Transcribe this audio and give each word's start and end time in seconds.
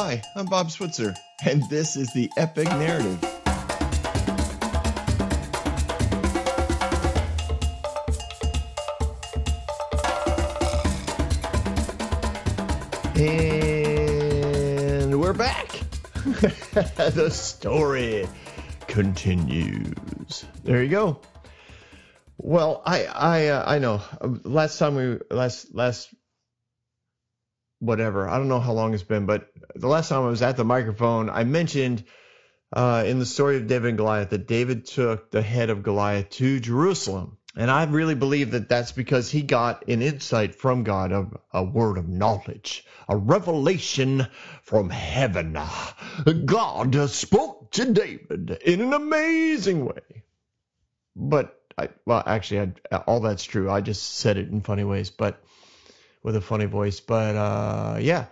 Hi, 0.00 0.22
I'm 0.36 0.46
Bob 0.46 0.70
Switzer, 0.70 1.12
and 1.44 1.68
this 1.68 1.96
is 1.96 2.12
the 2.12 2.30
Epic 2.36 2.68
Narrative. 2.68 3.18
And 13.16 15.20
we're 15.20 15.32
back. 15.32 15.66
the 16.14 17.30
story 17.32 18.28
continues. 18.86 20.44
There 20.62 20.80
you 20.80 20.90
go. 20.90 21.20
Well, 22.36 22.82
I 22.86 23.06
I 23.06 23.46
uh, 23.48 23.64
I 23.66 23.80
know. 23.80 24.00
Last 24.44 24.78
time 24.78 24.94
we 24.94 25.18
last 25.28 25.74
last 25.74 26.14
whatever. 27.80 28.28
I 28.28 28.38
don't 28.38 28.48
know 28.48 28.60
how 28.60 28.72
long 28.72 28.94
it's 28.94 29.02
been, 29.02 29.26
but 29.26 29.50
the 29.74 29.88
last 29.88 30.08
time 30.08 30.24
I 30.24 30.28
was 30.28 30.42
at 30.42 30.56
the 30.56 30.64
microphone, 30.64 31.30
I 31.30 31.44
mentioned 31.44 32.04
uh, 32.72 33.04
in 33.06 33.18
the 33.18 33.26
story 33.26 33.56
of 33.56 33.66
David 33.66 33.90
and 33.90 33.98
Goliath 33.98 34.30
that 34.30 34.46
David 34.46 34.86
took 34.86 35.30
the 35.30 35.42
head 35.42 35.70
of 35.70 35.82
Goliath 35.82 36.30
to 36.30 36.60
Jerusalem. 36.60 37.38
And 37.56 37.70
I 37.70 37.84
really 37.84 38.14
believe 38.14 38.52
that 38.52 38.68
that's 38.68 38.92
because 38.92 39.30
he 39.30 39.42
got 39.42 39.88
an 39.88 40.00
insight 40.00 40.54
from 40.54 40.84
God, 40.84 41.10
a, 41.10 41.26
a 41.52 41.64
word 41.64 41.98
of 41.98 42.08
knowledge, 42.08 42.84
a 43.08 43.16
revelation 43.16 44.28
from 44.62 44.90
heaven. 44.90 45.58
God 46.44 47.10
spoke 47.10 47.72
to 47.72 47.92
David 47.92 48.58
in 48.64 48.80
an 48.80 48.92
amazing 48.92 49.86
way. 49.86 50.24
But, 51.16 51.60
I, 51.76 51.88
well, 52.06 52.22
actually, 52.24 52.72
I, 52.92 52.96
all 52.98 53.20
that's 53.20 53.44
true. 53.44 53.68
I 53.68 53.80
just 53.80 54.18
said 54.18 54.36
it 54.36 54.50
in 54.50 54.60
funny 54.60 54.84
ways, 54.84 55.10
but 55.10 55.42
with 56.22 56.36
a 56.36 56.40
funny 56.40 56.66
voice. 56.66 57.00
But 57.00 57.36
uh, 57.36 57.98
yeah. 58.00 58.26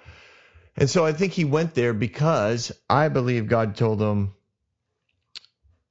And 0.76 0.90
so 0.90 1.06
I 1.06 1.12
think 1.12 1.32
he 1.32 1.44
went 1.44 1.74
there 1.74 1.94
because 1.94 2.72
I 2.88 3.08
believe 3.08 3.48
God 3.48 3.76
told 3.76 4.00
him, 4.00 4.34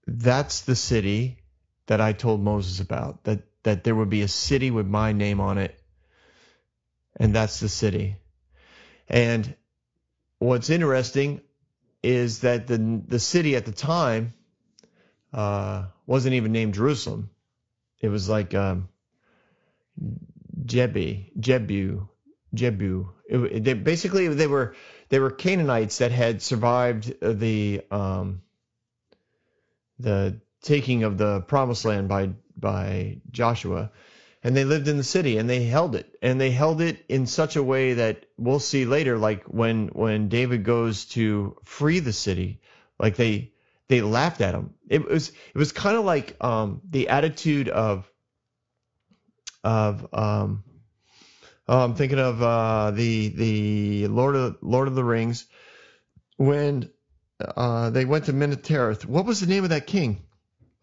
that's 0.05 0.61
the 0.61 0.75
city 0.75 1.39
that 1.87 1.99
I 1.99 2.13
told 2.13 2.41
Moses 2.41 2.79
about, 2.79 3.23
that, 3.23 3.39
that 3.63 3.83
there 3.83 3.95
would 3.95 4.09
be 4.09 4.21
a 4.21 4.27
city 4.27 4.69
with 4.69 4.85
my 4.85 5.11
name 5.11 5.39
on 5.39 5.57
it. 5.57 5.79
And 7.15 7.33
that's 7.33 7.59
the 7.59 7.69
city. 7.69 8.17
And 9.07 9.55
what's 10.37 10.69
interesting 10.69 11.41
is 12.03 12.41
that 12.41 12.67
the, 12.67 13.01
the 13.07 13.19
city 13.19 13.55
at 13.55 13.65
the 13.65 13.71
time 13.71 14.33
uh, 15.33 15.85
wasn't 16.05 16.35
even 16.35 16.51
named 16.51 16.75
Jerusalem. 16.75 17.29
It 17.99 18.09
was 18.09 18.29
like 18.29 18.53
um, 18.53 18.89
Jebi, 20.63 21.31
Jebu, 21.39 22.07
Jebu. 22.55 23.09
It, 23.27 23.63
they, 23.63 23.73
basically, 23.73 24.27
they 24.27 24.47
were 24.47 24.75
they 25.09 25.19
were 25.19 25.31
Canaanites 25.31 25.97
that 25.99 26.11
had 26.11 26.41
survived 26.41 27.13
the 27.21 27.81
um, 27.91 28.41
the 29.99 30.39
taking 30.61 31.03
of 31.03 31.17
the 31.17 31.41
promised 31.41 31.85
land 31.85 32.07
by 32.07 32.31
by 32.57 33.21
Joshua, 33.31 33.91
and 34.43 34.55
they 34.55 34.63
lived 34.63 34.87
in 34.87 34.97
the 34.97 35.03
city 35.03 35.37
and 35.37 35.49
they 35.49 35.63
held 35.63 35.95
it 35.95 36.17
and 36.21 36.39
they 36.39 36.51
held 36.51 36.81
it 36.81 37.03
in 37.09 37.25
such 37.25 37.55
a 37.55 37.63
way 37.63 37.93
that 37.93 38.25
we'll 38.37 38.59
see 38.59 38.85
later. 38.85 39.17
Like 39.17 39.43
when 39.45 39.87
when 39.89 40.29
David 40.29 40.63
goes 40.63 41.05
to 41.05 41.57
free 41.63 41.99
the 41.99 42.13
city, 42.13 42.61
like 42.99 43.15
they 43.15 43.51
they 43.87 44.01
laughed 44.01 44.41
at 44.41 44.53
him. 44.53 44.73
It 44.89 45.07
was 45.07 45.29
it 45.29 45.57
was 45.57 45.71
kind 45.71 45.97
of 45.97 46.05
like 46.05 46.35
um, 46.43 46.81
the 46.89 47.09
attitude 47.09 47.69
of 47.69 48.09
of 49.65 50.07
um, 50.13 50.63
oh, 51.67 51.83
I'm 51.83 51.95
thinking 51.95 52.19
of 52.19 52.41
uh, 52.41 52.91
the 52.91 53.27
the 53.29 54.07
Lord 54.07 54.35
of 54.35 54.57
Lord 54.61 54.87
of 54.87 54.95
the 54.95 55.03
Rings 55.03 55.45
when 56.37 56.89
uh, 57.39 57.89
they 57.89 58.05
went 58.05 58.25
to 58.25 58.33
Minas 58.33 58.57
Tirith. 58.57 59.05
What 59.05 59.25
was 59.25 59.41
the 59.41 59.47
name 59.47 59.63
of 59.63 59.71
that 59.71 59.87
king? 59.87 60.21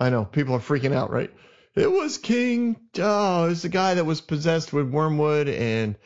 I 0.00 0.10
know 0.10 0.24
people 0.24 0.56
are 0.56 0.60
freaking 0.60 0.92
out, 0.94 1.10
right? 1.10 1.32
It 1.74 1.90
was 1.90 2.18
King. 2.18 2.76
Oh, 2.98 3.46
it 3.46 3.48
was 3.48 3.62
the 3.62 3.68
guy 3.70 3.94
that 3.94 4.04
was 4.04 4.20
possessed 4.20 4.72
with 4.72 4.90
wormwood 4.90 5.48
and 5.48 5.96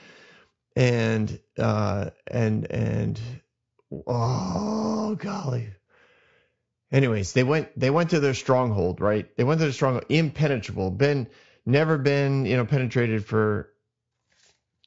and 0.76 1.40
uh, 1.58 2.10
and 2.26 2.70
and 2.70 3.20
oh 4.06 5.16
golly. 5.18 5.70
Anyways, 6.92 7.32
they 7.32 7.42
went 7.42 7.68
they 7.78 7.90
went 7.90 8.10
to 8.10 8.20
their 8.20 8.34
stronghold, 8.34 9.00
right? 9.00 9.34
They 9.36 9.44
went 9.44 9.58
to 9.58 9.64
their 9.64 9.72
stronghold, 9.72 10.04
impenetrable, 10.08 10.90
been 10.90 11.28
never 11.66 11.98
been 11.98 12.46
you 12.46 12.56
know 12.56 12.64
penetrated 12.64 13.24
for 13.26 13.68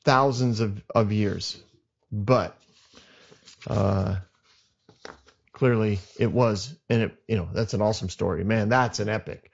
thousands 0.03 0.61
of, 0.61 0.81
of 0.95 1.11
years. 1.11 1.57
But 2.11 2.57
uh, 3.67 4.15
clearly 5.51 5.99
it 6.17 6.31
was, 6.31 6.73
and 6.89 7.03
it 7.03 7.23
you 7.27 7.37
know 7.37 7.49
that's 7.53 7.73
an 7.73 7.81
awesome 7.81 8.09
story, 8.09 8.43
man. 8.43 8.69
That's 8.69 8.99
an 8.99 9.09
epic. 9.09 9.51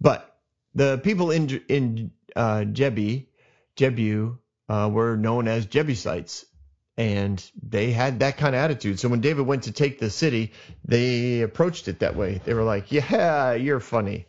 But 0.00 0.34
the 0.74 0.98
people 0.98 1.30
in 1.30 1.60
in 1.68 2.12
uh, 2.34 2.64
Jebi, 2.72 3.26
Jebu, 3.76 4.38
uh, 4.68 4.88
were 4.90 5.16
known 5.16 5.48
as 5.48 5.66
Jebusites, 5.66 6.46
and 6.96 7.44
they 7.62 7.90
had 7.90 8.20
that 8.20 8.38
kind 8.38 8.54
of 8.54 8.60
attitude. 8.60 9.00
So 9.00 9.08
when 9.08 9.20
David 9.20 9.46
went 9.46 9.64
to 9.64 9.72
take 9.72 9.98
the 9.98 10.10
city, 10.10 10.52
they 10.84 11.42
approached 11.42 11.88
it 11.88 11.98
that 11.98 12.16
way. 12.16 12.40
They 12.44 12.54
were 12.54 12.62
like, 12.62 12.92
"Yeah, 12.92 13.52
you're 13.54 13.80
funny." 13.80 14.26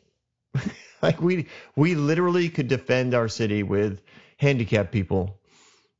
like 1.04 1.22
we 1.22 1.48
we 1.76 1.96
literally 1.96 2.50
could 2.50 2.68
defend 2.68 3.14
our 3.14 3.28
city 3.28 3.64
with 3.64 4.02
handicapped 4.38 4.92
people. 4.92 5.40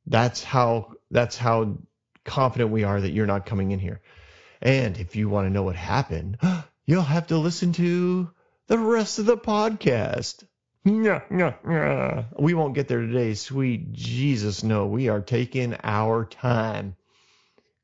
That's 0.06 0.42
how 0.42 0.94
that's 1.10 1.36
how 1.36 1.78
confident 2.24 2.70
we 2.70 2.84
are 2.84 3.00
that 3.00 3.12
you're 3.12 3.26
not 3.26 3.46
coming 3.46 3.72
in 3.72 3.78
here. 3.78 4.00
And 4.60 4.96
if 4.96 5.16
you 5.16 5.28
want 5.28 5.46
to 5.46 5.52
know 5.52 5.64
what 5.64 5.76
happened, 5.76 6.38
you'll 6.86 7.02
have 7.02 7.28
to 7.28 7.38
listen 7.38 7.72
to 7.74 8.30
the 8.68 8.78
rest 8.78 9.18
of 9.18 9.26
the 9.26 9.36
podcast. 9.36 10.44
We 12.38 12.54
won't 12.54 12.74
get 12.74 12.88
there 12.88 13.00
today. 13.00 13.34
Sweet 13.34 13.92
Jesus, 13.92 14.62
no. 14.64 14.86
We 14.86 15.08
are 15.08 15.20
taking 15.20 15.76
our 15.84 16.24
time. 16.24 16.96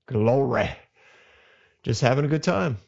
Glory. 0.07 0.71
Just 1.85 2.01
having 2.01 2.25
a 2.25 2.29
good 2.29 2.43
time. 2.43 2.79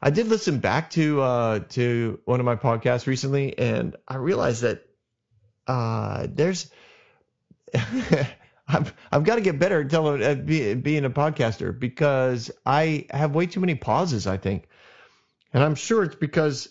I 0.00 0.10
did 0.10 0.28
listen 0.28 0.58
back 0.58 0.90
to 0.90 1.20
uh, 1.22 1.58
to 1.70 2.20
one 2.24 2.40
of 2.40 2.46
my 2.46 2.56
podcasts 2.56 3.06
recently, 3.06 3.58
and 3.58 3.96
I 4.06 4.16
realized 4.16 4.62
that 4.62 4.86
uh, 5.66 6.26
there's 6.30 6.70
I've, 8.68 8.94
I've 9.12 9.24
got 9.24 9.36
to 9.36 9.40
get 9.40 9.58
better 9.58 9.82
at, 9.82 9.90
telling, 9.90 10.22
at 10.22 10.44
be, 10.44 10.74
being 10.74 11.04
a 11.04 11.10
podcaster 11.10 11.78
because 11.78 12.50
I 12.64 13.06
have 13.10 13.34
way 13.34 13.46
too 13.46 13.60
many 13.60 13.74
pauses, 13.74 14.26
I 14.26 14.36
think. 14.36 14.68
And 15.52 15.62
I'm 15.62 15.76
sure 15.76 16.02
it's 16.02 16.16
because, 16.16 16.68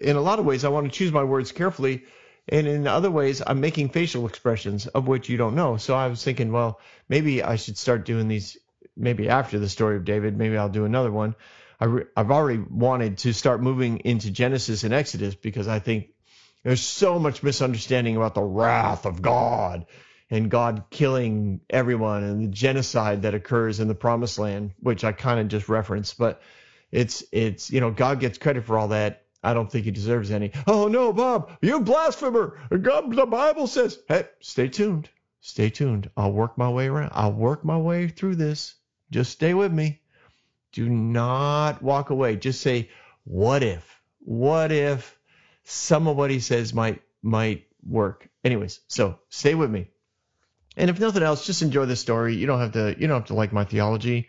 in 0.00 0.16
a 0.16 0.20
lot 0.20 0.38
of 0.38 0.44
ways, 0.44 0.64
I 0.64 0.68
want 0.68 0.90
to 0.90 0.96
choose 0.96 1.12
my 1.12 1.24
words 1.24 1.50
carefully. 1.52 2.04
And 2.48 2.66
in 2.66 2.86
other 2.86 3.10
ways, 3.10 3.42
I'm 3.44 3.60
making 3.60 3.90
facial 3.90 4.26
expressions 4.26 4.86
of 4.86 5.08
which 5.08 5.28
you 5.28 5.36
don't 5.36 5.54
know. 5.54 5.76
So 5.76 5.94
I 5.94 6.06
was 6.08 6.22
thinking, 6.22 6.52
well, 6.52 6.80
maybe 7.08 7.42
I 7.42 7.56
should 7.56 7.78
start 7.78 8.04
doing 8.04 8.28
these. 8.28 8.56
Maybe 8.96 9.28
after 9.28 9.58
the 9.58 9.68
story 9.68 9.96
of 9.96 10.04
David, 10.04 10.36
maybe 10.36 10.56
I'll 10.56 10.68
do 10.68 10.84
another 10.84 11.10
one. 11.10 11.34
I 11.82 11.86
re- 11.86 12.04
I've 12.16 12.30
already 12.30 12.60
wanted 12.60 13.18
to 13.18 13.34
start 13.34 13.60
moving 13.60 13.98
into 14.04 14.30
Genesis 14.30 14.84
and 14.84 14.94
Exodus 14.94 15.34
because 15.34 15.66
I 15.66 15.80
think 15.80 16.10
there's 16.62 16.80
so 16.80 17.18
much 17.18 17.42
misunderstanding 17.42 18.16
about 18.16 18.36
the 18.36 18.42
wrath 18.42 19.04
of 19.04 19.20
God 19.20 19.86
and 20.30 20.48
God 20.48 20.84
killing 20.90 21.60
everyone 21.68 22.22
and 22.22 22.44
the 22.44 22.48
genocide 22.52 23.22
that 23.22 23.34
occurs 23.34 23.80
in 23.80 23.88
the 23.88 23.96
promised 23.96 24.38
land, 24.38 24.70
which 24.78 25.02
I 25.02 25.10
kind 25.10 25.40
of 25.40 25.48
just 25.48 25.68
referenced, 25.68 26.18
but 26.18 26.40
it's 26.92 27.24
it's 27.32 27.72
you 27.72 27.80
know 27.80 27.90
God 27.90 28.20
gets 28.20 28.38
credit 28.38 28.64
for 28.64 28.78
all 28.78 28.88
that. 28.88 29.24
I 29.42 29.52
don't 29.52 29.68
think 29.68 29.84
he 29.84 29.90
deserves 29.90 30.30
any. 30.30 30.52
Oh 30.68 30.86
no, 30.86 31.12
Bob, 31.12 31.50
you 31.62 31.80
blasphemer! 31.80 32.60
God, 32.80 33.12
the 33.12 33.26
Bible 33.26 33.66
says. 33.66 33.98
Hey, 34.06 34.28
stay 34.38 34.68
tuned. 34.68 35.10
Stay 35.40 35.68
tuned. 35.68 36.08
I'll 36.16 36.32
work 36.32 36.56
my 36.56 36.70
way 36.70 36.86
around. 36.86 37.10
I'll 37.12 37.32
work 37.32 37.64
my 37.64 37.76
way 37.76 38.06
through 38.06 38.36
this. 38.36 38.76
Just 39.10 39.32
stay 39.32 39.52
with 39.52 39.72
me. 39.72 40.01
Do 40.72 40.88
not 40.88 41.82
walk 41.82 42.10
away. 42.10 42.36
Just 42.36 42.60
say, 42.60 42.90
what 43.24 43.62
if? 43.62 44.00
What 44.20 44.72
if 44.72 45.18
some 45.64 46.08
of 46.08 46.16
what 46.16 46.30
he 46.30 46.40
says 46.40 46.72
might 46.72 47.02
might 47.22 47.66
work? 47.86 48.28
Anyways, 48.44 48.80
so 48.88 49.18
stay 49.28 49.54
with 49.54 49.70
me. 49.70 49.88
And 50.76 50.88
if 50.88 50.98
nothing 50.98 51.22
else, 51.22 51.46
just 51.46 51.62
enjoy 51.62 51.86
the 51.86 51.96
story. 51.96 52.36
You 52.36 52.46
don't 52.46 52.60
have 52.60 52.72
to 52.72 52.96
you 52.98 53.06
don't 53.06 53.20
have 53.20 53.28
to 53.28 53.34
like 53.34 53.52
my 53.52 53.64
theology. 53.64 54.28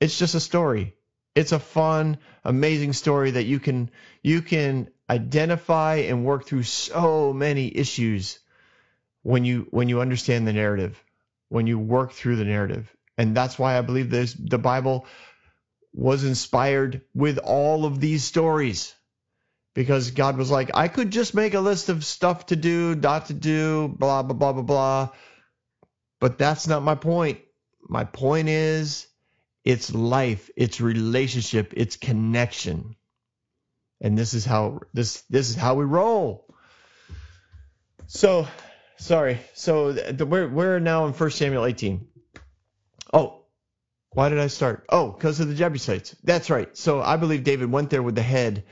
It's 0.00 0.18
just 0.18 0.34
a 0.34 0.40
story. 0.40 0.94
It's 1.34 1.52
a 1.52 1.58
fun, 1.58 2.18
amazing 2.44 2.92
story 2.92 3.32
that 3.32 3.44
you 3.44 3.58
can 3.60 3.90
you 4.22 4.42
can 4.42 4.90
identify 5.08 5.96
and 5.96 6.24
work 6.24 6.46
through 6.46 6.62
so 6.62 7.32
many 7.32 7.76
issues 7.76 8.38
when 9.22 9.44
you 9.44 9.66
when 9.70 9.88
you 9.88 10.00
understand 10.00 10.46
the 10.46 10.52
narrative, 10.52 11.02
when 11.48 11.66
you 11.66 11.78
work 11.78 12.12
through 12.12 12.36
the 12.36 12.44
narrative. 12.44 12.94
And 13.18 13.36
that's 13.36 13.58
why 13.58 13.76
I 13.76 13.82
believe 13.82 14.10
this 14.10 14.34
the 14.34 14.58
Bible 14.58 15.06
was 15.92 16.24
inspired 16.24 17.02
with 17.14 17.38
all 17.38 17.84
of 17.84 18.00
these 18.00 18.24
stories 18.24 18.94
because 19.74 20.10
God 20.10 20.36
was 20.36 20.50
like, 20.50 20.70
I 20.74 20.88
could 20.88 21.10
just 21.10 21.34
make 21.34 21.54
a 21.54 21.60
list 21.60 21.88
of 21.88 22.04
stuff 22.04 22.46
to 22.46 22.56
do, 22.56 22.94
not 22.94 23.26
to 23.26 23.34
do, 23.34 23.88
blah, 23.88 24.22
blah, 24.22 24.36
blah, 24.36 24.52
blah, 24.52 24.62
blah. 24.62 25.08
But 26.20 26.38
that's 26.38 26.66
not 26.66 26.82
my 26.82 26.94
point. 26.94 27.40
My 27.88 28.04
point 28.04 28.48
is, 28.48 29.06
it's 29.64 29.92
life, 29.94 30.50
it's 30.56 30.80
relationship, 30.80 31.72
it's 31.76 31.96
connection. 31.96 32.96
And 34.00 34.16
this 34.16 34.32
is 34.34 34.44
how 34.44 34.80
this 34.94 35.22
this 35.28 35.50
is 35.50 35.56
how 35.56 35.74
we 35.74 35.84
roll. 35.84 36.46
So, 38.06 38.48
sorry. 38.96 39.40
So 39.54 39.92
the, 39.92 40.24
we're 40.24 40.48
we're 40.48 40.78
now 40.78 41.06
in 41.06 41.12
1 41.12 41.30
Samuel 41.30 41.66
18. 41.66 42.08
Oh, 43.12 43.39
why 44.12 44.28
did 44.28 44.38
I 44.38 44.48
start? 44.48 44.84
Oh, 44.88 45.12
because 45.12 45.40
of 45.40 45.48
the 45.48 45.54
Jebusites. 45.54 46.16
That's 46.24 46.50
right. 46.50 46.76
So 46.76 47.00
I 47.00 47.16
believe 47.16 47.44
David 47.44 47.70
went 47.70 47.90
there 47.90 48.02
with 48.02 48.14
the 48.14 48.22
head. 48.22 48.64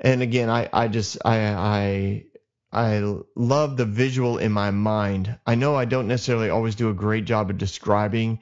And 0.00 0.22
again, 0.22 0.48
I 0.50 0.68
I 0.72 0.88
just 0.88 1.18
I 1.24 1.38
I 1.52 2.24
I 2.72 3.16
love 3.36 3.76
the 3.76 3.84
visual 3.84 4.38
in 4.38 4.52
my 4.52 4.70
mind. 4.70 5.38
I 5.46 5.54
know 5.54 5.74
I 5.76 5.84
don't 5.84 6.08
necessarily 6.08 6.50
always 6.50 6.74
do 6.74 6.90
a 6.90 6.94
great 6.94 7.24
job 7.24 7.50
of 7.50 7.58
describing 7.58 8.40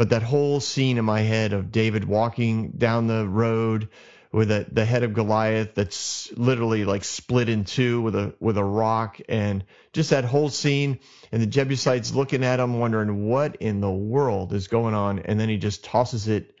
but 0.00 0.08
that 0.08 0.22
whole 0.22 0.60
scene 0.60 0.96
in 0.96 1.04
my 1.04 1.20
head 1.20 1.52
of 1.52 1.70
David 1.70 2.06
walking 2.06 2.70
down 2.70 3.06
the 3.06 3.28
road 3.28 3.90
with 4.32 4.50
a, 4.50 4.66
the 4.70 4.84
head 4.84 5.02
of 5.02 5.12
Goliath 5.12 5.74
that's 5.74 6.30
literally 6.36 6.84
like 6.84 7.04
split 7.04 7.48
in 7.48 7.64
two 7.64 8.00
with 8.02 8.14
a 8.14 8.34
with 8.38 8.56
a 8.56 8.64
rock 8.64 9.20
and 9.28 9.64
just 9.92 10.10
that 10.10 10.24
whole 10.24 10.48
scene 10.48 11.00
and 11.32 11.42
the 11.42 11.46
Jebusites 11.46 12.14
looking 12.14 12.44
at 12.44 12.60
him 12.60 12.78
wondering 12.78 13.28
what 13.28 13.56
in 13.56 13.80
the 13.80 13.90
world 13.90 14.52
is 14.52 14.68
going 14.68 14.94
on 14.94 15.20
and 15.20 15.38
then 15.38 15.48
he 15.48 15.56
just 15.56 15.84
tosses 15.84 16.28
it 16.28 16.54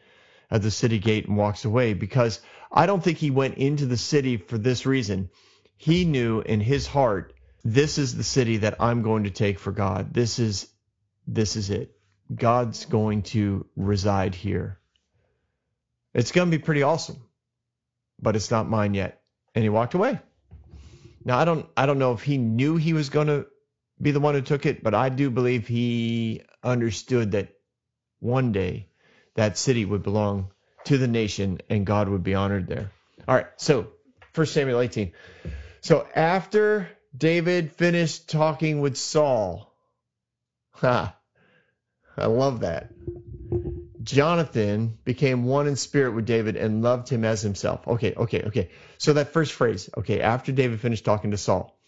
at 0.50 0.62
the 0.62 0.70
city 0.70 0.98
gate 0.98 1.28
and 1.28 1.36
walks 1.36 1.64
away 1.64 1.94
because 1.94 2.40
I 2.72 2.86
don't 2.86 3.02
think 3.02 3.18
he 3.18 3.30
went 3.30 3.58
into 3.58 3.86
the 3.86 3.96
city 3.96 4.36
for 4.36 4.58
this 4.58 4.84
reason. 4.86 5.30
He 5.76 6.04
knew 6.04 6.40
in 6.40 6.60
his 6.60 6.86
heart 6.86 7.34
this 7.64 7.98
is 7.98 8.16
the 8.16 8.24
city 8.24 8.58
that 8.58 8.76
I'm 8.80 9.02
going 9.02 9.24
to 9.24 9.30
take 9.30 9.58
for 9.58 9.70
God. 9.70 10.12
This 10.12 10.38
is 10.38 10.68
this 11.26 11.56
is 11.56 11.70
it. 11.70 11.94
God's 12.34 12.84
going 12.86 13.22
to 13.22 13.66
reside 13.76 14.34
here. 14.34 14.78
It's 16.14 16.32
going 16.32 16.50
to 16.50 16.58
be 16.58 16.62
pretty 16.62 16.82
awesome, 16.82 17.18
but 18.20 18.36
it's 18.36 18.50
not 18.50 18.68
mine 18.68 18.94
yet. 18.94 19.22
And 19.54 19.62
he 19.62 19.68
walked 19.68 19.94
away. 19.94 20.20
Now 21.24 21.38
I 21.38 21.44
don't 21.44 21.66
I 21.76 21.86
don't 21.86 21.98
know 21.98 22.12
if 22.12 22.22
he 22.22 22.38
knew 22.38 22.76
he 22.76 22.92
was 22.92 23.10
going 23.10 23.26
to 23.26 23.46
be 24.00 24.10
the 24.10 24.20
one 24.20 24.34
who 24.34 24.40
took 24.40 24.66
it, 24.66 24.82
but 24.82 24.94
I 24.94 25.08
do 25.08 25.30
believe 25.30 25.66
he 25.66 26.42
understood 26.62 27.32
that 27.32 27.48
one 28.20 28.52
day 28.52 28.88
that 29.34 29.58
city 29.58 29.84
would 29.84 30.02
belong 30.02 30.50
to 30.84 30.98
the 30.98 31.08
nation 31.08 31.60
and 31.68 31.84
God 31.84 32.08
would 32.08 32.22
be 32.22 32.34
honored 32.34 32.66
there. 32.66 32.90
All 33.28 33.34
right, 33.34 33.46
so 33.56 33.88
1 34.34 34.46
Samuel 34.46 34.80
18. 34.80 35.12
So 35.82 36.06
after 36.14 36.88
David 37.16 37.72
finished 37.72 38.28
talking 38.28 38.80
with 38.80 38.96
Saul, 38.96 39.74
ha, 40.72 41.16
I 42.16 42.26
love 42.26 42.60
that. 42.60 42.90
Jonathan 44.02 44.98
became 45.04 45.44
one 45.44 45.66
in 45.66 45.76
spirit 45.76 46.14
with 46.14 46.24
David 46.24 46.56
and 46.56 46.82
loved 46.82 47.08
him 47.08 47.24
as 47.24 47.42
himself. 47.42 47.86
Okay, 47.86 48.14
okay, 48.14 48.42
okay. 48.44 48.70
So 48.98 49.12
that 49.12 49.32
first 49.32 49.52
phrase, 49.52 49.90
okay, 49.96 50.20
after 50.20 50.52
David 50.52 50.80
finished 50.80 51.04
talking 51.04 51.32
to 51.32 51.36
Saul. 51.36 51.78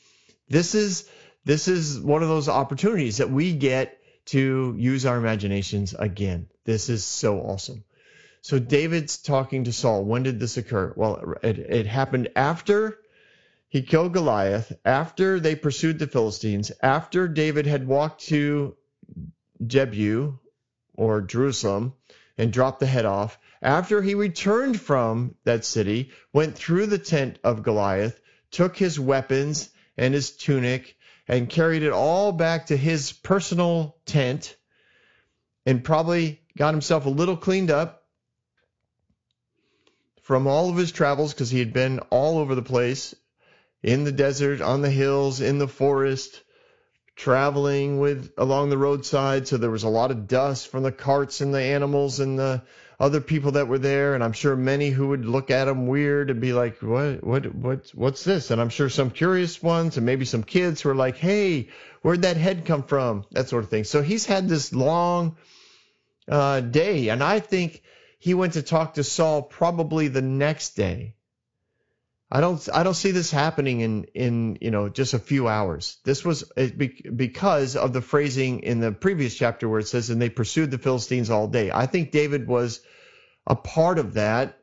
This 0.49 0.75
is 0.75 1.09
this 1.45 1.69
is 1.69 1.99
one 1.99 2.23
of 2.23 2.29
those 2.29 2.49
opportunities 2.49 3.17
that 3.17 3.31
we 3.31 3.55
get 3.55 3.99
to 4.27 4.75
use 4.79 5.07
our 5.07 5.17
imaginations 5.17 5.95
again. 5.95 6.49
This 6.65 6.89
is 6.89 7.05
so 7.05 7.41
awesome. 7.41 7.85
So 8.43 8.59
David's 8.59 9.19
talking 9.19 9.65
to 9.65 9.73
Saul. 9.73 10.05
When 10.05 10.23
did 10.23 10.39
this 10.39 10.57
occur? 10.57 10.93
Well, 10.97 11.35
it, 11.43 11.59
it 11.59 11.87
happened 11.87 12.29
after 12.37 12.99
he 13.69 13.83
killed 13.83 14.13
Goliath, 14.13 14.73
after 14.85 15.41
they 15.41 15.57
pursued 15.57 15.99
the 15.99 16.07
Philistines, 16.07 16.71
after 16.83 17.27
David 17.27 17.67
had 17.67 17.87
walked 17.87 18.27
to 18.27 18.77
Jebu 19.65 20.39
or 20.95 21.23
Jerusalem 21.23 21.95
and 22.39 22.53
dropped 22.53 22.81
the 22.81 22.87
head 22.87 23.05
off. 23.05 23.39
After 23.61 24.03
he 24.03 24.15
returned 24.15 24.81
from 24.81 25.35
that 25.45 25.65
city, 25.65 26.11
went 26.33 26.57
through 26.57 26.87
the 26.87 26.99
tent 26.99 27.39
of 27.45 27.63
Goliath, 27.63 28.21
took 28.51 28.77
his 28.77 28.99
weapons 28.99 29.71
and 29.97 30.15
his 30.15 30.31
tunic, 30.31 30.97
and 31.29 31.49
carried 31.49 31.83
it 31.83 31.93
all 31.93 32.33
back 32.33 32.67
to 32.67 32.77
his 32.77 33.13
personal 33.13 33.97
tent, 34.07 34.57
and 35.65 35.85
probably 35.85 36.41
got 36.57 36.75
himself 36.75 37.07
a 37.07 37.11
little 37.11 37.37
cleaned 37.37 37.71
up 37.71 38.05
from 40.23 40.47
all 40.47 40.71
of 40.71 40.77
his 40.77 40.93
travels 40.93 41.33
because 41.33 41.51
he 41.51 41.59
had 41.59 41.73
been 41.73 41.99
all 42.11 42.39
over 42.39 42.55
the 42.55 42.63
place 42.63 43.15
in 43.83 44.05
the 44.05 44.13
desert, 44.13 44.61
on 44.61 44.83
the 44.83 44.91
hills, 44.91 45.41
in 45.41 45.59
the 45.59 45.69
forest, 45.69 46.43
traveling 47.17 48.01
with 48.01 48.33
along 48.39 48.71
the 48.71 48.79
roadside 48.79 49.47
so 49.47 49.57
there 49.57 49.71
was 49.71 49.83
a 49.83 49.89
lot 49.89 50.11
of 50.11 50.27
dust 50.27 50.69
from 50.69 50.83
the 50.83 50.93
carts 50.93 51.41
and 51.41 51.55
the 51.55 51.61
animals 51.61 52.21
and 52.21 52.39
the 52.39 52.63
other 53.03 53.21
people 53.21 53.53
that 53.53 53.67
were 53.67 53.79
there 53.79 54.15
and 54.15 54.23
I'm 54.23 54.33
sure 54.33 54.55
many 54.55 54.89
who 54.89 55.09
would 55.09 55.27
look 55.27 55.51
at 55.51 55.67
him 55.67 55.89
weird 55.89 56.31
and 56.31 56.41
be 56.41 56.53
like 56.53 56.81
what 56.83 57.25
what 57.25 57.53
what 57.53 57.91
what's 57.95 58.23
this? 58.23 58.53
And 58.53 58.61
I'm 58.61 58.69
sure 58.69 58.89
some 58.89 59.11
curious 59.11 59.61
ones 59.61 59.97
and 59.97 60.07
maybe 60.07 60.25
some 60.25 60.45
kids 60.45 60.81
who 60.81 60.91
are 60.91 60.95
like 60.95 61.17
hey 61.17 61.69
where'd 62.03 62.23
that 62.23 62.37
head 62.37 62.65
come 62.65 62.85
from? 62.85 63.25
That 63.33 63.49
sort 63.49 63.65
of 63.65 63.71
thing. 63.71 63.83
So 63.83 64.03
he's 64.03 64.25
had 64.25 64.49
this 64.49 64.73
long 64.73 65.37
uh, 66.29 66.61
day 66.61 67.09
and 67.09 67.25
I 67.25 67.41
think 67.41 67.83
he 68.21 68.35
went 68.35 68.53
to 68.53 68.63
talk 68.63 68.95
to 68.95 69.03
Saul 69.03 69.43
probably 69.43 70.07
the 70.07 70.23
next 70.23 70.77
day 70.77 71.17
I 72.35 72.41
don't 72.41 72.67
I 72.73 72.83
don't 72.83 72.95
see 72.95 73.11
this 73.11 73.31
happening 73.31 73.81
in 73.81 74.05
in 74.15 74.57
you 74.63 74.71
know 74.71 74.89
just 74.89 75.13
a 75.13 75.19
few 75.19 75.49
hours. 75.49 75.99
This 76.03 76.25
was 76.25 76.51
because 77.15 77.77
of 77.77 77.93
the 77.93 78.01
phrasing 78.01 78.61
in 78.61 78.81
the 78.81 78.91
previous 78.91 79.35
chapter 79.35 79.69
where 79.69 79.81
it 79.81 79.87
says 79.87 80.09
and 80.09 80.21
they 80.21 80.31
pursued 80.31 80.71
the 80.71 80.79
Philistines 80.79 81.29
all 81.29 81.47
day. 81.47 81.71
I 81.71 81.85
think 81.85 82.11
David 82.11 82.49
was 82.49 82.81
a 83.47 83.55
part 83.55 83.99
of 83.99 84.15
that 84.15 84.59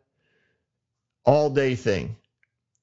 all 1.23 1.51
day 1.51 1.75
thing. 1.75 2.15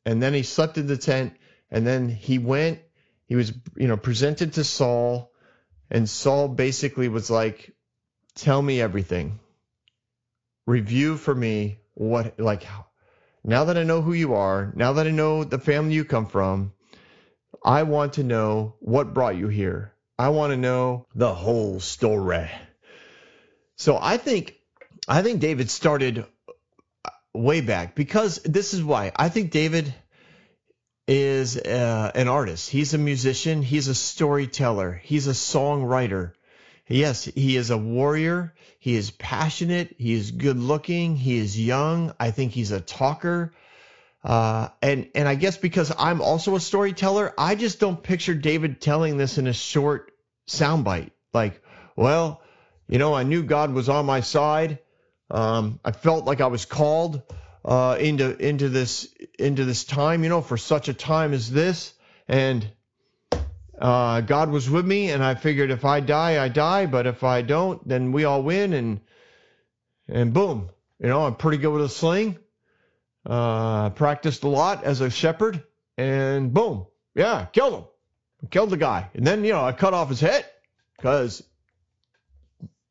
And 0.04 0.22
then 0.22 0.34
he 0.34 0.44
slept 0.44 0.78
in 0.78 0.86
the 0.86 0.96
tent 0.96 1.34
and 1.68 1.84
then 1.84 2.08
he 2.08 2.38
went 2.38 2.78
he 3.26 3.34
was 3.34 3.52
you 3.76 3.88
know 3.88 3.96
presented 3.96 4.52
to 4.52 4.62
Saul 4.62 5.32
and 5.90 6.08
Saul 6.08 6.46
basically 6.46 7.08
was 7.08 7.28
like 7.28 7.74
tell 8.36 8.62
me 8.62 8.80
everything. 8.80 9.40
Review 10.64 11.16
for 11.16 11.34
me 11.34 11.80
what 11.94 12.38
like 12.38 12.62
now 13.46 13.64
that 13.64 13.78
I 13.78 13.84
know 13.84 14.02
who 14.02 14.12
you 14.12 14.34
are, 14.34 14.72
now 14.74 14.94
that 14.94 15.06
I 15.06 15.12
know 15.12 15.44
the 15.44 15.58
family 15.58 15.94
you 15.94 16.04
come 16.04 16.26
from, 16.26 16.72
I 17.64 17.84
want 17.84 18.14
to 18.14 18.24
know 18.24 18.74
what 18.80 19.14
brought 19.14 19.36
you 19.36 19.46
here. 19.46 19.92
I 20.18 20.30
want 20.30 20.50
to 20.50 20.56
know 20.56 21.06
the 21.14 21.32
whole 21.32 21.78
story. 21.78 22.50
So 23.76 23.98
I 24.00 24.16
think 24.16 24.56
I 25.06 25.22
think 25.22 25.40
David 25.40 25.70
started 25.70 26.26
way 27.32 27.60
back 27.60 27.94
because 27.94 28.40
this 28.42 28.74
is 28.74 28.82
why. 28.82 29.12
I 29.14 29.28
think 29.28 29.52
David 29.52 29.94
is 31.06 31.56
uh, 31.56 32.10
an 32.14 32.26
artist. 32.26 32.68
He's 32.68 32.94
a 32.94 32.98
musician, 32.98 33.62
he's 33.62 33.86
a 33.86 33.94
storyteller, 33.94 35.00
he's 35.04 35.28
a 35.28 35.38
songwriter. 35.38 36.32
Yes, 36.88 37.24
he 37.24 37.56
is 37.56 37.70
a 37.70 37.78
warrior. 37.78 38.54
He 38.78 38.94
is 38.94 39.10
passionate. 39.10 39.96
He 39.98 40.14
is 40.14 40.30
good 40.30 40.56
looking. 40.56 41.16
He 41.16 41.38
is 41.38 41.58
young. 41.58 42.14
I 42.20 42.30
think 42.30 42.52
he's 42.52 42.70
a 42.70 42.80
talker. 42.80 43.52
Uh, 44.22 44.68
and 44.82 45.08
and 45.14 45.28
I 45.28 45.34
guess 45.34 45.56
because 45.56 45.92
I'm 45.96 46.20
also 46.20 46.56
a 46.56 46.60
storyteller, 46.60 47.32
I 47.38 47.54
just 47.54 47.80
don't 47.80 48.02
picture 48.02 48.34
David 48.34 48.80
telling 48.80 49.16
this 49.16 49.38
in 49.38 49.46
a 49.46 49.52
short 49.52 50.12
soundbite. 50.48 51.10
Like, 51.32 51.62
well, 51.96 52.42
you 52.88 52.98
know, 52.98 53.14
I 53.14 53.24
knew 53.24 53.42
God 53.42 53.72
was 53.72 53.88
on 53.88 54.06
my 54.06 54.20
side. 54.20 54.78
Um, 55.30 55.80
I 55.84 55.90
felt 55.90 56.24
like 56.24 56.40
I 56.40 56.46
was 56.46 56.64
called 56.64 57.22
uh, 57.64 57.96
into 57.98 58.36
into 58.36 58.68
this 58.68 59.12
into 59.38 59.64
this 59.64 59.84
time, 59.84 60.22
you 60.22 60.28
know, 60.28 60.40
for 60.40 60.56
such 60.56 60.88
a 60.88 60.94
time 60.94 61.32
as 61.32 61.50
this. 61.50 61.92
And 62.28 62.68
uh, 63.78 64.22
God 64.22 64.50
was 64.50 64.70
with 64.70 64.86
me, 64.86 65.10
and 65.10 65.22
I 65.22 65.34
figured 65.34 65.70
if 65.70 65.84
I 65.84 66.00
die, 66.00 66.42
I 66.42 66.48
die. 66.48 66.86
But 66.86 67.06
if 67.06 67.22
I 67.22 67.42
don't, 67.42 67.86
then 67.86 68.12
we 68.12 68.24
all 68.24 68.42
win, 68.42 68.72
and 68.72 69.00
and 70.08 70.32
boom, 70.32 70.70
you 70.98 71.08
know, 71.08 71.26
I'm 71.26 71.34
pretty 71.34 71.58
good 71.58 71.72
with 71.72 71.84
a 71.84 71.88
sling. 71.88 72.38
Uh, 73.24 73.90
practiced 73.90 74.44
a 74.44 74.48
lot 74.48 74.84
as 74.84 75.00
a 75.00 75.10
shepherd, 75.10 75.62
and 75.98 76.54
boom, 76.54 76.86
yeah, 77.14 77.46
killed 77.46 77.74
him, 77.74 77.84
killed 78.50 78.70
the 78.70 78.76
guy, 78.76 79.10
and 79.14 79.26
then 79.26 79.44
you 79.44 79.52
know 79.52 79.64
I 79.64 79.72
cut 79.72 79.94
off 79.94 80.08
his 80.08 80.20
head 80.20 80.46
because 80.96 81.42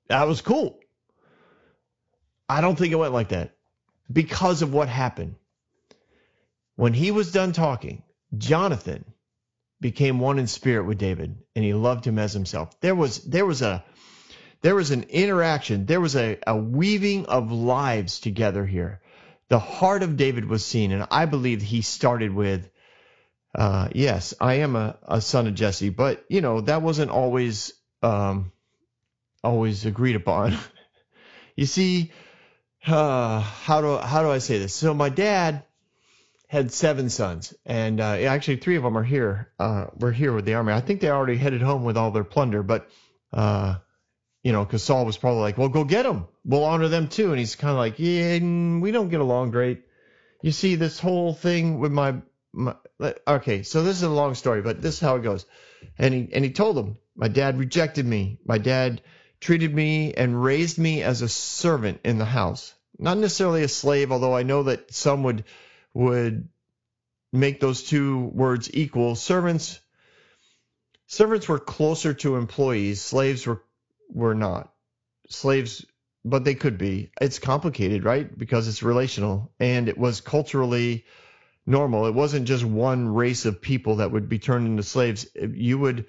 that 0.08 0.28
was 0.28 0.42
cool. 0.42 0.80
I 2.48 2.62
don't 2.62 2.78
think 2.78 2.94
it 2.94 2.98
went 2.98 3.14
like 3.14 3.30
that 3.30 3.56
because 4.12 4.62
of 4.62 4.74
what 4.74 4.88
happened. 4.88 5.36
When 6.76 6.94
he 6.94 7.12
was 7.12 7.32
done 7.32 7.54
talking, 7.54 8.04
Jonathan 8.38 9.06
became 9.80 10.20
one 10.20 10.40
in 10.40 10.48
spirit 10.48 10.86
with 10.86 10.98
David, 10.98 11.38
and 11.56 11.66
he 11.66 11.74
loved 11.74 12.06
him 12.06 12.20
as 12.20 12.34
himself. 12.34 12.80
There 12.80 12.96
was 12.96 13.20
there 13.20 13.46
was 13.46 13.62
a 13.62 13.84
there 14.62 14.76
was 14.76 14.92
an 14.92 15.04
interaction, 15.04 15.86
there 15.86 16.02
was 16.02 16.16
a, 16.16 16.40
a 16.48 16.58
weaving 16.58 17.28
of 17.28 17.52
lives 17.52 18.20
together 18.20 18.66
here. 18.66 19.02
The 19.48 19.60
heart 19.60 20.02
of 20.02 20.18
David 20.18 20.46
was 20.46 20.66
seen, 20.66 20.92
and 20.92 21.06
I 21.12 21.26
believe 21.26 21.62
he 21.62 21.82
started 21.82 22.34
with, 22.34 22.68
uh, 23.54 23.90
yes, 23.94 24.34
I 24.42 24.56
am 24.56 24.76
a, 24.76 24.98
a 25.08 25.22
son 25.22 25.46
of 25.46 25.54
Jesse, 25.54 25.90
but 25.90 26.26
you 26.30 26.42
know 26.42 26.62
that 26.62 26.82
wasn't 26.82 27.12
always 27.12 27.74
um, 28.02 28.52
always 29.44 29.86
agreed 29.86 30.16
upon. 30.16 30.58
you 31.56 31.68
see, 31.68 32.12
uh, 32.88 33.42
how 33.42 33.82
do 33.82 33.98
how 33.98 34.24
do 34.24 34.32
I 34.32 34.40
say 34.40 34.58
this? 34.58 34.74
So 34.74 34.94
my 34.94 35.10
dad 35.10 35.64
had 36.56 36.72
seven 36.72 37.10
sons, 37.10 37.54
and 37.66 38.00
uh, 38.00 38.04
actually 38.04 38.56
three 38.56 38.78
of 38.78 38.84
them 38.84 38.98
are 38.98 39.04
here. 39.04 39.52
Uh, 39.60 39.88
we're 39.98 40.14
here 40.14 40.32
with 40.32 40.46
the 40.46 40.54
army. 40.54 40.72
I 40.72 40.80
think 40.80 41.02
they 41.02 41.10
already 41.10 41.36
headed 41.36 41.62
home 41.62 41.84
with 41.84 41.98
all 41.98 42.12
their 42.12 42.24
plunder, 42.24 42.64
but 42.64 42.90
uh, 43.34 43.76
you 44.42 44.54
know, 44.54 44.64
because 44.64 44.82
Saul 44.82 45.06
was 45.06 45.18
probably 45.18 45.42
like, 45.42 45.58
"Well, 45.58 45.68
go 45.68 45.84
get 45.84 46.04
them. 46.04 46.28
We'll 46.46 46.64
honor 46.64 46.88
them 46.88 47.10
too." 47.10 47.32
And 47.32 47.40
he's 47.40 47.58
kind 47.58 47.72
of 47.72 47.78
like, 47.78 48.00
"Yeah, 48.00 48.40
we 48.80 48.92
don't 48.92 49.10
get 49.10 49.20
along 49.20 49.52
great." 49.52 49.84
You 50.42 50.54
see, 50.54 50.76
this 50.76 50.98
whole 50.98 51.34
thing 51.34 51.80
with 51.80 51.92
my, 51.92 52.16
my 52.54 52.76
okay. 53.28 53.64
So 53.64 53.84
this 53.84 53.98
is 53.98 54.04
a 54.04 54.10
long 54.10 54.34
story, 54.34 54.62
but 54.62 54.82
this 54.82 54.96
is 54.96 55.00
how 55.02 55.18
it 55.18 55.24
goes. 55.24 55.46
And 55.98 56.14
he 56.14 56.30
and 56.32 56.46
he 56.46 56.52
told 56.52 56.78
them, 56.78 56.98
my 57.18 57.28
dad 57.28 57.60
rejected 57.60 58.06
me. 58.06 58.40
My 58.46 58.60
dad 58.60 59.02
treated 59.42 59.76
me 59.76 60.14
and 60.14 60.42
raised 60.42 60.78
me 60.78 61.04
as 61.04 61.22
a 61.22 61.28
servant 61.28 62.00
in 62.06 62.18
the 62.18 62.26
house, 62.26 62.74
not 62.98 63.18
necessarily 63.18 63.64
a 63.64 63.68
slave, 63.68 64.14
although 64.14 64.36
I 64.36 64.44
know 64.44 64.64
that 64.64 64.94
some 64.94 65.24
would 65.24 65.44
would 65.96 66.50
make 67.34 67.60
those 67.60 67.84
two 67.84 68.20
words 68.20 68.70
equal. 68.72 69.16
Servants 69.16 69.80
servants 71.08 71.48
were 71.48 71.60
closer 71.60 72.14
to 72.14 72.36
employees. 72.36 73.02
Slaves 73.02 73.48
were 73.48 73.64
were 74.10 74.36
not. 74.36 74.72
Slaves 75.30 75.86
but 76.24 76.44
they 76.44 76.56
could 76.56 76.78
be. 76.78 77.12
It's 77.22 77.38
complicated, 77.40 78.04
right? 78.04 78.36
Because 78.38 78.68
it's 78.68 78.82
relational 78.82 79.52
and 79.60 79.88
it 79.88 79.98
was 79.98 80.22
culturally 80.22 81.06
normal. 81.68 82.08
It 82.08 82.16
wasn't 82.16 82.48
just 82.48 82.66
one 82.66 83.08
race 83.08 83.46
of 83.46 83.62
people 83.62 83.98
that 83.98 84.12
would 84.12 84.28
be 84.28 84.40
turned 84.40 84.68
into 84.68 84.84
slaves. 84.84 85.28
You 85.36 85.80
would 85.80 86.06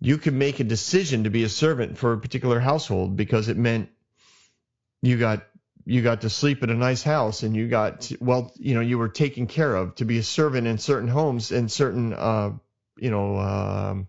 you 0.00 0.18
could 0.18 0.34
make 0.34 0.60
a 0.60 0.64
decision 0.64 1.24
to 1.24 1.30
be 1.30 1.44
a 1.44 1.48
servant 1.48 1.98
for 1.98 2.12
a 2.12 2.18
particular 2.18 2.58
household 2.58 3.16
because 3.16 3.48
it 3.48 3.56
meant 3.56 3.90
you 5.02 5.16
got 5.16 5.46
you 5.84 6.02
got 6.02 6.22
to 6.22 6.30
sleep 6.30 6.62
in 6.62 6.70
a 6.70 6.74
nice 6.74 7.02
house 7.02 7.42
and 7.42 7.56
you 7.56 7.68
got 7.68 8.10
well 8.20 8.52
you 8.56 8.74
know 8.74 8.80
you 8.80 8.98
were 8.98 9.08
taken 9.08 9.46
care 9.46 9.74
of 9.74 9.94
to 9.96 10.04
be 10.04 10.18
a 10.18 10.22
servant 10.22 10.66
in 10.66 10.78
certain 10.78 11.08
homes 11.08 11.52
and 11.52 11.70
certain 11.70 12.12
uh, 12.12 12.52
you 12.98 13.10
know 13.10 13.38
um, 13.38 14.08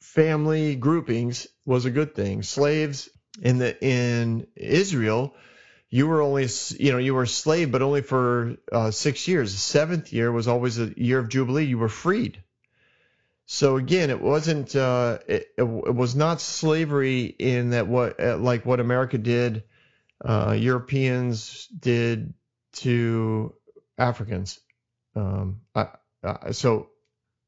family 0.00 0.76
groupings 0.76 1.46
was 1.64 1.84
a 1.84 1.90
good 1.90 2.14
thing. 2.14 2.42
Slaves 2.42 3.08
in 3.42 3.58
the 3.58 3.76
in 3.84 4.46
Israel 4.56 5.34
you 5.90 6.06
were 6.06 6.22
only 6.22 6.48
you 6.78 6.92
know 6.92 6.98
you 6.98 7.14
were 7.14 7.24
a 7.24 7.28
slave 7.28 7.70
but 7.70 7.82
only 7.82 8.02
for 8.02 8.56
uh, 8.72 8.90
six 8.90 9.28
years. 9.28 9.52
The 9.52 9.58
seventh 9.58 10.12
year 10.12 10.32
was 10.32 10.48
always 10.48 10.78
a 10.78 10.92
year 10.96 11.18
of 11.18 11.28
jubilee. 11.28 11.64
You 11.64 11.78
were 11.78 11.88
freed 11.88 12.42
so 13.46 13.76
again, 13.76 14.10
it 14.10 14.20
wasn't. 14.20 14.74
Uh, 14.74 15.18
it, 15.28 15.46
it, 15.56 15.62
was 15.62 16.16
not 16.16 16.40
slavery 16.40 17.24
in 17.24 17.70
that 17.70 17.86
what 17.86 18.20
uh, 18.20 18.36
like 18.36 18.66
what 18.66 18.80
America 18.80 19.18
did, 19.18 19.62
uh, 20.24 20.56
Europeans 20.58 21.68
did 21.68 22.34
to 22.74 23.54
Africans. 23.96 24.58
Um, 25.14 25.60
I, 25.76 25.88
uh, 26.24 26.52
so 26.52 26.88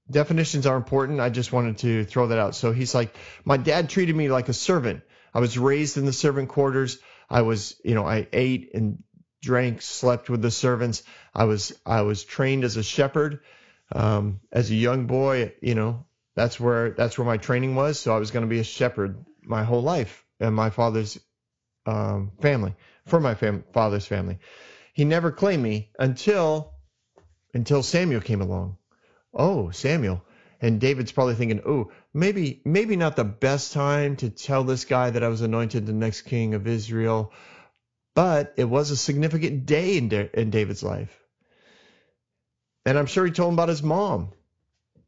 definitions 0.09 0.67
are 0.67 0.77
important. 0.77 1.19
I 1.19 1.31
just 1.31 1.53
wanted 1.53 1.79
to 1.79 2.05
throw 2.05 2.29
that 2.29 2.39
out. 2.39 2.55
So 2.55 2.71
he's 2.71 2.95
like, 2.95 3.15
my 3.45 3.57
dad 3.57 3.91
treated 3.91 4.15
me 4.15 4.29
like 4.29 4.49
a 4.49 4.55
servant. 4.55 5.03
I 5.35 5.41
was 5.41 5.59
raised 5.59 5.97
in 5.97 6.07
the 6.07 6.13
servant 6.13 6.49
quarters. 6.49 6.99
I 7.29 7.43
was, 7.43 7.75
you 7.85 7.95
know, 7.95 8.07
I 8.07 8.29
ate 8.33 8.71
and 8.73 9.03
drank, 9.43 9.83
slept 9.83 10.31
with 10.31 10.43
the 10.43 10.53
servants. 10.53 11.03
I 11.35 11.45
was 11.45 11.73
I 11.85 12.03
was 12.03 12.23
trained 12.23 12.63
as 12.63 12.77
a 12.77 12.85
shepherd 12.85 13.41
um, 13.93 14.41
as 14.53 14.71
a 14.71 14.75
young 14.75 15.07
boy, 15.07 15.55
you 15.61 15.75
know, 15.75 16.05
that's 16.35 16.61
where 16.61 16.91
that's 16.91 17.19
where 17.19 17.27
my 17.27 17.37
training 17.37 17.75
was. 17.75 17.99
So 17.99 18.15
I 18.15 18.19
was 18.19 18.31
going 18.31 18.45
to 18.45 18.49
be 18.49 18.61
a 18.61 18.65
shepherd 18.65 19.25
my 19.43 19.65
whole 19.65 19.83
life 19.83 20.25
and 20.41 20.55
my 20.55 20.71
father's 20.71 21.19
um, 21.87 22.33
family 22.41 22.75
for 23.07 23.19
my 23.19 23.35
fam- 23.35 23.65
father's 23.73 24.07
family. 24.07 24.39
He 24.93 25.05
never 25.05 25.33
claimed 25.33 25.63
me 25.63 25.91
until 25.99 26.75
until 27.55 27.83
Samuel 27.83 28.21
came 28.21 28.41
along. 28.41 28.77
Oh, 29.35 29.71
Samuel. 29.71 30.23
And 30.61 30.81
David's 30.81 31.13
probably 31.13 31.37
thinking, 31.37 31.63
oh, 31.65 31.93
maybe 32.13 32.61
maybe 32.65 32.97
not 32.97 33.17
the 33.17 33.25
best 33.25 33.73
time 33.73 34.17
to 34.17 34.29
tell 34.29 34.65
this 34.65 34.85
guy 34.85 35.11
that 35.11 35.23
I 35.23 35.29
was 35.29 35.41
anointed 35.41 35.87
the 35.87 35.93
next 35.93 36.23
king 36.23 36.55
of 36.55 36.67
Israel, 36.67 37.33
but 38.15 38.55
it 38.57 38.65
was 38.65 38.91
a 38.91 38.97
significant 38.97 39.67
day 39.67 39.97
in, 39.97 40.09
da- 40.09 40.31
in 40.35 40.51
David's 40.51 40.83
life. 40.83 41.17
And 42.89 42.97
I'm 42.97 43.05
sure 43.05 43.27
he 43.27 43.33
told 43.33 43.51
him 43.51 43.57
about 43.57 43.69
his 43.69 43.83
mom. 43.83 44.33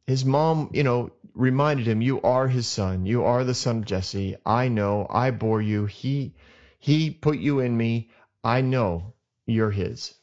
His 0.05 0.23
mom, 0.23 0.69
you 0.71 0.83
know, 0.83 1.13
reminded 1.33 1.87
him, 1.87 1.99
"You 1.99 2.21
are 2.21 2.47
his 2.47 2.67
son. 2.67 3.07
You 3.07 3.23
are 3.23 3.43
the 3.43 3.55
son 3.55 3.79
of 3.79 3.85
Jesse. 3.85 4.35
I 4.45 4.67
know. 4.67 5.07
I 5.09 5.31
bore 5.31 5.63
you. 5.63 5.87
He 5.87 6.35
he 6.77 7.09
put 7.09 7.39
you 7.39 7.59
in 7.59 7.75
me. 7.75 8.11
I 8.43 8.61
know 8.61 9.15
you're 9.47 9.71
his. 9.71 10.13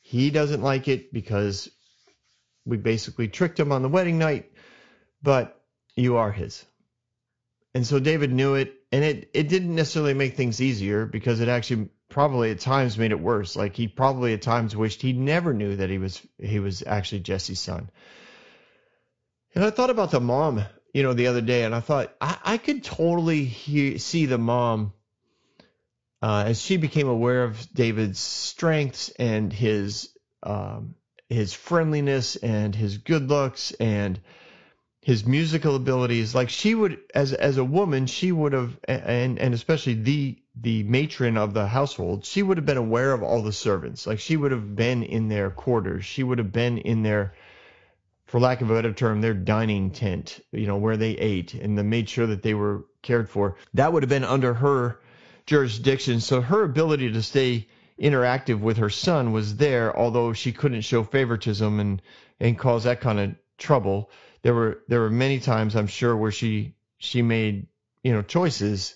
He 0.00 0.30
doesn't 0.30 0.62
like 0.62 0.88
it 0.88 1.12
because 1.12 1.68
we 2.64 2.78
basically 2.78 3.28
tricked 3.28 3.60
him 3.60 3.70
on 3.70 3.82
the 3.82 3.90
wedding 3.90 4.16
night, 4.16 4.50
but 5.22 5.62
you 5.94 6.16
are 6.16 6.32
his." 6.32 6.64
And 7.74 7.86
so 7.86 7.98
David 7.98 8.32
knew 8.32 8.54
it, 8.54 8.72
and 8.92 9.04
it 9.04 9.30
it 9.34 9.50
didn't 9.50 9.74
necessarily 9.74 10.14
make 10.14 10.36
things 10.36 10.62
easier 10.62 11.04
because 11.04 11.40
it 11.40 11.48
actually 11.48 11.90
probably 12.08 12.50
at 12.50 12.60
times 12.60 12.98
made 12.98 13.12
it 13.12 13.20
worse. 13.20 13.56
Like 13.56 13.76
he 13.76 13.88
probably 13.88 14.34
at 14.34 14.42
times 14.42 14.76
wished 14.76 15.02
he 15.02 15.12
never 15.12 15.52
knew 15.52 15.76
that 15.76 15.90
he 15.90 15.98
was 15.98 16.20
he 16.38 16.58
was 16.58 16.82
actually 16.86 17.20
Jesse's 17.20 17.60
son. 17.60 17.90
And 19.54 19.64
I 19.64 19.70
thought 19.70 19.90
about 19.90 20.10
the 20.10 20.20
mom, 20.20 20.64
you 20.92 21.02
know, 21.02 21.14
the 21.14 21.26
other 21.26 21.40
day, 21.40 21.64
and 21.64 21.74
I 21.74 21.80
thought 21.80 22.14
I, 22.20 22.38
I 22.44 22.58
could 22.58 22.84
totally 22.84 23.44
hear, 23.44 23.98
see 23.98 24.26
the 24.26 24.38
mom 24.38 24.92
uh, 26.22 26.44
as 26.46 26.60
she 26.60 26.76
became 26.76 27.08
aware 27.08 27.44
of 27.44 27.72
David's 27.72 28.18
strengths 28.18 29.10
and 29.10 29.52
his 29.52 30.10
um, 30.42 30.94
his 31.28 31.52
friendliness 31.52 32.36
and 32.36 32.74
his 32.74 32.98
good 32.98 33.28
looks 33.28 33.72
and 33.72 34.20
his 35.00 35.26
musical 35.26 35.76
abilities. 35.76 36.34
Like 36.34 36.48
she 36.48 36.74
would, 36.74 36.98
as 37.14 37.32
as 37.32 37.56
a 37.56 37.64
woman, 37.64 38.06
she 38.06 38.32
would 38.32 38.52
have, 38.52 38.78
and 38.86 39.38
and 39.38 39.54
especially 39.54 39.94
the 39.94 40.38
the 40.60 40.82
matron 40.82 41.36
of 41.36 41.54
the 41.54 41.66
household, 41.66 42.24
she 42.24 42.42
would 42.42 42.56
have 42.56 42.66
been 42.66 42.76
aware 42.76 43.12
of 43.12 43.22
all 43.22 43.42
the 43.42 43.52
servants. 43.52 44.06
Like 44.06 44.18
she 44.18 44.36
would 44.36 44.52
have 44.52 44.74
been 44.74 45.02
in 45.02 45.28
their 45.28 45.50
quarters. 45.50 46.04
She 46.04 46.22
would 46.22 46.38
have 46.38 46.52
been 46.52 46.78
in 46.78 47.02
their, 47.02 47.34
for 48.26 48.40
lack 48.40 48.60
of 48.60 48.70
a 48.70 48.74
better 48.74 48.92
term, 48.92 49.20
their 49.20 49.34
dining 49.34 49.90
tent, 49.92 50.40
you 50.50 50.66
know, 50.66 50.76
where 50.76 50.96
they 50.96 51.12
ate 51.12 51.54
and 51.54 51.76
made 51.88 52.08
sure 52.08 52.26
that 52.26 52.42
they 52.42 52.54
were 52.54 52.84
cared 53.02 53.30
for. 53.30 53.56
That 53.74 53.92
would 53.92 54.02
have 54.02 54.10
been 54.10 54.24
under 54.24 54.54
her 54.54 55.00
jurisdiction. 55.46 56.20
So 56.20 56.40
her 56.40 56.64
ability 56.64 57.12
to 57.12 57.22
stay 57.22 57.68
interactive 58.00 58.60
with 58.60 58.78
her 58.78 58.90
son 58.90 59.32
was 59.32 59.56
there, 59.56 59.96
although 59.96 60.32
she 60.32 60.52
couldn't 60.52 60.82
show 60.82 61.04
favoritism 61.04 61.78
and, 61.78 62.02
and 62.40 62.58
cause 62.58 62.84
that 62.84 63.00
kind 63.00 63.20
of 63.20 63.34
trouble. 63.58 64.10
There 64.48 64.54
were, 64.54 64.82
there 64.88 65.00
were 65.00 65.10
many 65.10 65.40
times 65.40 65.76
I'm 65.76 65.88
sure 65.88 66.16
where 66.16 66.32
she, 66.32 66.74
she 66.96 67.20
made, 67.20 67.66
you 68.02 68.14
know, 68.14 68.22
choices 68.22 68.94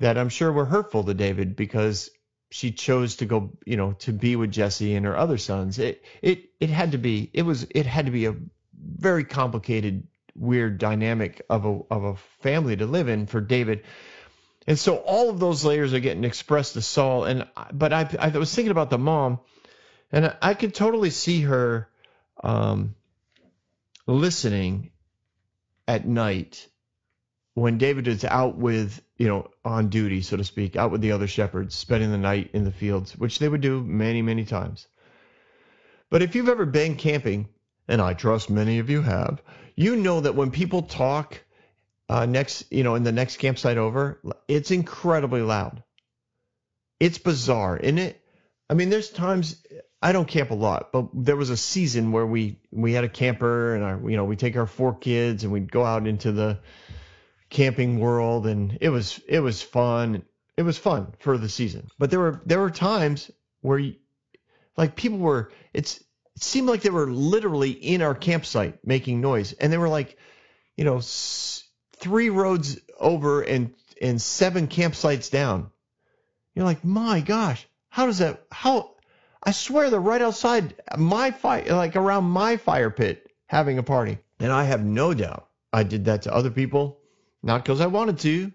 that 0.00 0.18
I'm 0.18 0.28
sure 0.28 0.50
were 0.50 0.64
hurtful 0.64 1.04
to 1.04 1.14
David 1.14 1.54
because 1.54 2.10
she 2.50 2.72
chose 2.72 3.14
to 3.18 3.24
go, 3.24 3.56
you 3.64 3.76
know, 3.76 3.92
to 4.00 4.12
be 4.12 4.34
with 4.34 4.50
Jesse 4.50 4.96
and 4.96 5.06
her 5.06 5.16
other 5.16 5.38
sons. 5.38 5.78
It 5.78 6.04
it 6.20 6.50
it 6.58 6.68
had 6.68 6.90
to 6.90 6.98
be 6.98 7.30
it 7.32 7.42
was 7.42 7.64
it 7.70 7.86
had 7.86 8.06
to 8.06 8.10
be 8.10 8.24
a 8.24 8.34
very 8.74 9.22
complicated, 9.22 10.08
weird 10.34 10.78
dynamic 10.78 11.42
of 11.48 11.64
a 11.64 11.78
of 11.88 12.02
a 12.02 12.16
family 12.40 12.76
to 12.76 12.86
live 12.86 13.06
in 13.06 13.28
for 13.28 13.40
David. 13.40 13.84
And 14.66 14.76
so 14.76 14.96
all 14.96 15.30
of 15.30 15.38
those 15.38 15.64
layers 15.64 15.94
are 15.94 16.00
getting 16.00 16.24
expressed 16.24 16.72
to 16.72 16.82
Saul. 16.82 17.22
And 17.22 17.46
but 17.72 17.92
I 17.92 18.08
I 18.18 18.30
was 18.30 18.52
thinking 18.52 18.72
about 18.72 18.90
the 18.90 18.98
mom, 18.98 19.38
and 20.10 20.36
I 20.42 20.54
could 20.54 20.74
totally 20.74 21.10
see 21.10 21.42
her 21.42 21.88
um, 22.42 22.96
listening 24.06 24.90
at 25.86 26.06
night 26.06 26.68
when 27.54 27.78
David 27.78 28.08
is 28.08 28.24
out 28.24 28.56
with, 28.56 29.02
you 29.16 29.28
know, 29.28 29.48
on 29.64 29.88
duty, 29.88 30.22
so 30.22 30.36
to 30.36 30.44
speak, 30.44 30.76
out 30.76 30.90
with 30.90 31.00
the 31.00 31.12
other 31.12 31.26
shepherds, 31.26 31.74
spending 31.74 32.10
the 32.10 32.18
night 32.18 32.50
in 32.54 32.64
the 32.64 32.72
fields, 32.72 33.16
which 33.16 33.38
they 33.38 33.48
would 33.48 33.60
do 33.60 33.82
many, 33.82 34.22
many 34.22 34.44
times. 34.44 34.86
But 36.08 36.22
if 36.22 36.34
you've 36.34 36.48
ever 36.48 36.66
been 36.66 36.96
camping, 36.96 37.48
and 37.88 38.00
I 38.00 38.14
trust 38.14 38.50
many 38.50 38.78
of 38.78 38.90
you 38.90 39.02
have, 39.02 39.42
you 39.76 39.96
know 39.96 40.20
that 40.20 40.34
when 40.34 40.50
people 40.50 40.82
talk 40.82 41.42
uh, 42.08 42.26
next, 42.26 42.70
you 42.70 42.84
know, 42.84 42.94
in 42.94 43.04
the 43.04 43.12
next 43.12 43.36
campsite 43.36 43.78
over, 43.78 44.20
it's 44.48 44.70
incredibly 44.70 45.42
loud. 45.42 45.82
It's 47.00 47.18
bizarre, 47.18 47.76
isn't 47.76 47.98
it? 47.98 48.20
I 48.68 48.74
mean, 48.74 48.90
there's 48.90 49.10
times 49.10 49.62
I 50.02 50.12
don't 50.12 50.26
camp 50.26 50.50
a 50.50 50.54
lot, 50.54 50.90
but 50.92 51.08
there 51.14 51.36
was 51.36 51.50
a 51.50 51.56
season 51.56 52.10
where 52.12 52.26
we 52.26 52.58
we 52.72 52.92
had 52.92 53.04
a 53.04 53.08
camper 53.08 53.74
and 53.74 53.84
our, 53.84 54.10
you 54.10 54.16
know, 54.16 54.24
we 54.24 54.36
take 54.36 54.56
our 54.56 54.66
four 54.66 54.94
kids 54.94 55.44
and 55.44 55.52
we'd 55.52 55.70
go 55.70 55.84
out 55.84 56.06
into 56.08 56.32
the 56.32 56.58
camping 57.50 57.98
world 58.00 58.46
and 58.46 58.78
it 58.80 58.88
was 58.88 59.20
it 59.28 59.40
was 59.40 59.62
fun. 59.62 60.22
It 60.56 60.62
was 60.62 60.76
fun 60.78 61.14
for 61.20 61.38
the 61.38 61.48
season. 61.48 61.88
But 61.98 62.10
there 62.10 62.20
were 62.20 62.42
there 62.46 62.60
were 62.60 62.70
times 62.70 63.30
where 63.60 63.78
you, 63.78 63.94
like 64.76 64.96
people 64.96 65.18
were 65.18 65.52
it's 65.72 65.98
it 66.34 66.42
seemed 66.42 66.66
like 66.68 66.82
they 66.82 66.90
were 66.90 67.10
literally 67.10 67.70
in 67.70 68.02
our 68.02 68.14
campsite 68.14 68.86
making 68.86 69.20
noise 69.20 69.52
and 69.52 69.72
they 69.72 69.78
were 69.78 69.88
like 69.88 70.18
you 70.76 70.84
know 70.84 70.98
s- 70.98 71.64
three 71.96 72.30
roads 72.30 72.78
over 72.98 73.42
and 73.42 73.74
and 74.00 74.20
seven 74.20 74.66
campsites 74.66 75.30
down 75.30 75.70
You're 76.54 76.64
like, 76.64 76.84
my 76.84 77.20
gosh, 77.20 77.66
how 77.88 78.06
does 78.06 78.18
that? 78.18 78.44
How? 78.50 78.91
I 79.42 79.50
swear 79.50 79.90
they're 79.90 80.00
right 80.00 80.22
outside 80.22 80.74
my 80.96 81.30
fire, 81.30 81.64
like 81.74 81.96
around 81.96 82.24
my 82.24 82.56
fire 82.56 82.90
pit, 82.90 83.30
having 83.46 83.78
a 83.78 83.82
party. 83.82 84.18
And 84.38 84.52
I 84.52 84.64
have 84.64 84.84
no 84.84 85.14
doubt 85.14 85.48
I 85.72 85.82
did 85.82 86.04
that 86.04 86.22
to 86.22 86.34
other 86.34 86.50
people, 86.50 86.98
not 87.42 87.64
because 87.64 87.80
I 87.80 87.86
wanted 87.86 88.18
to. 88.20 88.52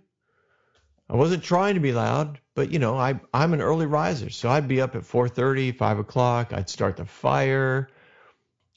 I 1.10 1.16
wasn't 1.16 1.44
trying 1.44 1.76
to 1.76 1.80
be 1.80 1.94
loud, 1.94 2.40
but 2.54 2.72
you 2.72 2.80
know, 2.80 2.98
I 2.98 3.20
I'm 3.34 3.54
an 3.54 3.62
early 3.62 3.86
riser, 3.86 4.30
so 4.30 4.50
I'd 4.50 4.68
be 4.68 4.82
up 4.82 4.96
at 4.96 5.04
4:30, 5.04 5.78
5 5.78 6.00
o'clock. 6.00 6.52
I'd 6.52 6.70
start 6.70 6.98
the 6.98 7.06
fire, 7.06 7.90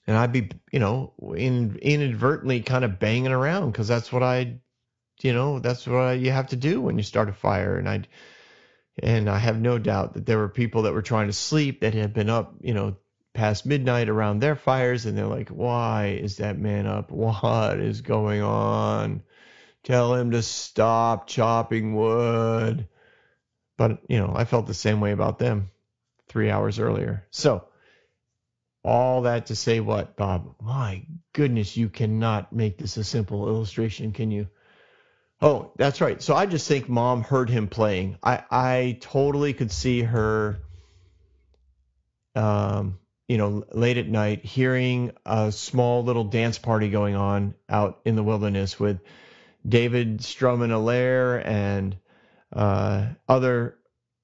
and 0.07 0.17
I'd 0.17 0.33
be, 0.33 0.51
you 0.71 0.79
know, 0.79 1.13
in, 1.37 1.77
inadvertently 1.83 2.61
kind 2.61 2.85
of 2.85 2.99
banging 2.99 3.33
around 3.33 3.73
because 3.73 3.89
that's 3.89 4.13
what 4.13 4.23
I, 4.23 4.59
you 5.23 5.33
know, 5.33 5.59
that's 5.59 5.87
what 5.87 5.97
I, 5.97 6.13
you 6.15 6.31
have 6.31 6.49
to 6.49 6.57
do 6.57 6.81
when 6.81 6.97
you 6.97 7.03
start 7.03 7.29
a 7.29 7.33
fire. 7.33 7.77
And 7.77 7.89
I, 7.89 8.03
and 8.99 9.29
I 9.29 9.39
have 9.39 9.61
no 9.61 9.79
doubt 9.79 10.15
that 10.15 10.27
there 10.27 10.39
were 10.39 10.49
people 10.49 10.83
that 10.83 10.93
were 10.93 11.03
trying 11.03 11.29
to 11.29 11.33
sleep 11.33 11.81
that 11.81 11.95
had 11.95 12.13
been 12.13 12.31
up, 12.31 12.55
you 12.61 12.75
know, 12.75 12.97
past 13.35 13.65
midnight 13.65 14.09
around 14.09 14.41
their 14.41 14.57
fires, 14.57 15.07
and 15.07 15.17
they're 15.17 15.27
like, 15.27 15.49
"Why 15.49 16.19
is 16.21 16.39
that 16.39 16.59
man 16.59 16.87
up? 16.87 17.11
What 17.13 17.79
is 17.81 18.01
going 18.01 18.43
on?" 18.43 19.23
Tell 19.83 20.15
him 20.15 20.33
to 20.33 20.43
stop 20.43 21.27
chopping 21.27 21.95
wood. 21.95 22.87
But, 23.79 24.03
you 24.09 24.19
know, 24.19 24.33
I 24.35 24.45
felt 24.45 24.67
the 24.67 24.75
same 24.75 25.01
way 25.01 25.13
about 25.13 25.39
them 25.39 25.71
three 26.29 26.51
hours 26.51 26.79
earlier. 26.79 27.27
So, 27.31 27.65
all 28.85 29.23
that 29.23 29.47
to 29.47 29.57
say 29.57 29.81
what, 29.81 30.17
Bob? 30.17 30.55
My 30.61 31.07
goodness, 31.33 31.77
you 31.77 31.89
cannot 31.89 32.53
make 32.53 32.77
this 32.77 32.99
a 32.99 33.05
simple 33.05 33.49
illustration, 33.49 34.13
can 34.13 34.31
you? 34.31 34.49
Oh, 35.43 35.73
that's 35.77 36.01
right. 36.01 36.21
So 36.21 36.35
I 36.35 36.47
just 36.47 36.69
think 36.69 36.89
mom 36.89 37.23
heard 37.23 37.49
him 37.49 37.67
playing. 37.69 38.19
I, 38.23 38.43
I 38.51 38.99
totally 39.01 39.55
could 39.55 39.73
see 39.73 40.03
her, 40.03 40.59
um, 42.35 42.99
you 43.27 43.39
know, 43.39 43.65
late 43.73 43.97
at 43.97 44.07
night 44.07 44.45
hearing 44.45 45.13
a 45.25 45.51
small 45.51 46.05
little 46.05 46.25
dance 46.25 46.59
party 46.59 46.91
going 46.91 47.15
on 47.15 47.55
out 47.71 48.01
in 48.05 48.17
the 48.17 48.23
wilderness 48.23 48.79
with 48.79 49.01
David 49.67 50.23
strumming 50.23 50.73
a 50.73 50.79
lyre 50.79 51.39
and 51.39 51.97
uh, 52.53 53.07
other 53.29 53.77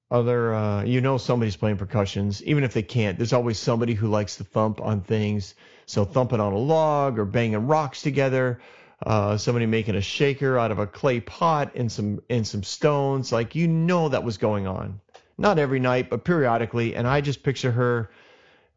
other 0.09 0.53
uh, 0.53 0.83
you 0.83 1.01
know 1.01 1.17
somebody's 1.17 1.57
playing 1.57 1.77
percussions 1.77 2.41
even 2.43 2.63
if 2.63 2.73
they 2.73 2.81
can't 2.81 3.17
there's 3.17 3.33
always 3.33 3.59
somebody 3.59 3.93
who 3.93 4.07
likes 4.07 4.37
to 4.37 4.43
thump 4.45 4.79
on 4.79 5.01
things 5.01 5.53
so 5.85 6.05
thumping 6.05 6.39
on 6.39 6.53
a 6.53 6.57
log 6.57 7.19
or 7.19 7.25
banging 7.25 7.67
rocks 7.67 8.01
together 8.01 8.61
uh, 9.05 9.37
somebody 9.37 9.65
making 9.65 9.95
a 9.95 10.01
shaker 10.01 10.57
out 10.57 10.71
of 10.71 10.79
a 10.79 10.87
clay 10.87 11.19
pot 11.19 11.75
and 11.75 11.91
some 11.91 12.19
and 12.29 12.47
some 12.47 12.63
stones. 12.63 13.31
Like 13.31 13.55
you 13.55 13.67
know 13.67 14.09
that 14.09 14.23
was 14.23 14.37
going 14.37 14.67
on. 14.67 15.01
Not 15.37 15.59
every 15.59 15.79
night 15.79 16.09
but 16.09 16.23
periodically. 16.23 16.95
And 16.95 17.07
i 17.07 17.21
just 17.21 17.43
picture 17.43 17.71
her 17.71 18.09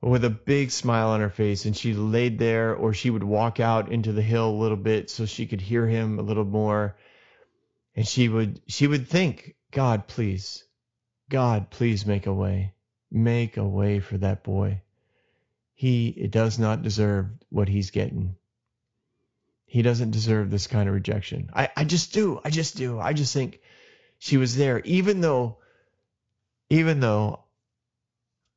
with 0.03 0.25
a 0.25 0.31
big 0.31 0.71
smile 0.71 1.09
on 1.09 1.21
her 1.21 1.31
face 1.31 1.67
and 1.67 1.77
she 1.77 1.93
laid 1.95 2.39
there 2.39 2.75
or 2.75 2.95
she 2.95 3.11
would 3.11 3.25
walk 3.25 3.61
out 3.61 3.93
into 3.93 4.12
the 4.12 4.23
hill 4.23 4.49
a 4.50 4.62
little 4.62 4.77
bit 4.77 5.11
so 5.11 5.27
she 5.27 5.47
could 5.47 5.61
hear 5.61 5.87
him 5.87 6.19
a 6.19 6.23
little 6.23 6.45
more. 6.45 6.97
And 7.97 8.07
she 8.07 8.29
would 8.29 8.61
she 8.67 8.87
would 8.87 9.09
think 9.09 9.57
god 9.71 10.07
please 10.07 10.65
god 11.31 11.71
please 11.71 12.05
make 12.05 12.27
a 12.27 12.35
way. 12.35 12.75
Make 13.11 13.57
a 13.57 13.67
way 13.67 14.00
for 14.00 14.19
that 14.19 14.45
boy. 14.45 14.83
He 15.75 16.09
it 16.09 16.31
does 16.31 16.59
not 16.59 16.83
deserve 16.83 17.31
what 17.49 17.69
he's 17.69 17.91
getting 17.91 18.37
he 19.71 19.83
doesn't 19.83 20.11
deserve 20.11 20.50
this 20.50 20.67
kind 20.67 20.89
of 20.89 20.95
rejection 20.95 21.49
i 21.55 21.69
i 21.77 21.85
just 21.85 22.12
do 22.12 22.41
i 22.45 22.50
just 22.50 22.76
do 22.76 22.99
i 22.99 23.13
just 23.13 23.33
think 23.33 23.61
she 24.19 24.37
was 24.37 24.56
there 24.56 24.80
even 24.80 25.21
though 25.21 25.59
even 26.69 27.00
though 27.00 27.41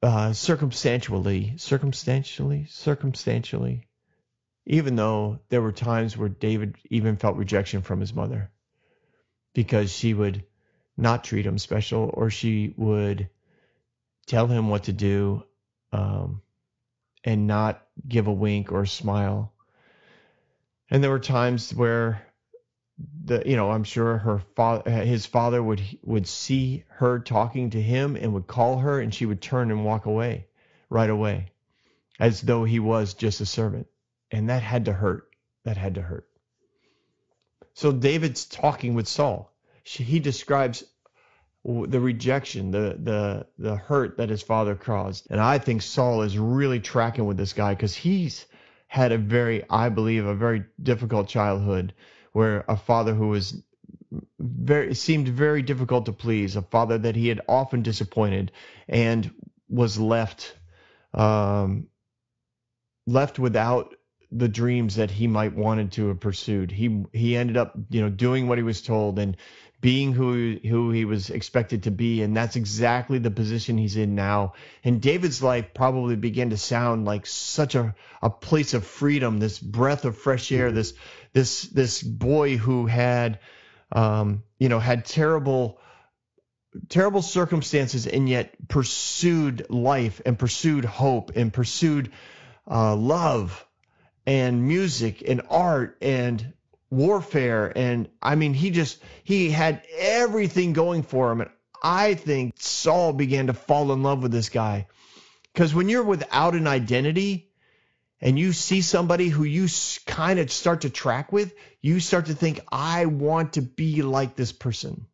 uh, 0.04 0.34
circumstantially, 0.34 1.54
circumstantially, 1.56 2.66
circumstantially, 2.70 3.88
even 4.66 4.98
though 4.98 5.40
there 5.48 5.62
were 5.62 5.72
times 5.72 6.18
where 6.18 6.28
David 6.28 6.76
even 6.90 7.16
felt 7.16 7.38
rejection 7.38 7.82
from 7.82 8.02
his 8.02 8.14
mother 8.14 8.52
because 9.54 9.94
she 9.94 10.14
would 10.14 10.44
not 10.98 11.24
treat 11.24 11.46
him 11.46 11.58
special 11.58 12.12
or 12.14 12.30
she 12.30 12.74
would 12.76 13.30
tell 14.28 14.48
him 14.48 14.68
what 14.68 14.84
to 14.84 14.94
do 14.94 15.44
um, 15.94 16.42
and 17.24 17.48
not 17.48 17.82
give 18.06 18.28
a 18.28 18.34
wink 18.34 18.74
or 18.74 18.82
a 18.82 18.88
smile. 18.88 19.53
And 20.90 21.04
there 21.04 21.12
were 21.12 21.20
times 21.20 21.74
where 21.74 22.22
the 23.26 23.44
you 23.46 23.56
know 23.56 23.72
I'm 23.72 23.84
sure 23.84 24.18
her 24.18 24.40
father 24.56 24.90
his 24.92 25.26
father 25.26 25.62
would 25.62 25.82
would 26.04 26.28
see 26.28 26.84
her 26.90 27.20
talking 27.20 27.72
to 27.72 27.82
him 27.82 28.16
and 28.16 28.34
would 28.34 28.48
call 28.48 28.80
her 28.80 29.00
and 29.00 29.14
she 29.14 29.26
would 29.26 29.42
turn 29.42 29.72
and 29.72 29.84
walk 29.84 30.06
away 30.06 30.46
right 30.90 31.10
away 31.10 31.48
as 32.20 32.42
though 32.42 32.64
he 32.64 32.80
was 32.80 33.14
just 33.14 33.42
a 33.42 33.46
servant. 33.46 33.88
And 34.32 34.50
that 34.50 34.62
had 34.62 34.86
to 34.86 34.94
hurt. 34.94 35.30
That 35.66 35.78
had 35.78 35.96
to 35.96 36.02
hurt. 36.02 36.28
So 37.74 37.92
David's 37.92 38.46
talking 38.46 38.94
with 38.94 39.08
Saul. 39.08 39.52
He 39.84 40.20
describes 40.20 40.84
the 41.66 42.00
rejection 42.00 42.72
the 42.72 42.98
the 43.02 43.48
the 43.58 43.76
hurt 43.76 44.18
that 44.18 44.30
his 44.30 44.42
father 44.42 44.76
caused. 44.76 45.28
And 45.30 45.40
I 45.40 45.58
think 45.58 45.82
Saul 45.82 46.22
is 46.22 46.38
really 46.38 46.80
tracking 46.80 47.26
with 47.26 47.38
this 47.38 47.54
guy 47.54 47.74
cuz 47.76 47.96
he's 47.96 48.46
had 48.94 49.12
a 49.12 49.18
very 49.18 49.64
I 49.72 49.90
believe 49.90 50.24
a 50.28 50.36
very 50.36 50.66
difficult 50.84 51.28
childhood 51.28 51.96
where 52.32 52.64
a 52.68 52.78
father 52.78 53.16
who 53.16 53.30
was 53.30 53.60
very 54.40 54.94
seemed 54.94 55.30
very 55.30 55.64
difficult 55.64 56.06
to 56.06 56.14
please, 56.14 56.56
a 56.56 56.62
father 56.62 57.00
that 57.00 57.16
he 57.16 57.28
had 57.28 57.42
often 57.50 57.82
disappointed, 57.82 58.52
and 58.88 59.32
was 59.68 60.00
left 60.00 60.56
um, 61.16 61.88
left 63.08 63.40
without 63.40 63.96
the 64.32 64.48
dreams 64.48 64.98
that 64.98 65.10
he 65.10 65.26
might 65.26 65.56
wanted 65.56 65.94
to 65.94 66.10
have 66.10 66.20
pursued. 66.20 66.70
He 66.70 67.04
he 67.14 67.36
ended 67.36 67.58
up 67.58 67.74
you 67.90 68.00
know 68.00 68.10
doing 68.10 68.48
what 68.48 68.60
he 68.60 68.64
was 68.64 68.84
told 68.84 69.18
and 69.18 69.36
being 69.84 70.14
who 70.14 70.58
who 70.66 70.92
he 70.92 71.04
was 71.04 71.30
expected 71.30 71.84
to 71.84 71.92
be, 71.92 72.22
and 72.22 72.34
that's 72.34 72.56
exactly 72.56 73.20
the 73.20 73.30
position 73.30 73.78
he's 73.78 73.98
in 73.98 74.16
now. 74.16 74.54
And 74.82 75.02
David's 75.02 75.44
life 75.44 75.74
probably 75.74 76.16
began 76.16 76.52
to 76.52 76.58
sound 76.58 77.04
like 77.04 77.26
such 77.26 77.76
a 77.76 77.94
a 78.22 78.30
place 78.30 78.74
of 78.74 78.86
freedom, 78.86 79.40
this 79.40 79.60
breath 79.60 80.06
of 80.06 80.18
fresh 80.18 80.54
air, 80.54 80.72
this 80.72 80.94
this 81.34 81.64
this 81.64 82.02
boy 82.02 82.56
who 82.56 82.86
had 82.86 83.40
um, 83.92 84.44
you 84.58 84.70
know 84.70 84.80
had 84.80 85.04
terrible 85.04 85.82
terrible 86.88 87.22
circumstances 87.22 88.08
and 88.08 88.30
yet 88.30 88.56
pursued 88.70 89.70
life 89.70 90.22
and 90.26 90.40
pursued 90.40 90.86
hope 90.86 91.36
and 91.36 91.52
pursued 91.52 92.10
uh, 92.72 92.96
love 92.96 93.66
and 94.26 94.66
music 94.66 95.22
and 95.28 95.42
art 95.50 95.98
and 96.02 96.54
warfare 96.94 97.72
and 97.76 98.10
I 98.22 98.36
mean 98.36 98.54
he 98.54 98.70
just 98.70 99.00
he 99.24 99.50
had 99.50 99.84
everything 99.98 100.74
going 100.74 101.04
for 101.04 101.32
him 101.32 101.42
and 101.42 101.50
I 101.84 102.14
think 102.14 102.54
Saul 102.58 103.12
began 103.12 103.48
to 103.48 103.54
fall 103.54 103.92
in 103.92 104.04
love 104.04 104.24
with 104.24 104.32
this 104.32 104.50
guy 104.50 104.88
because 105.54 105.76
when 105.76 105.90
you're 105.90 106.04
without 106.04 106.56
an 106.56 106.66
identity 106.66 107.50
and 108.22 108.40
you 108.40 108.54
see 108.54 108.82
somebody 108.82 109.28
who 109.28 109.44
you 109.44 109.68
kind 110.06 110.40
of 110.40 110.50
start 110.50 110.82
to 110.82 110.90
track 110.90 111.34
with, 111.34 111.54
you 111.82 112.00
start 112.00 112.28
to 112.28 112.34
think, 112.34 112.62
I 112.72 113.06
want 113.06 113.54
to 113.54 113.62
be 113.62 114.02
like 114.02 114.36
this 114.36 114.54
person. 114.54 115.08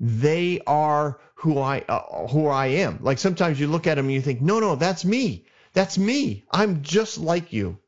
They 0.00 0.62
are 0.66 1.20
who 1.34 1.58
I 1.58 1.84
uh, 1.86 2.26
who 2.28 2.48
I 2.48 2.66
am. 2.66 2.98
Like 3.02 3.18
sometimes 3.18 3.60
you 3.60 3.66
look 3.66 3.86
at 3.86 3.96
them 3.96 4.06
and 4.06 4.14
you 4.14 4.22
think, 4.22 4.40
no, 4.40 4.60
no, 4.60 4.76
that's 4.76 5.04
me. 5.04 5.46
That's 5.74 5.98
me. 5.98 6.44
I'm 6.50 6.82
just 6.82 7.18
like 7.18 7.52
you. 7.52 7.78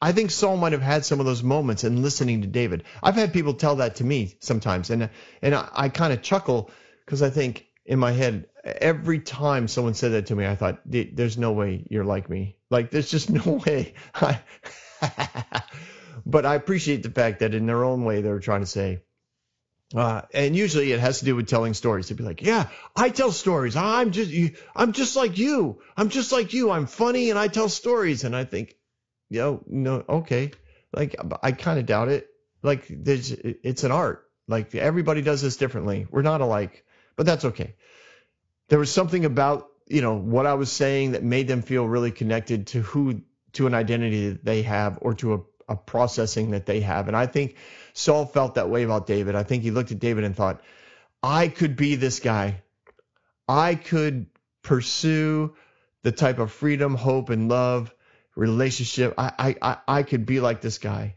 I 0.00 0.12
think 0.12 0.30
Saul 0.30 0.56
might 0.56 0.72
have 0.72 0.82
had 0.82 1.04
some 1.04 1.18
of 1.18 1.26
those 1.26 1.42
moments 1.42 1.82
in 1.84 2.02
listening 2.02 2.42
to 2.42 2.46
David. 2.46 2.84
I've 3.02 3.16
had 3.16 3.32
people 3.32 3.54
tell 3.54 3.76
that 3.76 3.96
to 3.96 4.04
me 4.04 4.36
sometimes, 4.40 4.90
and 4.90 5.10
and 5.42 5.54
I, 5.54 5.68
I 5.72 5.88
kind 5.88 6.12
of 6.12 6.22
chuckle 6.22 6.70
because 7.04 7.22
I 7.22 7.30
think 7.30 7.66
in 7.84 7.98
my 7.98 8.12
head 8.12 8.46
every 8.64 9.18
time 9.18 9.66
someone 9.66 9.94
said 9.94 10.12
that 10.12 10.26
to 10.26 10.36
me, 10.36 10.46
I 10.46 10.54
thought, 10.54 10.80
"There's 10.84 11.38
no 11.38 11.52
way 11.52 11.84
you're 11.90 12.04
like 12.04 12.30
me. 12.30 12.56
Like 12.70 12.90
there's 12.90 13.10
just 13.10 13.30
no 13.46 13.60
way." 13.66 13.94
but 16.26 16.46
I 16.46 16.54
appreciate 16.54 17.02
the 17.02 17.10
fact 17.10 17.40
that 17.40 17.54
in 17.54 17.66
their 17.66 17.84
own 17.84 18.04
way 18.04 18.20
they're 18.22 18.38
trying 18.40 18.60
to 18.60 18.66
say. 18.66 19.02
Uh, 19.94 20.20
and 20.34 20.54
usually 20.54 20.92
it 20.92 21.00
has 21.00 21.20
to 21.20 21.24
do 21.24 21.34
with 21.34 21.48
telling 21.48 21.72
stories. 21.72 22.08
They'd 22.08 22.18
be 22.18 22.24
like, 22.24 22.42
"Yeah, 22.42 22.68
I 22.94 23.08
tell 23.08 23.32
stories. 23.32 23.74
I'm 23.74 24.10
just, 24.10 24.32
I'm 24.76 24.92
just 24.92 25.16
like 25.16 25.38
you. 25.38 25.80
I'm 25.96 26.10
just 26.10 26.30
like 26.30 26.52
you. 26.52 26.70
I'm 26.70 26.86
funny 26.86 27.30
and 27.30 27.38
I 27.38 27.48
tell 27.48 27.70
stories." 27.70 28.24
And 28.24 28.36
I 28.36 28.44
think, 28.44 28.76
yo, 29.30 29.62
no, 29.66 30.04
okay. 30.08 30.52
Like 30.92 31.16
I 31.42 31.52
kind 31.52 31.78
of 31.78 31.86
doubt 31.86 32.08
it. 32.08 32.28
Like 32.62 32.86
there's, 32.88 33.30
it's 33.30 33.84
an 33.84 33.92
art. 33.92 34.24
Like 34.46 34.74
everybody 34.74 35.22
does 35.22 35.42
this 35.42 35.56
differently. 35.56 36.06
We're 36.10 36.22
not 36.22 36.40
alike, 36.40 36.84
but 37.16 37.26
that's 37.26 37.44
okay 37.44 37.74
there 38.68 38.78
was 38.78 38.92
something 38.92 39.24
about 39.24 39.68
you 39.86 40.02
know 40.02 40.14
what 40.14 40.46
I 40.46 40.54
was 40.54 40.70
saying 40.70 41.12
that 41.12 41.22
made 41.22 41.48
them 41.48 41.62
feel 41.62 41.86
really 41.86 42.10
connected 42.10 42.68
to 42.68 42.82
who 42.82 43.22
to 43.54 43.66
an 43.66 43.74
identity 43.74 44.30
that 44.30 44.44
they 44.44 44.62
have 44.62 44.98
or 45.00 45.14
to 45.14 45.34
a, 45.34 45.40
a 45.70 45.76
processing 45.76 46.50
that 46.50 46.66
they 46.66 46.80
have. 46.80 47.08
And 47.08 47.16
I 47.16 47.26
think 47.26 47.56
Saul 47.94 48.26
felt 48.26 48.56
that 48.56 48.68
way 48.68 48.82
about 48.82 49.06
David. 49.06 49.34
I 49.34 49.42
think 49.42 49.62
he 49.62 49.70
looked 49.70 49.90
at 49.90 49.98
David 49.98 50.24
and 50.24 50.36
thought, 50.36 50.60
I 51.22 51.48
could 51.48 51.74
be 51.74 51.96
this 51.96 52.20
guy. 52.20 52.62
I 53.48 53.74
could 53.74 54.26
pursue 54.62 55.54
the 56.02 56.12
type 56.12 56.38
of 56.38 56.52
freedom, 56.52 56.94
hope, 56.94 57.30
and 57.30 57.48
love 57.48 57.94
relationship. 58.38 59.14
I, 59.18 59.32
I, 59.38 59.56
I 59.60 59.76
I 59.98 60.02
could 60.04 60.24
be 60.24 60.40
like 60.40 60.60
this 60.60 60.78
guy. 60.78 61.16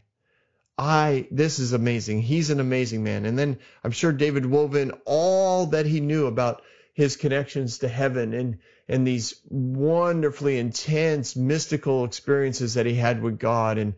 I, 0.76 1.28
this 1.30 1.58
is 1.58 1.72
amazing. 1.72 2.22
He's 2.22 2.50
an 2.50 2.58
amazing 2.58 3.04
man. 3.04 3.24
And 3.26 3.38
then 3.38 3.58
I'm 3.84 3.92
sure 3.92 4.10
David 4.10 4.46
wove 4.46 4.74
in 4.74 4.90
all 5.04 5.66
that 5.66 5.86
he 5.86 6.00
knew 6.00 6.26
about 6.26 6.62
his 6.94 7.16
connections 7.16 7.78
to 7.78 7.88
heaven 7.88 8.34
and, 8.34 8.58
and 8.88 9.06
these 9.06 9.40
wonderfully 9.48 10.58
intense 10.58 11.36
mystical 11.36 12.04
experiences 12.04 12.74
that 12.74 12.86
he 12.86 12.94
had 12.94 13.22
with 13.22 13.38
God 13.38 13.78
and, 13.78 13.94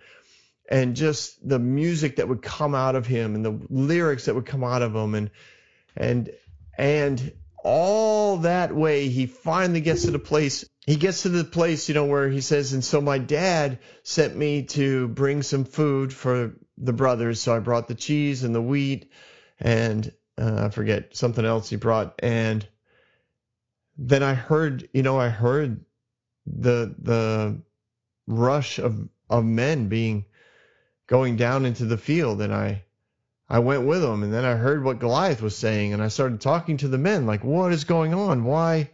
and 0.69 0.95
just 0.95 1.49
the 1.49 1.59
music 1.59 2.17
that 2.17 2.29
would 2.29 2.43
come 2.43 2.75
out 2.75 2.97
of 2.97 3.07
him 3.07 3.35
and 3.35 3.45
the 3.45 3.59
lyrics 3.71 4.27
that 4.27 4.35
would 4.35 4.47
come 4.47 4.65
out 4.65 4.83
of 4.83 4.95
him 4.95 5.15
and, 5.15 5.31
and, 5.97 6.31
and 6.77 7.33
all 7.63 8.39
that 8.39 8.75
way 8.75 9.09
he 9.09 9.27
finally 9.27 9.81
gets 9.81 10.03
to 10.03 10.11
the 10.11 10.19
place 10.19 10.65
he 10.87 10.97
gets 10.97 11.23
to 11.23 11.31
the 11.31 11.45
place, 11.45 11.89
you 11.89 11.95
know, 11.95 12.05
where 12.05 12.29
he 12.29 12.43
says, 12.43 12.75
and 12.75 12.85
so 12.85 13.01
my 13.01 13.19
dad 13.19 13.79
sent 14.03 14.37
me 14.37 14.65
to 14.65 15.09
bring 15.09 15.43
some 15.43 15.65
food 15.65 16.13
for 16.13 16.53
the 16.77 16.93
brothers. 16.93 17.41
So 17.41 17.57
I 17.57 17.61
brought 17.61 17.89
the 17.89 17.95
cheese 17.95 18.45
and 18.45 18.55
the 18.55 18.61
wheat 18.63 19.11
and 19.59 20.13
uh, 20.37 20.67
I 20.67 20.69
forget 20.69 21.17
something 21.17 21.45
else 21.45 21.71
he 21.71 21.77
brought. 21.77 22.15
And 22.19 22.67
then 23.97 24.23
I 24.23 24.35
heard, 24.35 24.89
you 24.93 25.03
know, 25.03 25.19
I 25.19 25.29
heard 25.31 25.85
the, 26.47 26.95
the 26.99 27.63
rush 28.27 28.79
of, 28.79 29.09
of 29.31 29.45
men 29.45 29.89
being 29.89 30.27
going 31.07 31.37
down 31.37 31.65
into 31.65 31.87
the 31.87 31.97
field 31.97 32.43
and 32.43 32.53
I, 32.53 32.83
I 33.49 33.61
went 33.61 33.87
with 33.87 34.03
them 34.03 34.23
and 34.23 34.35
then 34.35 34.45
I 34.45 34.55
heard 34.55 34.85
what 34.85 34.99
Goliath 34.99 35.41
was 35.41 35.57
saying 35.57 35.95
and 35.95 36.03
I 36.03 36.09
started 36.09 36.43
talking 36.43 36.77
to 36.79 36.89
the 36.89 36.99
men 36.99 37.25
like, 37.25 37.43
what 37.43 37.73
is 37.73 37.85
going 37.85 38.13
on? 38.13 38.45
Why? 38.45 38.91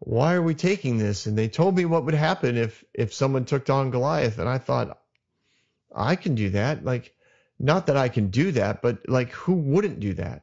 Why 0.00 0.34
are 0.34 0.42
we 0.42 0.54
taking 0.54 0.98
this? 0.98 1.26
And 1.26 1.36
they 1.36 1.48
told 1.48 1.76
me 1.76 1.84
what 1.84 2.04
would 2.06 2.14
happen 2.14 2.56
if 2.56 2.82
if 2.94 3.14
someone 3.14 3.44
took 3.44 3.68
on 3.70 3.90
Goliath, 3.90 4.38
and 4.38 4.48
I 4.48 4.58
thought, 4.58 4.98
I 5.94 6.16
can 6.16 6.34
do 6.34 6.50
that. 6.50 6.84
Like, 6.84 7.14
not 7.58 7.86
that 7.86 7.96
I 7.96 8.08
can 8.08 8.30
do 8.30 8.52
that, 8.52 8.80
but 8.82 9.08
like, 9.08 9.30
who 9.32 9.54
wouldn't 9.54 10.00
do 10.00 10.14
that? 10.14 10.42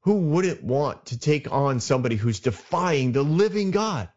Who 0.00 0.14
wouldn't 0.14 0.64
want 0.64 1.06
to 1.06 1.18
take 1.18 1.50
on 1.52 1.80
somebody 1.80 2.16
who's 2.16 2.40
defying 2.40 3.12
the 3.12 3.22
living 3.22 3.70
God? 3.70 4.08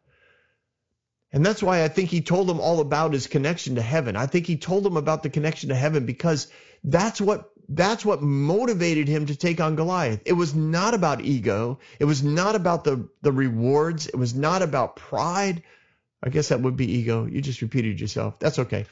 And 1.32 1.46
that's 1.46 1.64
why 1.64 1.84
I 1.84 1.88
think 1.88 2.10
he 2.10 2.22
told 2.22 2.48
them 2.48 2.60
all 2.60 2.82
about 2.82 3.14
his 3.14 3.28
connection 3.28 3.76
to 3.76 3.82
heaven. 3.82 4.16
I 4.16 4.26
think 4.26 4.48
he 4.48 4.58
told 4.58 4.84
them 4.84 4.98
about 4.98 5.24
the 5.24 5.30
connection 5.30 5.70
to 5.70 5.76
heaven 5.76 6.06
because 6.06 6.48
that's 6.84 7.22
what 7.22 7.52
that's 7.70 8.06
what 8.06 8.22
motivated 8.22 9.08
him 9.08 9.26
to 9.28 9.36
take 9.36 9.60
on 9.60 9.76
Goliath. 9.76 10.22
It 10.26 10.34
was 10.34 10.54
not 10.54 10.94
about 10.94 11.22
ego. 11.22 11.80
It 12.00 12.06
was 12.06 12.24
not 12.24 12.56
about 12.56 12.84
the, 12.84 13.08
the 13.22 13.32
rewards. 13.32 14.08
It 14.08 14.16
was 14.16 14.36
not 14.36 14.62
about 14.62 14.96
pride. 14.96 15.64
I 16.24 16.30
guess 16.30 16.50
that 16.50 16.62
would 16.62 16.78
be 16.78 16.92
ego. 16.92 17.26
You 17.26 17.42
just 17.42 17.62
repeated 17.62 18.00
yourself. 18.00 18.40
That's 18.40 18.60
okay. 18.60 18.86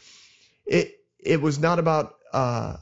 It 0.66 0.96
it 1.20 1.42
was 1.42 1.60
not 1.60 1.80
about 1.80 2.16
uh 2.34 2.78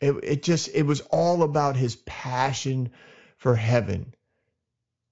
it, 0.00 0.12
it 0.22 0.42
just 0.42 0.70
it 0.74 0.84
was 0.84 1.00
all 1.02 1.42
about 1.42 1.76
his 1.76 1.96
passion 1.96 2.92
for 3.36 3.54
heaven. 3.54 4.14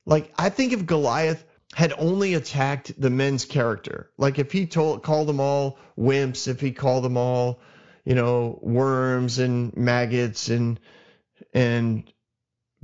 Like 0.06 0.32
I 0.38 0.48
think 0.48 0.72
if 0.72 0.86
Goliath 0.86 1.44
had 1.74 1.92
only 1.98 2.34
attacked 2.34 2.98
the 3.00 3.10
men's 3.10 3.44
character, 3.44 4.10
like 4.16 4.38
if 4.38 4.50
he 4.50 4.66
told 4.66 5.02
called 5.02 5.28
them 5.28 5.40
all 5.40 5.78
wimps, 5.98 6.48
if 6.48 6.60
he 6.60 6.72
called 6.72 7.04
them 7.04 7.16
all 7.16 7.60
you 8.10 8.16
know, 8.16 8.58
worms 8.60 9.38
and 9.38 9.76
maggots 9.76 10.48
and 10.48 10.80
and 11.54 12.12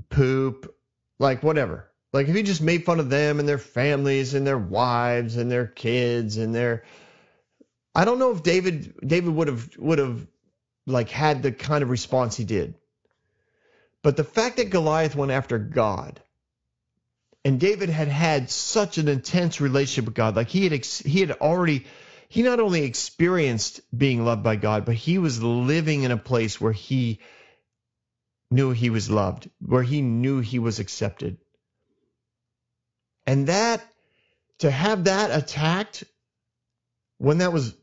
poop, 0.09 0.73
like 1.19 1.43
whatever. 1.43 1.91
Like 2.13 2.29
if 2.29 2.37
he 2.37 2.45
just 2.45 2.63
made 2.63 2.85
fun 2.85 3.01
of 3.01 3.11
them 3.11 3.41
and 3.41 3.49
their 3.49 3.59
families 3.59 4.35
and 4.35 4.47
their 4.47 4.57
wives 4.57 5.37
and 5.37 5.51
their 5.51 5.67
kids 5.67 6.37
and 6.37 6.55
their 6.55 6.85
I 7.93 8.05
don't 8.05 8.21
know 8.21 8.31
if 8.31 8.45
David 8.45 8.95
David 9.05 9.35
would 9.35 9.49
have 9.49 9.69
would 9.77 9.99
have 9.99 10.25
like 10.87 11.09
had 11.09 11.43
the 11.43 11.51
kind 11.51 11.83
of 11.83 11.91
response 11.91 12.37
he 12.37 12.45
did. 12.45 12.77
But 14.03 14.17
the 14.17 14.23
fact 14.23 14.59
that 14.59 14.71
Goliath 14.71 15.17
went 15.17 15.33
after 15.33 15.59
God 15.59 16.23
and 17.45 17.59
David 17.59 17.89
had 17.89 18.07
had 18.07 18.49
such 18.49 18.97
an 18.99 19.09
intense 19.09 19.61
relationship 19.61 20.05
with 20.05 20.15
God, 20.15 20.37
like 20.37 20.51
he 20.51 20.69
had 20.69 20.85
he 20.85 21.19
had 21.19 21.33
already 21.33 21.85
he 22.29 22.43
not 22.43 22.61
only 22.61 22.83
experienced 22.83 23.81
being 23.97 24.25
loved 24.25 24.43
by 24.43 24.57
God, 24.57 24.85
but 24.85 24.95
he 24.95 25.19
was 25.19 25.43
living 25.43 26.03
in 26.03 26.11
a 26.11 26.17
place 26.17 26.61
where 26.61 26.73
he 26.73 27.21
knew 28.51 28.71
he 28.71 28.91
was 28.91 29.11
loved, 29.11 29.51
where 29.61 29.83
he 29.83 30.03
knew 30.03 30.41
he 30.41 30.59
was 30.59 30.79
accepted. 30.79 31.39
And 33.27 33.49
that, 33.49 33.83
to 34.59 34.71
have 34.71 35.05
that 35.05 35.37
attacked 35.37 36.05
when 37.19 37.39
that 37.39 37.53
was 37.53 37.75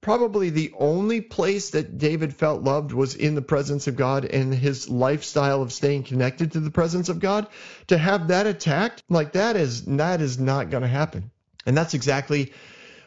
probably 0.00 0.50
the 0.50 0.72
only 0.78 1.20
place 1.20 1.70
that 1.70 1.98
David 1.98 2.34
felt 2.34 2.62
loved 2.62 2.92
was 2.92 3.14
in 3.14 3.34
the 3.34 3.42
presence 3.42 3.86
of 3.86 3.96
God 3.96 4.24
and 4.24 4.54
his 4.54 4.88
lifestyle 4.88 5.62
of 5.62 5.72
staying 5.72 6.04
connected 6.04 6.52
to 6.52 6.60
the 6.60 6.70
presence 6.70 7.08
of 7.08 7.20
God. 7.20 7.46
To 7.88 7.98
have 7.98 8.28
that 8.28 8.46
attacked 8.46 9.02
like 9.08 9.32
that 9.32 9.56
is 9.56 9.84
that 9.84 10.20
is 10.20 10.38
not 10.38 10.70
going 10.70 10.82
to 10.82 10.88
happen. 10.88 11.30
And 11.66 11.76
that's 11.76 11.94
exactly 11.94 12.52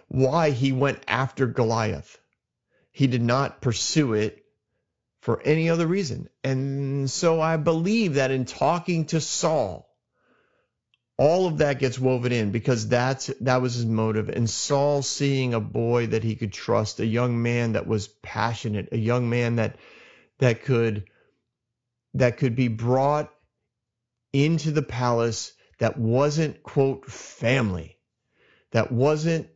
why 0.08 0.52
he 0.52 0.72
went 0.72 1.04
after 1.08 1.48
Goliath. 1.48 2.20
He 2.92 3.08
did 3.08 3.22
not 3.22 3.62
pursue 3.62 4.14
it 4.14 4.44
for 5.22 5.42
any 5.42 5.70
other 5.70 5.88
reason. 5.88 6.30
And 6.44 7.10
so 7.10 7.42
I 7.42 7.58
believe 7.58 8.16
that 8.16 8.32
in 8.32 8.46
talking 8.46 9.06
to 9.06 9.22
Saul, 9.22 9.90
all 11.18 11.48
of 11.48 11.60
that 11.60 11.80
gets 11.80 12.00
woven 12.00 12.32
in 12.32 12.52
because 12.52 12.88
that's 12.88 13.28
that 13.42 13.62
was 13.62 13.76
his 13.76 13.86
motive 13.86 14.30
and 14.30 14.50
Saul 14.50 15.02
seeing 15.02 15.54
a 15.54 15.60
boy 15.60 16.08
that 16.08 16.24
he 16.24 16.36
could 16.36 16.52
trust 16.52 17.00
a 17.00 17.06
young 17.06 17.42
man 17.42 17.74
that 17.74 17.88
was 17.88 18.08
passionate 18.08 18.90
a 18.92 18.98
young 18.98 19.30
man 19.30 19.58
that 19.58 19.78
that 20.40 20.64
could 20.64 21.06
that 22.16 22.38
could 22.38 22.56
be 22.56 22.68
brought 22.68 23.32
into 24.34 24.72
the 24.72 24.82
palace 24.82 25.54
that 25.78 25.98
wasn't 25.98 26.64
quote 26.64 27.06
family 27.06 27.98
that 28.72 28.92
wasn't 28.92 29.48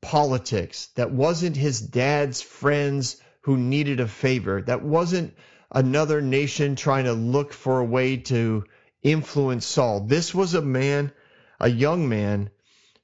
politics, 0.00 0.88
that 0.94 1.10
wasn't 1.10 1.56
his 1.56 1.80
dad's 1.80 2.40
friends 2.40 3.16
who 3.42 3.56
needed 3.56 4.00
a 4.00 4.08
favor, 4.08 4.62
that 4.62 4.82
wasn't 4.82 5.34
another 5.70 6.20
nation 6.20 6.76
trying 6.76 7.04
to 7.04 7.12
look 7.12 7.52
for 7.52 7.80
a 7.80 7.84
way 7.84 8.16
to 8.16 8.64
influence 9.02 9.66
Saul. 9.66 10.00
This 10.00 10.34
was 10.34 10.54
a 10.54 10.62
man, 10.62 11.12
a 11.60 11.68
young 11.68 12.08
man 12.08 12.50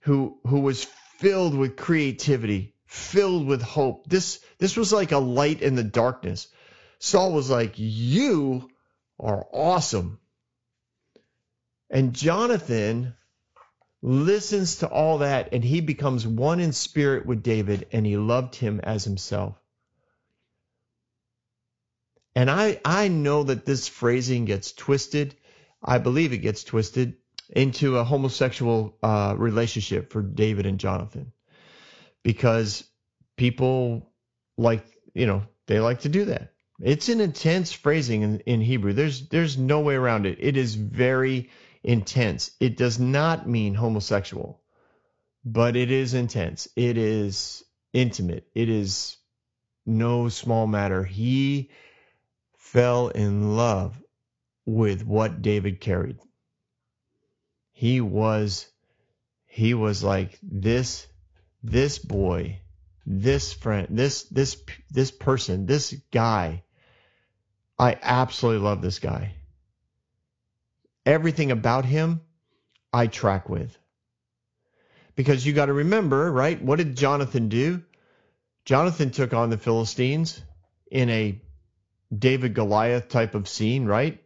who 0.00 0.38
who 0.46 0.61
was 0.61 0.87
filled 1.18 1.54
with 1.54 1.76
creativity, 1.76 2.74
filled 2.87 3.46
with 3.46 3.62
hope. 3.62 4.07
This 4.09 4.40
this 4.59 4.76
was 4.76 4.92
like 4.92 5.12
a 5.12 5.18
light 5.18 5.62
in 5.62 5.74
the 5.74 5.85
darkness. 5.85 6.48
Saul 6.98 7.33
was 7.33 7.50
like, 7.50 7.74
"You 7.76 8.70
are 9.18 9.46
awesome." 9.52 10.18
And 11.90 12.14
Jonathan 12.14 13.14
listens 14.04 14.76
to 14.76 14.86
all 14.86 15.18
that 15.18 15.54
and 15.54 15.64
he 15.64 15.80
becomes 15.80 16.26
one 16.26 16.60
in 16.60 16.72
spirit 16.72 17.24
with 17.24 17.42
David 17.42 17.86
and 17.90 18.04
he 18.04 18.18
loved 18.18 18.54
him 18.54 18.78
as 18.80 19.02
himself. 19.02 19.58
And 22.36 22.50
I, 22.50 22.78
I 22.84 23.08
know 23.08 23.44
that 23.44 23.64
this 23.64 23.88
phrasing 23.88 24.44
gets 24.44 24.72
twisted. 24.72 25.34
I 25.82 25.98
believe 25.98 26.34
it 26.34 26.38
gets 26.38 26.64
twisted 26.64 27.16
into 27.48 27.96
a 27.96 28.04
homosexual 28.04 28.94
uh, 29.02 29.36
relationship 29.38 30.12
for 30.12 30.20
David 30.20 30.66
and 30.66 30.78
Jonathan 30.78 31.32
because 32.22 32.84
people 33.38 34.12
like, 34.58 34.84
you 35.14 35.26
know, 35.26 35.44
they 35.66 35.80
like 35.80 36.00
to 36.00 36.10
do 36.10 36.26
that. 36.26 36.52
It's 36.78 37.08
an 37.08 37.22
intense 37.22 37.72
phrasing 37.72 38.20
in, 38.20 38.40
in 38.40 38.60
Hebrew. 38.60 38.92
There's 38.92 39.28
there's 39.28 39.56
no 39.56 39.80
way 39.80 39.94
around 39.94 40.26
it. 40.26 40.38
It 40.40 40.58
is 40.58 40.74
very 40.74 41.48
intense. 41.85 42.51
It 42.59 42.77
does 42.77 42.99
not 42.99 43.49
mean 43.49 43.75
homosexual, 43.75 44.61
but 45.44 45.77
it 45.77 45.90
is 45.90 46.14
intense. 46.14 46.66
It 46.75 46.97
is 46.97 47.62
intimate. 47.92 48.49
It 48.55 48.68
is 48.68 49.18
no 49.87 50.29
small 50.29 50.66
matter. 50.66 51.05
He 51.05 51.70
fell 52.57 53.09
in 53.09 53.57
love 53.57 54.03
with 54.64 55.05
what 55.05 55.42
David 55.42 55.81
carried. 55.81 56.18
He 57.73 58.01
was 58.01 58.66
he 59.47 59.75
was 59.75 60.03
like 60.03 60.38
this 60.42 61.07
this 61.62 61.99
boy, 61.99 62.61
this 63.07 63.53
friend, 63.53 63.88
this 63.90 64.25
this 64.25 64.57
this 64.90 65.11
person, 65.11 65.66
this 65.66 65.94
guy. 66.11 66.62
I 67.79 67.99
absolutely 68.01 68.64
love 68.64 68.81
this 68.81 69.01
guy 69.01 69.35
everything 71.06 71.50
about 71.50 71.84
him 71.84 72.20
I 72.92 73.06
track 73.06 73.48
with. 73.48 73.76
Because 75.16 75.46
you 75.46 75.52
got 75.52 75.66
to 75.66 75.72
remember, 75.72 76.30
right? 76.30 76.60
What 76.60 76.76
did 76.76 76.96
Jonathan 76.96 77.48
do? 77.48 77.82
Jonathan 78.64 79.10
took 79.10 79.32
on 79.32 79.50
the 79.50 79.58
Philistines 79.58 80.42
in 80.90 81.08
a 81.10 81.40
David 82.16 82.54
Goliath 82.54 83.08
type 83.08 83.34
of 83.34 83.48
scene, 83.48 83.86
right? 83.86 84.20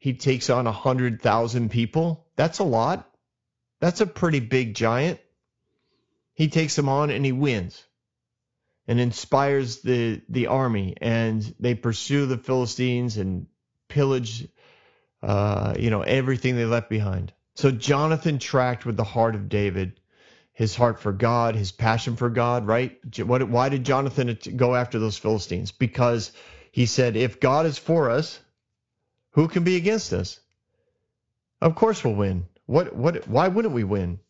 he 0.00 0.14
takes 0.14 0.48
on 0.50 0.66
a 0.66 0.72
hundred 0.72 1.20
thousand 1.20 1.70
people. 1.70 2.26
That's 2.34 2.58
a 2.58 2.64
lot. 2.64 3.08
That's 3.80 4.00
a 4.00 4.06
pretty 4.06 4.40
big 4.40 4.74
giant. 4.74 5.20
He 6.32 6.48
takes 6.48 6.74
them 6.74 6.88
on 6.88 7.10
and 7.10 7.24
he 7.24 7.32
wins 7.32 7.84
and 8.88 8.98
inspires 8.98 9.82
the 9.82 10.22
the 10.30 10.46
army 10.46 10.96
and 11.00 11.42
they 11.60 11.74
pursue 11.74 12.24
the 12.24 12.38
Philistines 12.38 13.18
and 13.18 13.46
pillage 13.88 14.48
uh, 15.22 15.74
you 15.78 15.90
know 15.90 16.02
everything 16.02 16.56
they 16.56 16.64
left 16.64 16.88
behind. 16.88 17.32
So 17.54 17.70
Jonathan 17.70 18.38
tracked 18.38 18.86
with 18.86 18.96
the 18.96 19.04
heart 19.04 19.34
of 19.34 19.48
David, 19.48 20.00
his 20.52 20.74
heart 20.74 21.00
for 21.00 21.12
God, 21.12 21.54
his 21.54 21.72
passion 21.72 22.16
for 22.16 22.30
God, 22.30 22.66
right? 22.66 22.98
What, 23.18 23.48
why 23.48 23.68
did 23.68 23.84
Jonathan 23.84 24.38
go 24.56 24.74
after 24.74 24.98
those 24.98 25.18
Philistines? 25.18 25.72
Because 25.72 26.32
he 26.72 26.86
said, 26.86 27.16
if 27.16 27.40
God 27.40 27.66
is 27.66 27.76
for 27.78 28.10
us, 28.10 28.38
who 29.32 29.48
can 29.48 29.64
be 29.64 29.76
against 29.76 30.12
us? 30.12 30.40
Of 31.60 31.74
course 31.74 32.02
we'll 32.02 32.14
win. 32.14 32.46
What 32.66 32.94
what 32.94 33.28
why 33.28 33.48
wouldn't 33.48 33.74
we 33.74 33.84
win? 33.84 34.20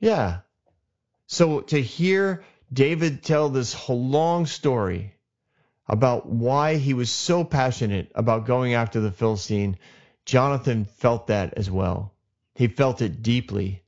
Yeah. 0.00 0.40
So 1.26 1.60
to 1.60 1.80
hear 1.80 2.44
David 2.72 3.22
tell 3.22 3.48
this 3.48 3.72
whole 3.72 4.04
long 4.04 4.46
story 4.46 5.14
about 5.86 6.26
why 6.26 6.76
he 6.76 6.94
was 6.94 7.10
so 7.10 7.44
passionate 7.44 8.10
about 8.14 8.46
going 8.46 8.74
after 8.74 9.00
the 9.00 9.12
Philistine, 9.12 9.78
Jonathan 10.24 10.84
felt 10.84 11.28
that 11.28 11.54
as 11.54 11.70
well. 11.70 12.12
He 12.54 12.68
felt 12.68 13.02
it 13.02 13.22
deeply 13.22 13.82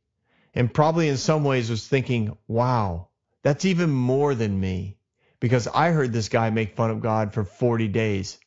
and 0.55 0.73
probably 0.73 1.09
in 1.09 1.17
some 1.17 1.45
ways 1.45 1.69
was 1.69 1.87
thinking, 1.87 2.37
wow, 2.47 3.09
that's 3.43 3.65
even 3.65 3.91
more 3.91 4.35
than 4.35 4.59
me 4.59 4.97
because 5.41 5.67
I 5.67 5.91
heard 5.91 6.13
this 6.13 6.29
guy 6.29 6.51
make 6.51 6.77
fun 6.77 6.91
of 6.91 7.01
God 7.01 7.35
for 7.35 7.45
40 7.45 7.89
days. 7.89 8.39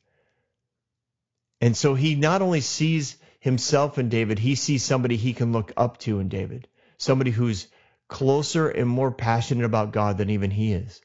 And 1.59 1.75
so 1.75 1.95
he 1.95 2.15
not 2.15 2.41
only 2.41 2.61
sees 2.61 3.17
himself 3.39 3.97
in 3.97 4.09
David, 4.09 4.39
he 4.39 4.55
sees 4.55 4.83
somebody 4.83 5.17
he 5.17 5.33
can 5.33 5.51
look 5.51 5.73
up 5.75 5.97
to 5.99 6.19
in 6.19 6.29
David, 6.29 6.67
somebody 6.97 7.31
who's 7.31 7.67
closer 8.07 8.69
and 8.69 8.89
more 8.89 9.11
passionate 9.11 9.65
about 9.65 9.91
God 9.91 10.17
than 10.17 10.29
even 10.29 10.49
he 10.49 10.73
is. 10.73 11.01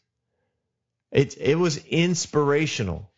It, 1.10 1.36
it 1.38 1.56
was 1.56 1.84
inspirational. 1.84 3.10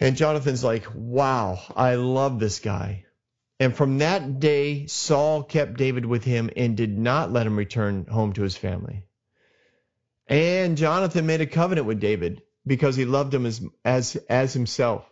And 0.00 0.16
Jonathan's 0.16 0.64
like, 0.64 0.86
wow, 0.94 1.60
I 1.76 1.94
love 1.94 2.40
this 2.40 2.58
guy. 2.58 3.04
And 3.60 3.74
from 3.74 3.98
that 3.98 4.40
day, 4.40 4.86
Saul 4.86 5.44
kept 5.44 5.76
David 5.76 6.04
with 6.04 6.24
him 6.24 6.50
and 6.56 6.76
did 6.76 6.98
not 6.98 7.32
let 7.32 7.46
him 7.46 7.56
return 7.56 8.06
home 8.06 8.32
to 8.32 8.42
his 8.42 8.56
family. 8.56 9.06
And 10.26 10.76
Jonathan 10.76 11.26
made 11.26 11.40
a 11.40 11.46
covenant 11.46 11.86
with 11.86 12.00
David 12.00 12.42
because 12.66 12.96
he 12.96 13.04
loved 13.04 13.32
him 13.32 13.46
as, 13.46 13.60
as, 13.84 14.16
as 14.28 14.52
himself. 14.52 15.04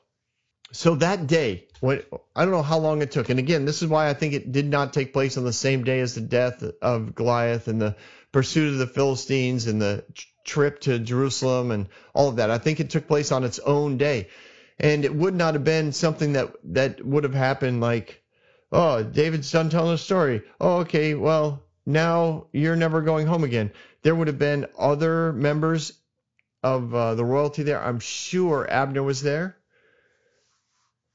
So 0.72 0.94
that 0.96 1.26
day, 1.26 1.68
when 1.80 2.02
I 2.34 2.44
don't 2.44 2.52
know 2.52 2.62
how 2.62 2.78
long 2.78 3.02
it 3.02 3.10
took, 3.10 3.28
and 3.28 3.38
again, 3.38 3.66
this 3.66 3.82
is 3.82 3.88
why 3.88 4.08
I 4.08 4.14
think 4.14 4.32
it 4.32 4.52
did 4.52 4.66
not 4.66 4.94
take 4.94 5.12
place 5.12 5.36
on 5.36 5.44
the 5.44 5.52
same 5.52 5.84
day 5.84 6.00
as 6.00 6.14
the 6.14 6.22
death 6.22 6.64
of 6.80 7.14
Goliath 7.14 7.68
and 7.68 7.80
the 7.80 7.96
pursuit 8.32 8.72
of 8.72 8.78
the 8.78 8.86
Philistines 8.86 9.66
and 9.66 9.80
the 9.80 10.04
trip 10.46 10.80
to 10.80 10.98
Jerusalem 10.98 11.70
and 11.70 11.88
all 12.14 12.30
of 12.30 12.36
that. 12.36 12.50
I 12.50 12.56
think 12.56 12.80
it 12.80 12.88
took 12.88 13.06
place 13.06 13.32
on 13.32 13.44
its 13.44 13.58
own 13.58 13.98
day, 13.98 14.28
and 14.82 15.04
it 15.04 15.14
would 15.14 15.34
not 15.34 15.54
have 15.54 15.64
been 15.64 15.92
something 15.92 16.34
that 16.34 16.52
that 16.64 17.04
would 17.04 17.24
have 17.24 17.34
happened 17.34 17.80
like, 17.80 18.22
oh, 18.70 19.02
David's 19.02 19.50
done 19.50 19.70
telling 19.70 19.94
a 19.94 19.98
story. 19.98 20.42
Oh, 20.60 20.78
okay, 20.78 21.14
well 21.14 21.62
now 21.86 22.46
you're 22.52 22.76
never 22.76 23.02
going 23.02 23.26
home 23.26 23.44
again. 23.44 23.72
There 24.02 24.14
would 24.14 24.28
have 24.28 24.38
been 24.38 24.66
other 24.78 25.32
members 25.32 25.92
of 26.62 26.94
uh, 26.94 27.14
the 27.14 27.24
royalty 27.24 27.62
there. 27.62 27.82
I'm 27.82 28.00
sure 28.00 28.68
Abner 28.70 29.02
was 29.02 29.22
there 29.22 29.56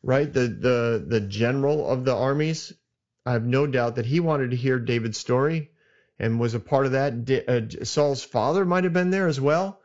right? 0.08 0.32
The 0.32 0.48
the 0.48 1.06
the 1.06 1.22
general 1.22 1.88
of 1.90 2.06
the 2.06 2.16
armies. 2.16 2.74
I 3.26 3.34
have 3.34 3.46
no 3.46 3.68
doubt 3.68 3.96
that 3.96 4.06
he 4.06 4.20
wanted 4.22 4.52
to 4.52 4.58
hear 4.58 4.80
David's 4.80 5.18
story 5.18 5.72
and 6.18 6.40
was 6.40 6.54
a 6.54 6.60
part 6.60 6.86
of 6.86 6.94
that. 6.94 7.44
Uh, 7.48 7.84
Saul's 7.84 8.24
father 8.24 8.64
might 8.64 8.86
have 8.86 8.94
been 8.94 9.10
there 9.10 9.28
as 9.28 9.40
well. 9.40 9.82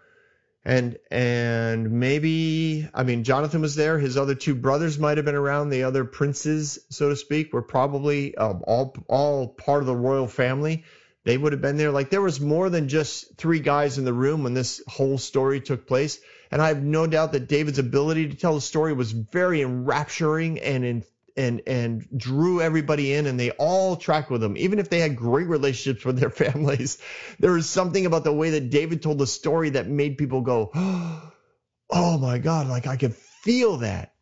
And 0.64 0.98
and 1.10 1.90
maybe 1.90 2.88
I 2.94 3.02
mean 3.02 3.24
Jonathan 3.24 3.62
was 3.62 3.74
there. 3.74 3.98
His 3.98 4.16
other 4.16 4.36
two 4.36 4.54
brothers 4.54 4.98
might 4.98 5.18
have 5.18 5.26
been 5.26 5.34
around. 5.34 5.70
The 5.70 5.82
other 5.82 6.04
princes, 6.04 6.78
so 6.88 7.08
to 7.08 7.16
speak, 7.16 7.52
were 7.52 7.62
probably 7.62 8.36
um, 8.36 8.62
all 8.66 8.94
all 9.08 9.48
part 9.48 9.82
of 9.82 9.86
the 9.86 9.96
royal 9.96 10.28
family. 10.28 10.84
They 11.24 11.36
would 11.36 11.52
have 11.52 11.62
been 11.62 11.76
there. 11.76 11.90
Like 11.90 12.10
there 12.10 12.22
was 12.22 12.40
more 12.40 12.70
than 12.70 12.88
just 12.88 13.36
three 13.36 13.60
guys 13.60 13.98
in 13.98 14.04
the 14.04 14.12
room 14.12 14.44
when 14.44 14.54
this 14.54 14.82
whole 14.86 15.18
story 15.18 15.60
took 15.60 15.86
place. 15.86 16.20
And 16.50 16.60
I 16.60 16.68
have 16.68 16.82
no 16.82 17.06
doubt 17.06 17.32
that 17.32 17.48
David's 17.48 17.78
ability 17.78 18.28
to 18.28 18.36
tell 18.36 18.54
the 18.54 18.60
story 18.60 18.92
was 18.92 19.12
very 19.12 19.62
enrapturing 19.62 20.60
and 20.60 21.04
and 21.36 21.62
and 21.66 22.06
drew 22.16 22.60
everybody 22.60 23.12
in 23.12 23.26
and 23.26 23.38
they 23.38 23.50
all 23.52 23.96
tracked 23.96 24.30
with 24.30 24.42
him 24.42 24.56
even 24.56 24.78
if 24.78 24.90
they 24.90 25.00
had 25.00 25.16
great 25.16 25.46
relationships 25.46 26.04
with 26.04 26.18
their 26.18 26.30
families 26.44 26.98
there 27.38 27.52
was 27.52 27.68
something 27.68 28.06
about 28.06 28.24
the 28.24 28.32
way 28.32 28.50
that 28.50 28.70
david 28.70 29.02
told 29.02 29.18
the 29.18 29.26
story 29.26 29.70
that 29.70 29.88
made 29.88 30.18
people 30.18 30.40
go 30.40 30.70
oh 31.90 32.18
my 32.18 32.38
god 32.38 32.66
like 32.66 32.86
i 32.86 32.96
could 32.96 33.14
feel 33.14 33.78
that 33.78 34.12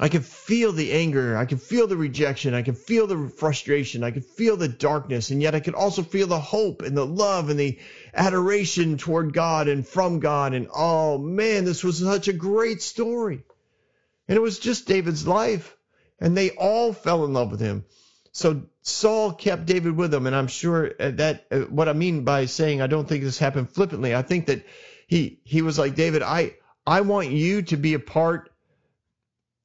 I 0.00 0.08
could 0.08 0.24
feel 0.24 0.72
the 0.72 0.92
anger. 0.92 1.36
I 1.36 1.44
could 1.44 1.60
feel 1.60 1.86
the 1.86 1.96
rejection. 1.96 2.54
I 2.54 2.62
could 2.62 2.78
feel 2.78 3.06
the 3.06 3.28
frustration. 3.28 4.02
I 4.02 4.10
could 4.10 4.24
feel 4.24 4.56
the 4.56 4.68
darkness. 4.68 5.30
And 5.30 5.42
yet 5.42 5.54
I 5.54 5.60
could 5.60 5.74
also 5.74 6.02
feel 6.02 6.26
the 6.26 6.40
hope 6.40 6.82
and 6.82 6.96
the 6.96 7.06
love 7.06 7.50
and 7.50 7.60
the 7.60 7.78
adoration 8.14 8.96
toward 8.96 9.34
God 9.34 9.68
and 9.68 9.86
from 9.86 10.18
God. 10.18 10.54
And 10.54 10.68
oh 10.74 11.18
man, 11.18 11.64
this 11.64 11.84
was 11.84 11.98
such 11.98 12.28
a 12.28 12.32
great 12.32 12.80
story. 12.80 13.44
And 14.28 14.36
it 14.36 14.40
was 14.40 14.58
just 14.58 14.88
David's 14.88 15.26
life. 15.26 15.76
And 16.22 16.36
they 16.36 16.50
all 16.50 16.92
fell 16.92 17.24
in 17.24 17.34
love 17.34 17.50
with 17.50 17.60
him. 17.60 17.84
So 18.30 18.62
Saul 18.80 19.32
kept 19.32 19.66
David 19.66 19.96
with 19.96 20.14
him. 20.14 20.26
And 20.26 20.34
I'm 20.34 20.46
sure 20.46 20.92
that 20.98 21.46
uh, 21.50 21.60
what 21.62 21.88
I 21.88 21.92
mean 21.92 22.24
by 22.24 22.46
saying 22.46 22.80
I 22.80 22.86
don't 22.86 23.06
think 23.06 23.24
this 23.24 23.38
happened 23.38 23.70
flippantly, 23.70 24.14
I 24.14 24.22
think 24.22 24.46
that 24.46 24.64
he, 25.06 25.40
he 25.44 25.60
was 25.60 25.78
like, 25.78 25.94
David, 25.96 26.22
I, 26.22 26.54
I 26.86 27.02
want 27.02 27.30
you 27.30 27.62
to 27.62 27.76
be 27.76 27.94
a 27.94 27.98
part 27.98 28.50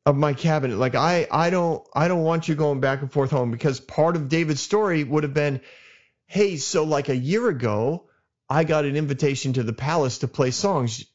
of 0.06 0.18
my 0.18 0.34
cabinet. 0.34 0.78
Like 0.78 0.96
I, 0.96 1.28
I 1.32 1.50
don't, 1.50 1.88
I 1.94 2.08
don't 2.08 2.24
want 2.24 2.48
you 2.48 2.56
going 2.56 2.80
back 2.80 3.02
and 3.02 3.12
forth 3.12 3.32
home 3.32 3.52
because 3.52 3.80
part 3.80 4.16
of 4.16 4.28
David's 4.28 4.62
story 4.62 5.04
would 5.04 5.24
have 5.24 5.34
been, 5.34 5.62
hey, 6.26 6.58
so 6.58 6.84
like 6.84 7.08
a 7.10 7.16
year 7.16 7.48
ago, 7.48 8.10
I 8.50 8.64
got 8.64 8.86
an 8.86 8.96
invitation 8.96 9.54
to 9.54 9.64
the 9.64 9.74
palace 9.74 10.20
to 10.20 10.28
play 10.28 10.52
songs, 10.52 11.06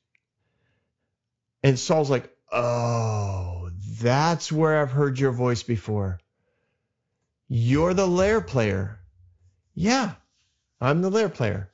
and 1.62 1.78
Saul's 1.78 2.10
like, 2.10 2.30
oh, 2.50 3.51
that's 4.02 4.52
where 4.52 4.80
I've 4.80 4.92
heard 4.92 5.18
your 5.18 5.32
voice 5.32 5.62
before. 5.62 6.18
You're 7.48 7.94
the 7.94 8.06
lyre 8.06 8.40
player. 8.40 9.00
Yeah, 9.74 10.12
I'm 10.80 11.00
the 11.00 11.10
lyre 11.10 11.28
player 11.28 11.72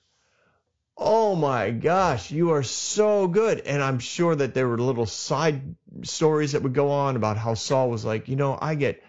oh 0.98 1.36
my 1.36 1.70
gosh, 1.70 2.30
you 2.30 2.50
are 2.50 2.64
so 2.64 3.28
good. 3.28 3.60
And 3.60 3.82
I'm 3.82 4.00
sure 4.00 4.34
that 4.34 4.52
there 4.52 4.68
were 4.68 4.78
little 4.78 5.06
side 5.06 5.76
stories 6.02 6.52
that 6.52 6.62
would 6.62 6.74
go 6.74 6.90
on 6.90 7.16
about 7.16 7.38
how 7.38 7.54
Saul 7.54 7.88
was 7.88 8.04
like, 8.04 8.28
you 8.28 8.36
know, 8.36 8.58
I 8.60 8.74
get 8.74 9.02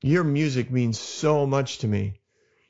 your 0.00 0.22
music 0.22 0.70
means 0.70 0.98
so 0.98 1.44
much 1.44 1.78
to 1.78 1.88
me. 1.88 2.20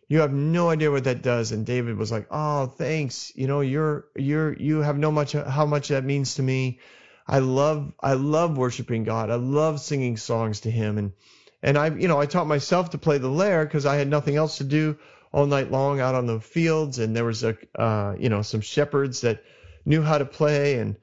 You 0.08 0.20
have 0.20 0.32
no 0.32 0.70
idea 0.70 0.90
what 0.90 1.04
that 1.04 1.20
does. 1.20 1.52
And 1.52 1.66
David 1.66 1.98
was 1.98 2.10
like, 2.10 2.28
oh, 2.30 2.66
thanks. 2.66 3.30
You 3.34 3.46
know, 3.46 3.60
you're, 3.60 4.06
you're, 4.16 4.54
you 4.54 4.78
have 4.78 4.96
no 4.96 5.12
much, 5.12 5.32
how 5.32 5.66
much 5.66 5.88
that 5.88 6.04
means 6.04 6.36
to 6.36 6.42
me. 6.42 6.80
I 7.28 7.40
love, 7.40 7.92
I 8.00 8.14
love 8.14 8.56
worshiping 8.56 9.04
God. 9.04 9.30
I 9.30 9.34
love 9.34 9.80
singing 9.80 10.16
songs 10.16 10.60
to 10.60 10.70
him. 10.70 10.98
And, 10.98 11.12
and 11.62 11.76
I, 11.76 11.88
you 11.88 12.08
know, 12.08 12.20
I 12.20 12.26
taught 12.26 12.46
myself 12.46 12.90
to 12.90 12.98
play 12.98 13.18
the 13.18 13.28
lyre 13.28 13.64
because 13.64 13.84
I 13.84 13.96
had 13.96 14.08
nothing 14.08 14.36
else 14.36 14.58
to 14.58 14.64
do 14.64 14.96
all 15.32 15.46
night 15.46 15.70
long 15.70 16.00
out 16.00 16.14
on 16.14 16.26
the 16.26 16.40
fields, 16.40 16.98
and 16.98 17.14
there 17.14 17.24
was 17.24 17.44
a 17.44 17.56
uh, 17.78 18.14
you 18.18 18.28
know 18.28 18.42
some 18.42 18.60
shepherds 18.60 19.22
that 19.22 19.42
knew 19.84 20.02
how 20.02 20.18
to 20.18 20.24
play, 20.24 20.78
and 20.78 20.96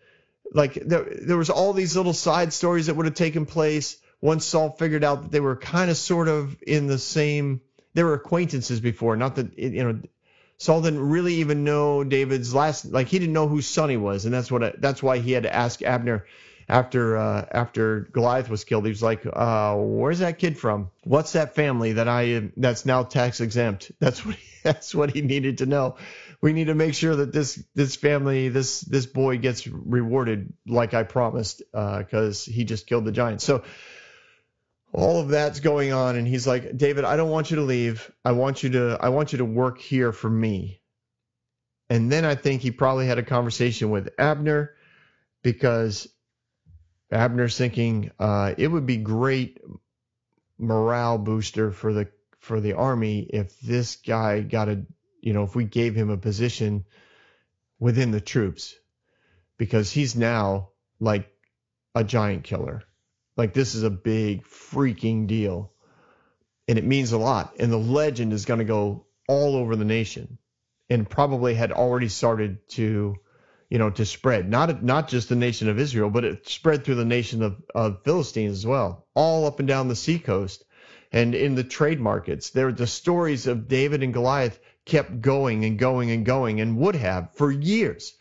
like 0.52 0.74
there 0.74 1.08
there 1.22 1.38
was 1.38 1.50
all 1.50 1.74
these 1.74 1.96
little 1.96 2.14
side 2.14 2.54
stories 2.54 2.88
that 2.88 2.96
would 2.96 3.06
have 3.06 3.16
taken 3.16 3.46
place 3.46 3.98
once 4.22 4.46
Saul 4.46 4.72
figured 4.72 5.04
out 5.04 5.24
that 5.24 5.32
they 5.32 5.40
were 5.40 5.56
kind 5.56 5.92
of 5.92 5.98
sort 5.98 6.28
of 6.28 6.58
in 6.66 6.88
the 6.88 6.98
same. 6.98 7.62
They 7.94 8.04
were 8.04 8.14
acquaintances 8.14 8.80
before, 8.80 9.16
not 9.16 9.36
that 9.36 9.58
you 9.58 9.84
know. 9.84 10.02
Saul 10.58 10.82
didn't 10.82 11.08
really 11.08 11.36
even 11.36 11.64
know 11.64 12.04
David's 12.04 12.56
last, 12.56 12.86
like 12.86 13.08
he 13.08 13.20
didn't 13.20 13.34
know 13.34 13.48
whose 13.48 13.68
son 13.68 13.90
he 13.90 13.98
was, 13.98 14.26
and 14.26 14.34
that's 14.34 14.52
what 14.52 14.82
that's 14.82 15.04
why 15.04 15.20
he 15.20 15.32
had 15.32 15.44
to 15.44 15.54
ask 15.54 15.82
Abner 15.82 16.26
after 16.68 17.18
uh, 17.18 17.46
after 17.52 18.02
Goliath 18.12 18.50
was 18.50 18.64
killed, 18.64 18.86
he 18.86 18.90
was 18.90 19.04
like, 19.04 19.26
uh, 19.32 19.76
"Where's 19.76 20.20
that 20.20 20.40
kid 20.40 20.58
from? 20.58 20.90
What's 21.04 21.34
that 21.34 21.56
family 21.56 21.94
that 21.94 22.08
I 22.08 22.50
that's 22.58 22.86
now 22.86 23.04
tax 23.04 23.40
exempt?" 23.42 23.92
That's 24.00 24.26
what 24.26 24.36
he, 24.36 24.42
that's 24.64 24.96
what 24.96 25.12
he 25.12 25.22
needed 25.22 25.60
to 25.60 25.68
know. 25.68 25.98
We 26.42 26.54
need 26.54 26.66
to 26.66 26.76
make 26.76 26.96
sure 26.96 27.16
that 27.16 27.32
this 27.32 27.64
this 27.76 27.96
family 27.96 28.50
this 28.50 28.82
this 28.82 29.06
boy 29.06 29.38
gets 29.38 29.68
rewarded 29.68 30.54
like 30.66 30.94
I 30.96 31.04
promised 31.04 31.62
because 31.72 32.48
uh, 32.48 32.52
he 32.52 32.64
just 32.64 32.88
killed 32.88 33.06
the 33.06 33.12
giant. 33.12 33.42
So 33.42 33.64
all 34.96 35.20
of 35.20 35.28
that's 35.28 35.60
going 35.60 35.92
on, 35.92 36.16
and 36.16 36.28
he's 36.28 36.48
like, 36.48 36.78
"David, 36.78 37.04
I 37.04 37.18
don't 37.18 37.30
want 37.30 37.52
you 37.52 37.58
to 37.58 37.64
leave. 37.64 38.10
I 38.24 38.32
want 38.32 38.64
you 38.64 38.70
to 38.72 38.98
I 39.00 39.10
want 39.10 39.34
you 39.34 39.40
to 39.40 39.46
work 39.46 39.80
here 39.80 40.12
for 40.12 40.30
me." 40.30 40.82
And 41.90 42.12
then 42.12 42.26
I 42.26 42.36
think 42.36 42.62
he 42.62 42.72
probably 42.72 43.06
had 43.06 43.20
a 43.20 43.24
conversation 43.24 43.90
with 43.90 44.10
Abner 44.18 44.74
because 45.44 46.08
Abner's 47.12 47.58
thinking 47.58 48.12
uh, 48.20 48.56
it 48.58 48.68
would 48.68 48.86
be 48.86 48.98
great 48.98 49.60
morale 50.58 51.18
booster 51.18 51.72
for 51.72 51.94
the 51.94 52.08
for 52.40 52.62
the 52.62 52.74
army 52.74 53.20
if 53.20 53.60
this 53.60 53.98
guy 53.98 54.40
got 54.42 54.70
a 54.70 54.86
you 55.22 55.34
know 55.34 55.44
if 55.44 55.56
we 55.56 55.66
gave 55.66 55.94
him 55.94 56.10
a 56.10 56.18
position 56.18 56.86
within 57.80 58.12
the 58.12 58.22
troops 58.22 58.74
because 59.58 59.92
he's 59.92 60.16
now 60.16 60.70
like 61.00 61.30
a 61.94 62.04
giant 62.04 62.44
killer. 62.46 62.84
Like 63.38 63.54
this 63.54 63.76
is 63.76 63.84
a 63.84 63.90
big 63.90 64.44
freaking 64.46 65.28
deal. 65.28 65.72
And 66.68 66.78
it 66.78 66.86
means 66.86 67.12
a 67.12 67.18
lot. 67.18 67.56
And 67.60 67.72
the 67.72 67.78
legend 67.78 68.34
is 68.34 68.46
going 68.46 68.60
to 68.60 68.66
go 68.66 69.06
all 69.28 69.56
over 69.56 69.76
the 69.76 69.86
nation 69.86 70.38
and 70.90 71.10
probably 71.10 71.54
had 71.54 71.72
already 71.72 72.08
started 72.08 72.68
to, 72.70 73.16
you 73.70 73.78
know, 73.78 73.90
to 73.90 74.06
spread. 74.06 74.50
Not 74.50 74.84
not 74.84 75.08
just 75.08 75.30
the 75.30 75.36
nation 75.36 75.70
of 75.70 75.80
Israel, 75.80 76.10
but 76.10 76.26
it 76.26 76.48
spread 76.48 76.84
through 76.84 76.96
the 76.96 77.06
nation 77.06 77.44
of, 77.44 77.62
of 77.74 78.04
Philistines 78.04 78.58
as 78.58 78.66
well, 78.66 79.08
all 79.14 79.46
up 79.46 79.60
and 79.60 79.68
down 79.68 79.88
the 79.88 79.96
seacoast 79.96 80.64
and 81.12 81.36
in 81.36 81.56
the 81.56 81.64
trade 81.64 82.00
markets. 82.00 82.50
There 82.52 82.72
the 82.72 82.88
stories 82.88 83.48
of 83.48 83.68
David 83.68 84.04
and 84.04 84.14
Goliath 84.14 84.60
kept 84.86 85.22
going 85.22 85.66
and 85.66 85.80
going 85.80 86.12
and 86.12 86.26
going 86.26 86.62
and 86.62 86.78
would 86.78 86.96
have 86.96 87.34
for 87.36 87.52
years. 87.52 88.14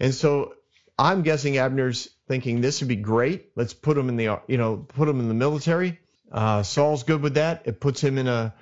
And 0.00 0.14
so 0.14 0.54
I'm 0.98 1.22
guessing 1.22 1.58
Abner's 1.58 2.08
thinking 2.28 2.60
this 2.60 2.80
would 2.80 2.88
be 2.88 2.96
great. 2.96 3.50
Let's 3.54 3.74
put 3.74 3.96
him 3.96 4.08
in 4.08 4.16
the 4.16 4.40
you 4.46 4.58
know 4.58 4.76
put 4.76 5.08
him 5.08 5.20
in 5.20 5.28
the 5.28 5.34
military. 5.34 6.00
Uh, 6.30 6.62
Saul's 6.62 7.04
good 7.04 7.22
with 7.22 7.34
that. 7.34 7.62
It 7.66 7.80
puts 7.80 8.00
him 8.00 8.18
in 8.18 8.28
a 8.28 8.54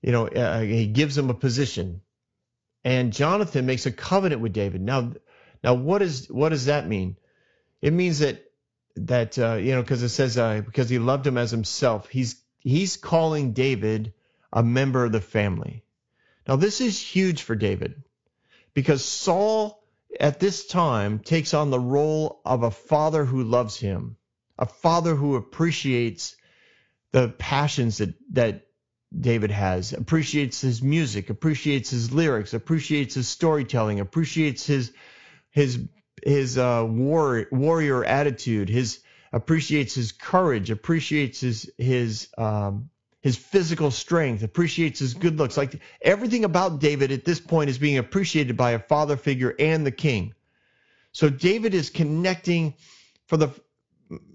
you 0.00 0.12
know 0.12 0.28
uh, 0.28 0.60
he 0.60 0.86
gives 0.86 1.16
him 1.16 1.30
a 1.30 1.34
position. 1.34 2.00
And 2.84 3.12
Jonathan 3.12 3.66
makes 3.66 3.86
a 3.86 3.92
covenant 3.92 4.40
with 4.40 4.52
David. 4.52 4.80
Now 4.80 5.12
now 5.62 5.74
what 5.74 6.02
is 6.02 6.30
what 6.30 6.50
does 6.50 6.66
that 6.66 6.88
mean? 6.88 7.16
It 7.80 7.92
means 7.92 8.20
that 8.20 8.44
that 8.96 9.38
uh, 9.38 9.54
you 9.54 9.72
know 9.72 9.82
because 9.82 10.02
it 10.02 10.10
says 10.10 10.38
uh, 10.38 10.62
because 10.64 10.88
he 10.88 10.98
loved 10.98 11.26
him 11.26 11.38
as 11.38 11.50
himself. 11.50 12.08
He's 12.08 12.36
he's 12.60 12.96
calling 12.96 13.52
David 13.52 14.14
a 14.52 14.62
member 14.62 15.04
of 15.04 15.12
the 15.12 15.20
family. 15.20 15.84
Now 16.46 16.56
this 16.56 16.80
is 16.80 16.98
huge 16.98 17.42
for 17.42 17.54
David 17.54 18.02
because 18.74 19.04
Saul 19.04 19.81
at 20.20 20.40
this 20.40 20.66
time 20.66 21.18
takes 21.18 21.54
on 21.54 21.70
the 21.70 21.80
role 21.80 22.40
of 22.44 22.62
a 22.62 22.70
father 22.70 23.24
who 23.24 23.44
loves 23.44 23.78
him, 23.78 24.16
a 24.58 24.66
father 24.66 25.14
who 25.14 25.36
appreciates 25.36 26.36
the 27.12 27.28
passions 27.28 27.98
that, 27.98 28.14
that 28.32 28.66
David 29.18 29.50
has, 29.50 29.92
appreciates 29.92 30.60
his 30.60 30.82
music, 30.82 31.30
appreciates 31.30 31.90
his 31.90 32.12
lyrics, 32.12 32.54
appreciates 32.54 33.14
his 33.14 33.28
storytelling, 33.28 34.00
appreciates 34.00 34.66
his 34.66 34.92
his 35.50 35.78
his 36.24 36.56
uh, 36.56 36.86
war, 36.88 37.46
warrior 37.50 38.04
attitude, 38.04 38.68
his 38.68 39.00
appreciates 39.32 39.94
his 39.94 40.12
courage, 40.12 40.70
appreciates 40.70 41.40
his 41.40 41.70
his 41.76 42.28
um, 42.38 42.88
his 43.22 43.36
physical 43.36 43.90
strength, 43.92 44.42
appreciates 44.42 44.98
his 44.98 45.14
good 45.14 45.38
looks. 45.38 45.56
Like 45.56 45.80
everything 46.02 46.44
about 46.44 46.80
David 46.80 47.12
at 47.12 47.24
this 47.24 47.40
point 47.40 47.70
is 47.70 47.78
being 47.78 47.98
appreciated 47.98 48.56
by 48.56 48.72
a 48.72 48.80
father 48.80 49.16
figure 49.16 49.54
and 49.58 49.86
the 49.86 49.92
king. 49.92 50.34
So 51.12 51.30
David 51.30 51.72
is 51.72 51.88
connecting 51.88 52.74
for 53.26 53.36
the 53.36 53.50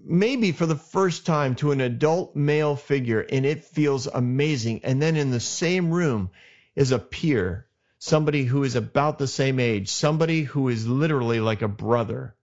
maybe 0.02 0.52
for 0.52 0.66
the 0.66 0.74
first 0.74 1.26
time 1.26 1.54
to 1.56 1.70
an 1.70 1.80
adult 1.80 2.34
male 2.34 2.74
figure 2.74 3.20
and 3.20 3.44
it 3.44 3.64
feels 3.64 4.06
amazing. 4.06 4.80
And 4.84 5.00
then 5.00 5.16
in 5.16 5.30
the 5.30 5.38
same 5.38 5.90
room 5.90 6.30
is 6.74 6.90
a 6.90 6.98
peer, 6.98 7.66
somebody 7.98 8.44
who 8.44 8.64
is 8.64 8.74
about 8.74 9.18
the 9.18 9.28
same 9.28 9.60
age, 9.60 9.88
somebody 9.88 10.42
who 10.42 10.68
is 10.68 10.88
literally 10.88 11.40
like 11.40 11.62
a 11.62 11.68
brother 11.68 12.34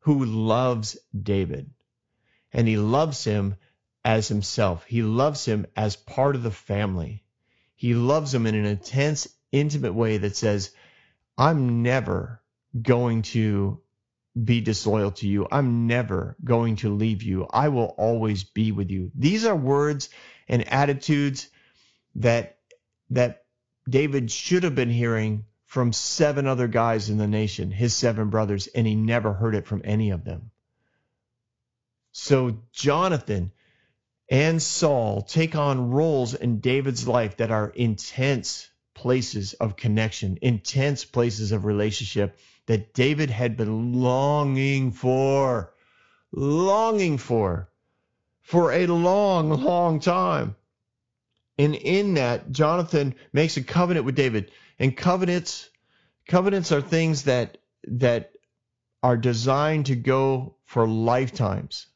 who 0.00 0.24
loves 0.24 0.98
David. 1.18 1.70
And 2.52 2.66
he 2.66 2.76
loves 2.76 3.22
him 3.22 3.54
as 4.04 4.28
himself. 4.28 4.84
He 4.84 5.02
loves 5.02 5.44
him 5.44 5.66
as 5.76 5.96
part 5.96 6.36
of 6.36 6.42
the 6.42 6.50
family. 6.50 7.22
He 7.76 7.94
loves 7.94 8.34
him 8.34 8.46
in 8.46 8.54
an 8.54 8.64
intense, 8.64 9.28
intimate 9.52 9.94
way 9.94 10.18
that 10.18 10.36
says, 10.36 10.70
I'm 11.36 11.82
never 11.82 12.42
going 12.80 13.22
to 13.22 13.80
be 14.44 14.60
disloyal 14.60 15.10
to 15.12 15.26
you. 15.26 15.48
I'm 15.50 15.86
never 15.86 16.36
going 16.44 16.76
to 16.76 16.94
leave 16.94 17.22
you. 17.22 17.46
I 17.50 17.68
will 17.68 17.94
always 17.98 18.44
be 18.44 18.72
with 18.72 18.90
you. 18.90 19.10
These 19.14 19.44
are 19.44 19.56
words 19.56 20.08
and 20.48 20.66
attitudes 20.68 21.48
that 22.16 22.58
that 23.10 23.44
David 23.88 24.30
should 24.30 24.62
have 24.62 24.74
been 24.74 24.90
hearing 24.90 25.46
from 25.64 25.92
seven 25.92 26.46
other 26.46 26.68
guys 26.68 27.10
in 27.10 27.18
the 27.18 27.26
nation, 27.26 27.70
his 27.70 27.94
seven 27.94 28.30
brothers, 28.30 28.66
and 28.68 28.86
he 28.86 28.94
never 28.94 29.32
heard 29.32 29.54
it 29.54 29.66
from 29.66 29.82
any 29.84 30.10
of 30.10 30.24
them. 30.24 30.50
So 32.12 32.62
Jonathan 32.72 33.52
and 34.30 34.62
Saul 34.62 35.22
take 35.22 35.56
on 35.56 35.90
roles 35.90 36.34
in 36.34 36.60
David's 36.60 37.08
life 37.08 37.38
that 37.38 37.50
are 37.50 37.68
intense 37.68 38.70
places 38.94 39.54
of 39.54 39.76
connection, 39.76 40.38
intense 40.40 41.04
places 41.04 41.50
of 41.50 41.64
relationship 41.64 42.38
that 42.66 42.94
David 42.94 43.28
had 43.28 43.56
been 43.56 44.00
longing 44.00 44.92
for, 44.92 45.74
longing 46.30 47.18
for, 47.18 47.68
for 48.42 48.72
a 48.72 48.86
long, 48.86 49.50
long 49.50 49.98
time. 49.98 50.54
And 51.58 51.74
in 51.74 52.14
that, 52.14 52.52
Jonathan 52.52 53.16
makes 53.32 53.56
a 53.56 53.64
covenant 53.64 54.06
with 54.06 54.14
David. 54.14 54.52
And 54.78 54.96
covenants, 54.96 55.68
covenants 56.28 56.70
are 56.70 56.80
things 56.80 57.24
that 57.24 57.58
that 57.84 58.32
are 59.02 59.16
designed 59.16 59.86
to 59.86 59.96
go 59.96 60.54
for 60.64 60.86
lifetimes. 60.86 61.86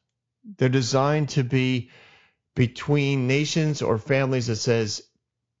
They're 0.57 0.69
designed 0.69 1.29
to 1.29 1.43
be 1.43 1.89
between 2.55 3.27
nations 3.27 3.81
or 3.81 3.97
families 3.97 4.47
that 4.47 4.55
says 4.55 5.03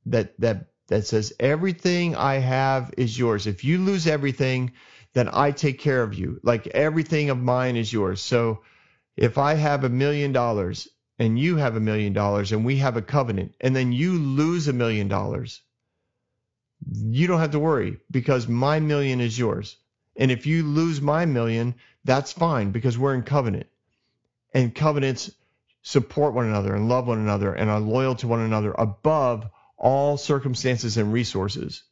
that 0.05 0.39
that 0.39 0.67
that 0.87 1.05
says 1.05 1.33
everything 1.39 2.15
I 2.15 2.35
have 2.35 2.93
is 2.97 3.17
yours. 3.17 3.47
If 3.47 3.63
you 3.63 3.79
lose 3.79 4.07
everything, 4.07 4.71
then 5.13 5.29
I 5.31 5.51
take 5.51 5.79
care 5.79 6.03
of 6.03 6.13
you. 6.13 6.39
Like 6.43 6.67
everything 6.67 7.29
of 7.29 7.39
mine 7.39 7.75
is 7.75 7.91
yours. 7.91 8.21
So 8.21 8.61
if 9.17 9.37
I 9.37 9.55
have 9.55 9.83
a 9.83 9.89
million 9.89 10.31
dollars 10.31 10.87
and 11.17 11.39
you 11.39 11.55
have 11.57 11.75
a 11.75 11.79
million 11.79 12.13
dollars 12.13 12.51
and 12.51 12.65
we 12.65 12.77
have 12.77 12.97
a 12.97 13.01
covenant 13.01 13.55
and 13.61 13.75
then 13.75 13.91
you 13.91 14.19
lose 14.19 14.67
a 14.67 14.73
million 14.73 15.07
dollars, 15.07 15.61
you 16.93 17.27
don't 17.27 17.39
have 17.39 17.51
to 17.51 17.59
worry 17.59 17.97
because 18.11 18.47
my 18.47 18.79
million 18.79 19.21
is 19.21 19.39
yours. 19.39 19.77
And 20.17 20.31
if 20.31 20.45
you 20.45 20.63
lose 20.63 21.01
my 21.01 21.25
million, 21.25 21.75
that's 22.03 22.31
fine 22.31 22.71
because 22.71 22.97
we're 22.97 23.15
in 23.15 23.23
covenant. 23.23 23.67
And 24.53 24.75
covenants 24.75 25.31
support 25.85 26.33
one 26.33 26.47
another 26.47 26.73
and 26.73 26.89
love 26.89 27.05
one 27.05 27.19
another 27.19 27.53
and 27.53 27.69
are 27.69 27.79
loyal 27.79 28.15
to 28.15 28.27
one 28.27 28.39
another 28.39 28.73
above 28.75 29.47
all 29.77 30.17
circumstances 30.17 30.97
and 30.97 31.13
resources. 31.13 31.83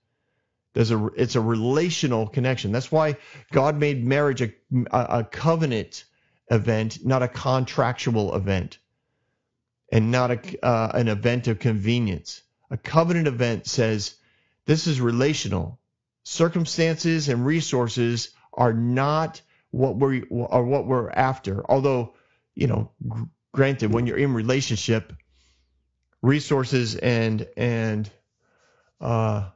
There's 0.73 0.89
a 0.89 1.05
it's 1.15 1.35
a 1.35 1.41
relational 1.41 2.27
connection. 2.27 2.71
That's 2.71 2.91
why 2.91 3.17
God 3.51 3.77
made 3.77 4.03
marriage 4.03 4.41
a, 4.41 4.51
a 4.91 5.23
covenant 5.23 6.05
event, 6.49 7.05
not 7.05 7.21
a 7.21 7.27
contractual 7.27 8.35
event, 8.35 8.79
and 9.91 10.09
not 10.09 10.31
a, 10.31 10.65
uh, 10.65 10.91
an 10.95 11.07
event 11.07 11.47
of 11.47 11.59
convenience. 11.59 12.41
A 12.71 12.77
covenant 12.77 13.27
event 13.27 13.67
says 13.67 14.15
this 14.65 14.87
is 14.87 14.99
relational. 14.99 15.79
Circumstances 16.23 17.29
and 17.29 17.45
resources 17.45 18.31
are 18.53 18.73
not 18.73 19.39
what 19.69 19.97
we 19.97 20.23
are 20.31 20.63
what 20.63 20.87
we're 20.87 21.11
after. 21.11 21.63
Although 21.69 22.15
you 22.55 22.65
know 22.65 22.91
granted, 23.53 23.93
when 23.93 24.07
you're 24.07 24.17
in 24.17 24.33
relationship, 24.33 25.13
resources 26.21 26.95
and 26.95 27.47
and 27.55 28.09
uh, 28.99 29.49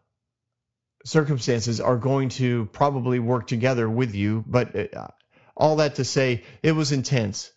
circumstances 1.06 1.82
are 1.82 1.98
going 1.98 2.30
to 2.30 2.66
probably 2.68 3.20
work 3.20 3.48
together 3.48 3.90
with 3.90 4.16
you. 4.16 4.44
But 4.48 4.96
uh, 4.96 5.08
all 5.56 5.78
that 5.78 5.96
to 5.96 6.06
say, 6.06 6.44
it 6.64 6.74
was 6.74 6.92
intense. 6.92 7.52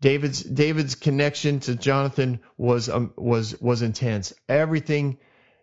David's 0.00 0.42
David's 0.42 0.94
connection 0.94 1.60
to 1.60 1.74
Jonathan 1.74 2.40
was 2.56 2.88
um, 2.88 3.12
was 3.16 3.60
was 3.60 3.82
intense. 3.82 4.32
Everything 4.48 5.18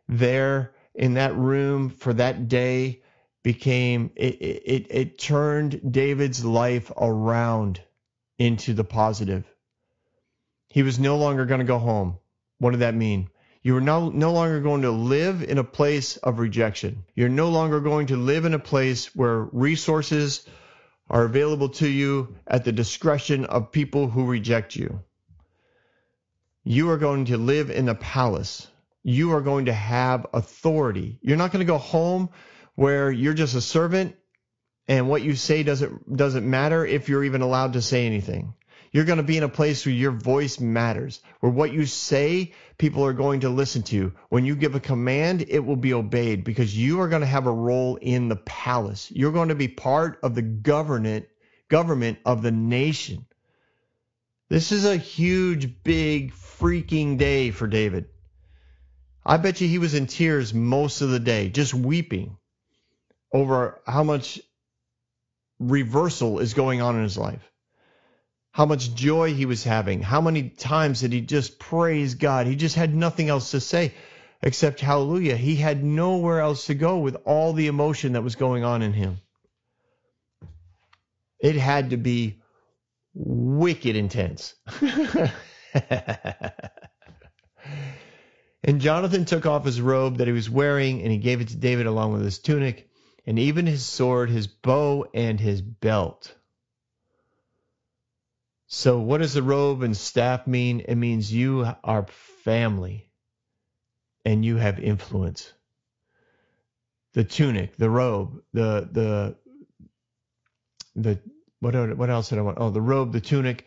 there 0.08 0.74
in 0.94 1.16
that 1.16 1.36
room 1.36 1.90
for 1.90 2.14
that 2.14 2.48
day 2.48 3.02
became 3.44 4.12
it, 4.16 4.36
it, 4.42 4.88
it 4.90 5.18
turned 5.18 5.92
David's 5.92 6.44
life 6.44 6.92
around 6.98 7.82
into 8.38 8.74
the 8.74 8.84
positive. 8.84 9.46
He 10.70 10.84
was 10.84 11.00
no 11.00 11.18
longer 11.18 11.46
going 11.46 11.60
to 11.60 11.66
go 11.66 11.80
home. 11.80 12.18
What 12.60 12.72
did 12.72 12.82
that 12.82 12.96
mean? 12.96 13.30
You 13.62 13.76
are 13.78 13.82
no, 13.82 14.10
no 14.10 14.32
longer 14.32 14.62
going 14.62 14.84
to 14.84 14.92
live 14.92 15.44
in 15.44 15.58
a 15.58 15.64
place 15.64 16.18
of 16.18 16.40
rejection. 16.40 17.04
You're 17.16 17.30
no 17.30 17.50
longer 17.50 17.80
going 17.80 18.08
to 18.08 18.18
live 18.18 18.46
in 18.46 18.54
a 18.54 18.60
place 18.60 19.16
where 19.16 19.44
resources 19.52 20.46
are 21.10 21.24
available 21.24 21.70
to 21.70 21.88
you 21.88 22.36
at 22.46 22.64
the 22.64 22.72
discretion 22.72 23.46
of 23.46 23.72
people 23.72 24.10
who 24.10 24.26
reject 24.26 24.76
you. 24.76 25.02
You 26.64 26.90
are 26.92 26.98
going 26.98 27.26
to 27.26 27.38
live 27.38 27.70
in 27.70 27.90
a 27.90 27.96
palace. 27.96 28.68
You 29.04 29.34
are 29.34 29.42
going 29.42 29.66
to 29.66 29.74
have 29.74 30.28
authority. 30.34 31.18
You're 31.22 31.38
not 31.38 31.52
going 31.52 31.66
to 31.66 31.72
go 31.72 31.78
home 31.78 32.30
where 32.76 33.10
you're 33.10 33.34
just 33.34 33.56
a 33.56 33.62
servant 33.62 34.16
and 34.88 35.10
what 35.10 35.22
you 35.22 35.36
say 35.36 35.64
doesn't 35.64 36.16
doesn't 36.16 36.50
matter 36.50 36.86
if 36.86 37.10
you're 37.10 37.24
even 37.24 37.42
allowed 37.42 37.74
to 37.74 37.82
say 37.82 38.06
anything. 38.06 38.54
You're 38.92 39.06
going 39.06 39.18
to 39.18 39.24
be 39.24 39.38
in 39.38 39.44
a 39.44 39.50
place 39.50 39.86
where 39.86 39.94
your 39.94 40.12
voice 40.12 40.60
matters, 40.60 41.22
where 41.40 41.52
what 41.52 41.74
you 41.74 41.86
say, 41.86 42.54
people 42.78 43.06
are 43.06 43.14
going 43.14 43.42
to 43.42 43.50
listen 43.50 43.84
to. 43.84 44.14
When 44.30 44.46
you 44.46 44.56
give 44.56 44.76
a 44.76 44.80
command, 44.80 45.46
it 45.48 45.60
will 45.60 45.76
be 45.76 45.94
obeyed 45.94 46.44
because 46.44 46.78
you 46.78 47.02
are 47.02 47.10
going 47.10 47.22
to 47.22 47.28
have 47.28 47.48
a 47.48 47.52
role 47.52 47.98
in 47.98 48.30
the 48.30 48.36
palace. 48.36 49.12
You're 49.12 49.32
going 49.32 49.50
to 49.50 49.56
be 49.56 49.68
part 49.68 50.20
of 50.24 50.36
the 50.36 50.42
government 50.42 51.28
government 51.70 52.20
of 52.26 52.42
the 52.42 52.52
nation. 52.52 53.26
This 54.50 54.72
is 54.72 54.86
a 54.86 54.96
huge, 54.96 55.84
big, 55.84 56.34
freaking 56.34 57.18
day 57.18 57.52
for 57.52 57.68
David. 57.68 58.06
I 59.26 59.36
bet 59.38 59.60
you 59.60 59.68
he 59.68 59.78
was 59.78 59.94
in 59.94 60.08
tears 60.08 60.54
most 60.54 61.02
of 61.02 61.10
the 61.10 61.20
day, 61.20 61.50
just 61.50 61.74
weeping 61.74 62.38
over 63.34 63.82
how 63.86 64.04
much 64.04 64.40
reversal 65.60 66.40
is 66.40 66.54
going 66.54 66.82
on 66.82 66.96
in 66.96 67.04
his 67.04 67.18
life. 67.18 67.44
How 68.58 68.66
much 68.66 68.96
joy 68.96 69.36
he 69.36 69.46
was 69.46 69.64
having. 69.64 70.02
How 70.02 70.20
many 70.20 70.50
times 70.50 71.02
did 71.02 71.14
he 71.14 71.22
just 71.22 71.60
praise 71.60 72.16
God? 72.16 72.48
He 72.48 72.56
just 72.56 72.74
had 72.74 72.96
nothing 72.96 73.30
else 73.30 73.52
to 73.52 73.60
say 73.60 73.94
except 74.42 74.80
hallelujah. 74.80 75.38
He 75.38 75.58
had 75.58 75.84
nowhere 75.84 76.42
else 76.42 76.66
to 76.66 76.74
go 76.74 76.98
with 76.98 77.18
all 77.24 77.54
the 77.54 77.68
emotion 77.68 78.14
that 78.14 78.24
was 78.24 78.36
going 78.36 78.64
on 78.64 78.82
in 78.82 78.94
him. 78.94 79.22
It 81.40 81.56
had 81.56 81.92
to 81.92 81.98
be 81.98 82.42
wicked 83.14 83.96
intense. 83.96 84.56
and 88.64 88.82
Jonathan 88.82 89.26
took 89.26 89.46
off 89.46 89.66
his 89.66 89.80
robe 89.80 90.18
that 90.18 90.26
he 90.26 90.34
was 90.34 90.50
wearing 90.50 91.04
and 91.04 91.12
he 91.12 91.20
gave 91.20 91.42
it 91.42 91.50
to 91.50 91.58
David 91.58 91.86
along 91.86 92.14
with 92.14 92.24
his 92.24 92.40
tunic 92.40 92.90
and 93.28 93.38
even 93.38 93.68
his 93.68 93.86
sword, 93.86 94.32
his 94.32 94.48
bow, 94.48 95.06
and 95.14 95.40
his 95.40 95.62
belt. 95.62 96.34
So, 98.68 99.00
what 99.00 99.20
does 99.20 99.34
the 99.34 99.44
robe 99.44 99.82
and 99.82 99.96
staff 99.96 100.46
mean? 100.46 100.82
It 100.82 100.96
means 100.96 101.32
you 101.34 101.68
are 101.84 102.06
family 102.44 103.10
and 104.26 104.44
you 104.44 104.58
have 104.58 104.80
influence. 104.80 105.54
The 107.14 107.24
tunic, 107.24 107.78
the 107.78 107.90
robe, 107.90 108.42
the 108.54 108.88
the 108.92 109.36
the 110.96 111.20
what 111.62 111.98
what 111.98 112.10
else 112.10 112.30
did 112.30 112.40
I 112.40 112.42
want? 112.42 112.58
Oh, 112.60 112.70
the 112.70 112.82
robe, 112.82 113.14
the 113.14 113.22
tunic, 113.22 113.66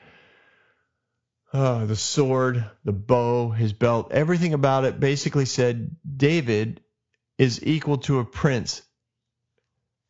uh, 1.53 1.87
the 1.87 1.97
sword, 1.97 2.65
the 2.85 2.93
bow, 2.93 3.51
his 3.51 3.73
belt, 3.73 4.13
everything 4.13 4.53
about 4.53 4.85
it 4.85 5.01
basically 5.01 5.47
said 5.47 5.97
David 6.17 6.83
is 7.39 7.65
equal 7.67 7.99
to 7.99 8.19
a 8.19 8.25
prince 8.25 8.83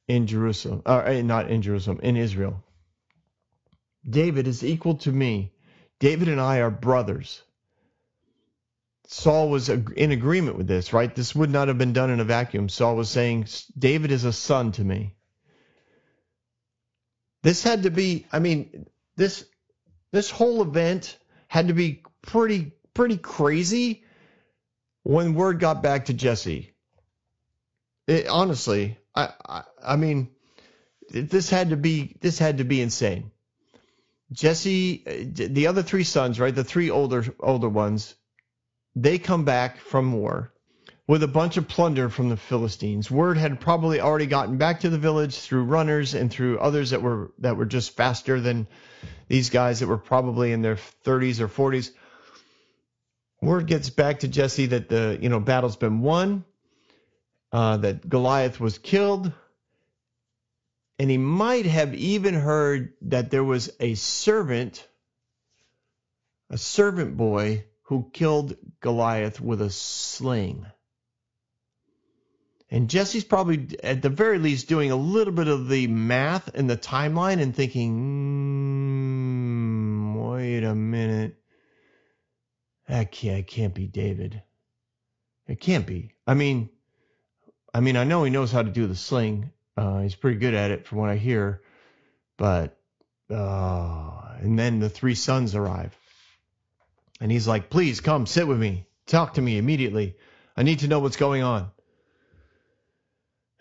in 0.08 0.26
Jerusalem, 0.26 0.82
or 0.84 1.06
uh, 1.06 1.22
not 1.22 1.48
in 1.48 1.62
Jerusalem, 1.62 2.00
in 2.02 2.16
Israel. 2.16 2.64
David 4.08 4.46
is 4.46 4.64
equal 4.64 4.96
to 4.96 5.12
me. 5.12 5.52
David 5.98 6.28
and 6.28 6.40
I 6.40 6.58
are 6.58 6.70
brothers. 6.70 7.42
Saul 9.06 9.50
was 9.50 9.68
in 9.68 10.12
agreement 10.12 10.56
with 10.56 10.68
this, 10.68 10.92
right? 10.92 11.14
This 11.14 11.34
would 11.34 11.50
not 11.50 11.68
have 11.68 11.78
been 11.78 11.92
done 11.92 12.10
in 12.10 12.20
a 12.20 12.24
vacuum. 12.24 12.68
Saul 12.68 12.96
was 12.96 13.10
saying, 13.10 13.46
David 13.76 14.12
is 14.12 14.24
a 14.24 14.32
son 14.32 14.72
to 14.72 14.84
me. 14.84 15.16
This 17.42 17.62
had 17.64 17.82
to 17.82 17.90
be, 17.90 18.26
I 18.30 18.38
mean, 18.38 18.86
this 19.16 19.44
this 20.12 20.30
whole 20.30 20.62
event 20.62 21.16
had 21.48 21.68
to 21.68 21.74
be 21.74 22.02
pretty 22.22 22.72
pretty 22.94 23.16
crazy 23.16 24.04
when 25.02 25.34
word 25.34 25.58
got 25.58 25.82
back 25.82 26.06
to 26.06 26.14
Jesse. 26.14 26.72
It, 28.06 28.28
honestly, 28.28 28.98
I, 29.14 29.30
I, 29.46 29.62
I 29.82 29.96
mean, 29.96 30.30
this 31.10 31.50
had 31.50 31.70
to 31.70 31.76
be 31.76 32.16
this 32.20 32.38
had 32.38 32.58
to 32.58 32.64
be 32.64 32.80
insane. 32.80 33.30
Jesse, 34.32 35.02
the 35.34 35.66
other 35.66 35.82
three 35.82 36.04
sons, 36.04 36.38
right, 36.38 36.54
the 36.54 36.64
three 36.64 36.90
older 36.90 37.24
older 37.40 37.68
ones, 37.68 38.14
they 38.94 39.18
come 39.18 39.44
back 39.44 39.78
from 39.78 40.12
war 40.12 40.52
with 41.10 41.24
a 41.24 41.28
bunch 41.28 41.56
of 41.56 41.66
plunder 41.66 42.08
from 42.08 42.28
the 42.28 42.36
Philistines. 42.36 43.10
Word 43.10 43.36
had 43.36 43.58
probably 43.58 44.00
already 44.00 44.26
gotten 44.26 44.58
back 44.58 44.80
to 44.80 44.90
the 44.90 44.98
village 44.98 45.36
through 45.36 45.64
runners 45.64 46.14
and 46.14 46.30
through 46.30 46.60
others 46.60 46.90
that 46.90 47.02
were 47.02 47.32
that 47.38 47.56
were 47.56 47.66
just 47.66 47.96
faster 47.96 48.40
than 48.40 48.68
these 49.26 49.50
guys 49.50 49.80
that 49.80 49.88
were 49.88 49.98
probably 49.98 50.52
in 50.52 50.62
their 50.62 50.76
30s 51.04 51.40
or 51.40 51.48
40s. 51.48 51.90
Word 53.42 53.66
gets 53.66 53.90
back 53.90 54.20
to 54.20 54.28
Jesse 54.28 54.66
that 54.66 54.88
the 54.88 55.18
you 55.20 55.28
know 55.28 55.40
battle's 55.40 55.76
been 55.76 56.00
won 56.00 56.44
uh, 57.50 57.78
that 57.78 58.08
Goliath 58.08 58.60
was 58.60 58.78
killed. 58.78 59.32
And 61.00 61.10
he 61.10 61.16
might 61.16 61.64
have 61.64 61.94
even 61.94 62.34
heard 62.34 62.92
that 63.00 63.30
there 63.30 63.42
was 63.42 63.70
a 63.80 63.94
servant, 63.94 64.86
a 66.50 66.58
servant 66.58 67.16
boy, 67.16 67.64
who 67.84 68.10
killed 68.12 68.54
Goliath 68.80 69.40
with 69.40 69.62
a 69.62 69.70
sling. 69.70 70.66
And 72.70 72.90
Jesse's 72.90 73.24
probably, 73.24 73.68
at 73.82 74.02
the 74.02 74.10
very 74.10 74.38
least, 74.38 74.68
doing 74.68 74.90
a 74.90 74.96
little 74.96 75.32
bit 75.32 75.48
of 75.48 75.70
the 75.70 75.86
math 75.86 76.54
and 76.54 76.68
the 76.68 76.76
timeline 76.76 77.40
and 77.40 77.56
thinking, 77.56 77.96
mm, 80.12 80.30
wait 80.30 80.64
a 80.64 80.74
minute. 80.74 81.40
That 82.88 83.10
can't, 83.10 83.46
can't 83.46 83.72
be 83.72 83.86
David. 83.86 84.42
It 85.48 85.60
can't 85.60 85.86
be. 85.86 86.12
I 86.26 86.34
mean, 86.34 86.68
I 87.72 87.80
mean, 87.80 87.96
I 87.96 88.04
know 88.04 88.22
he 88.22 88.30
knows 88.30 88.52
how 88.52 88.62
to 88.62 88.70
do 88.70 88.86
the 88.86 88.94
sling. 88.94 89.52
Uh, 89.80 90.00
he's 90.00 90.14
pretty 90.14 90.36
good 90.36 90.52
at 90.52 90.70
it, 90.70 90.86
from 90.86 90.98
what 90.98 91.08
I 91.08 91.16
hear. 91.16 91.62
But 92.36 92.76
uh, 93.30 94.36
and 94.38 94.58
then 94.58 94.78
the 94.78 94.90
three 94.90 95.14
sons 95.14 95.54
arrive, 95.54 95.96
and 97.18 97.32
he's 97.32 97.48
like, 97.48 97.70
"Please 97.70 98.00
come, 98.00 98.26
sit 98.26 98.46
with 98.46 98.58
me, 98.58 98.86
talk 99.06 99.34
to 99.34 99.42
me 99.42 99.56
immediately. 99.56 100.16
I 100.54 100.64
need 100.64 100.80
to 100.80 100.88
know 100.88 100.98
what's 101.00 101.16
going 101.16 101.42
on." 101.42 101.70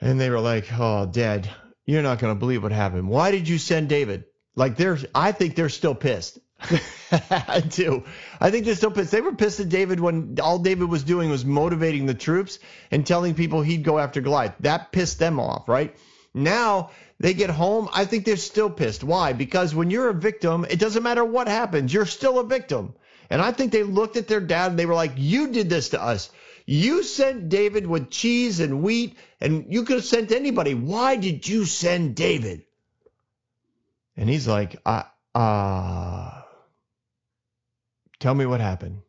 And 0.01 0.19
they 0.19 0.29
were 0.29 0.41
like, 0.41 0.67
"Oh, 0.77 1.05
Dad, 1.05 1.49
you're 1.85 2.03
not 2.03 2.19
going 2.19 2.35
to 2.35 2.39
believe 2.39 2.63
what 2.63 2.73
happened. 2.73 3.07
Why 3.07 3.31
did 3.31 3.47
you 3.47 3.57
send 3.57 3.87
David?" 3.87 4.25
Like 4.57 4.75
they're, 4.75 4.97
I 5.15 5.31
think 5.31 5.55
they're 5.55 5.69
still 5.69 5.95
pissed. 5.95 6.37
I 7.11 7.61
do. 7.61 8.03
I 8.41 8.51
think 8.51 8.65
they're 8.65 8.75
still 8.75 8.91
pissed. 8.91 9.11
They 9.11 9.21
were 9.21 9.35
pissed 9.35 9.61
at 9.61 9.69
David 9.69 10.01
when 10.01 10.37
all 10.43 10.59
David 10.59 10.89
was 10.89 11.03
doing 11.03 11.29
was 11.29 11.45
motivating 11.45 12.07
the 12.07 12.13
troops 12.13 12.59
and 12.91 13.07
telling 13.07 13.35
people 13.35 13.61
he'd 13.61 13.83
go 13.83 13.97
after 13.97 14.19
Goliath. 14.19 14.55
That 14.59 14.91
pissed 14.91 15.17
them 15.17 15.39
off, 15.39 15.69
right? 15.69 15.95
Now 16.33 16.91
they 17.19 17.33
get 17.33 17.49
home. 17.49 17.89
I 17.93 18.05
think 18.05 18.25
they're 18.25 18.37
still 18.37 18.69
pissed. 18.69 19.03
Why? 19.03 19.33
Because 19.33 19.73
when 19.73 19.89
you're 19.89 20.09
a 20.09 20.13
victim, 20.13 20.65
it 20.69 20.79
doesn't 20.79 21.03
matter 21.03 21.25
what 21.25 21.47
happens, 21.47 21.93
you're 21.93 22.05
still 22.05 22.39
a 22.39 22.45
victim. 22.45 22.93
And 23.29 23.41
I 23.41 23.51
think 23.51 23.71
they 23.71 23.83
looked 23.83 24.17
at 24.17 24.27
their 24.27 24.39
dad 24.39 24.71
and 24.71 24.79
they 24.79 24.85
were 24.85 24.95
like, 24.95 25.13
You 25.15 25.51
did 25.51 25.69
this 25.69 25.89
to 25.89 26.01
us. 26.01 26.31
You 26.65 27.03
sent 27.03 27.49
David 27.49 27.87
with 27.87 28.11
cheese 28.11 28.59
and 28.59 28.83
wheat, 28.83 29.17
and 29.41 29.65
you 29.69 29.83
could 29.83 29.97
have 29.97 30.05
sent 30.05 30.31
anybody. 30.31 30.75
Why 30.75 31.15
did 31.15 31.47
you 31.47 31.65
send 31.65 32.15
David? 32.15 32.63
And 34.15 34.29
he's 34.29 34.47
like, 34.47 34.75
I, 34.85 35.05
uh, 35.33 36.39
Tell 38.19 38.35
me 38.35 38.45
what 38.45 38.59
happened. 38.59 39.01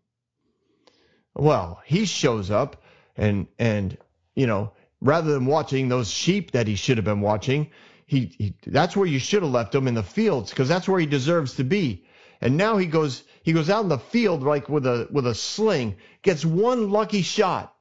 Well, 1.35 1.81
he 1.85 2.07
shows 2.07 2.51
up 2.51 2.83
and 3.17 3.49
and 3.59 3.99
you 4.35 4.47
know, 4.47 4.73
rather 5.01 5.33
than 5.33 5.47
watching 5.47 5.89
those 5.89 6.11
sheep 6.11 6.53
that 6.53 6.67
he 6.67 6.75
should 6.75 6.99
have 6.99 7.05
been 7.05 7.21
watching, 7.21 7.71
he, 8.07 8.35
he 8.39 8.55
that's 8.67 8.97
where 8.97 9.07
you 9.07 9.19
should 9.19 9.43
have 9.43 9.53
left 9.53 9.75
him 9.75 9.87
in 9.87 9.95
the 9.95 10.03
fields 10.03 10.51
because 10.51 10.69
that's 10.69 10.89
where 10.89 11.01
he 11.01 11.07
deserves 11.07 11.55
to 11.55 11.65
be. 11.65 12.05
And 12.41 12.57
now 12.57 12.77
he 12.77 12.87
goes 12.87 13.23
he 13.43 13.53
goes 13.53 13.71
out 13.71 13.83
in 13.83 13.89
the 13.89 13.99
field 13.99 14.43
like 14.43 14.69
with 14.69 14.87
a 14.87 15.09
with 15.11 15.27
a 15.27 15.35
sling, 15.35 15.97
gets 16.23 16.45
one 16.45 16.91
lucky 16.91 17.23
shot. 17.23 17.75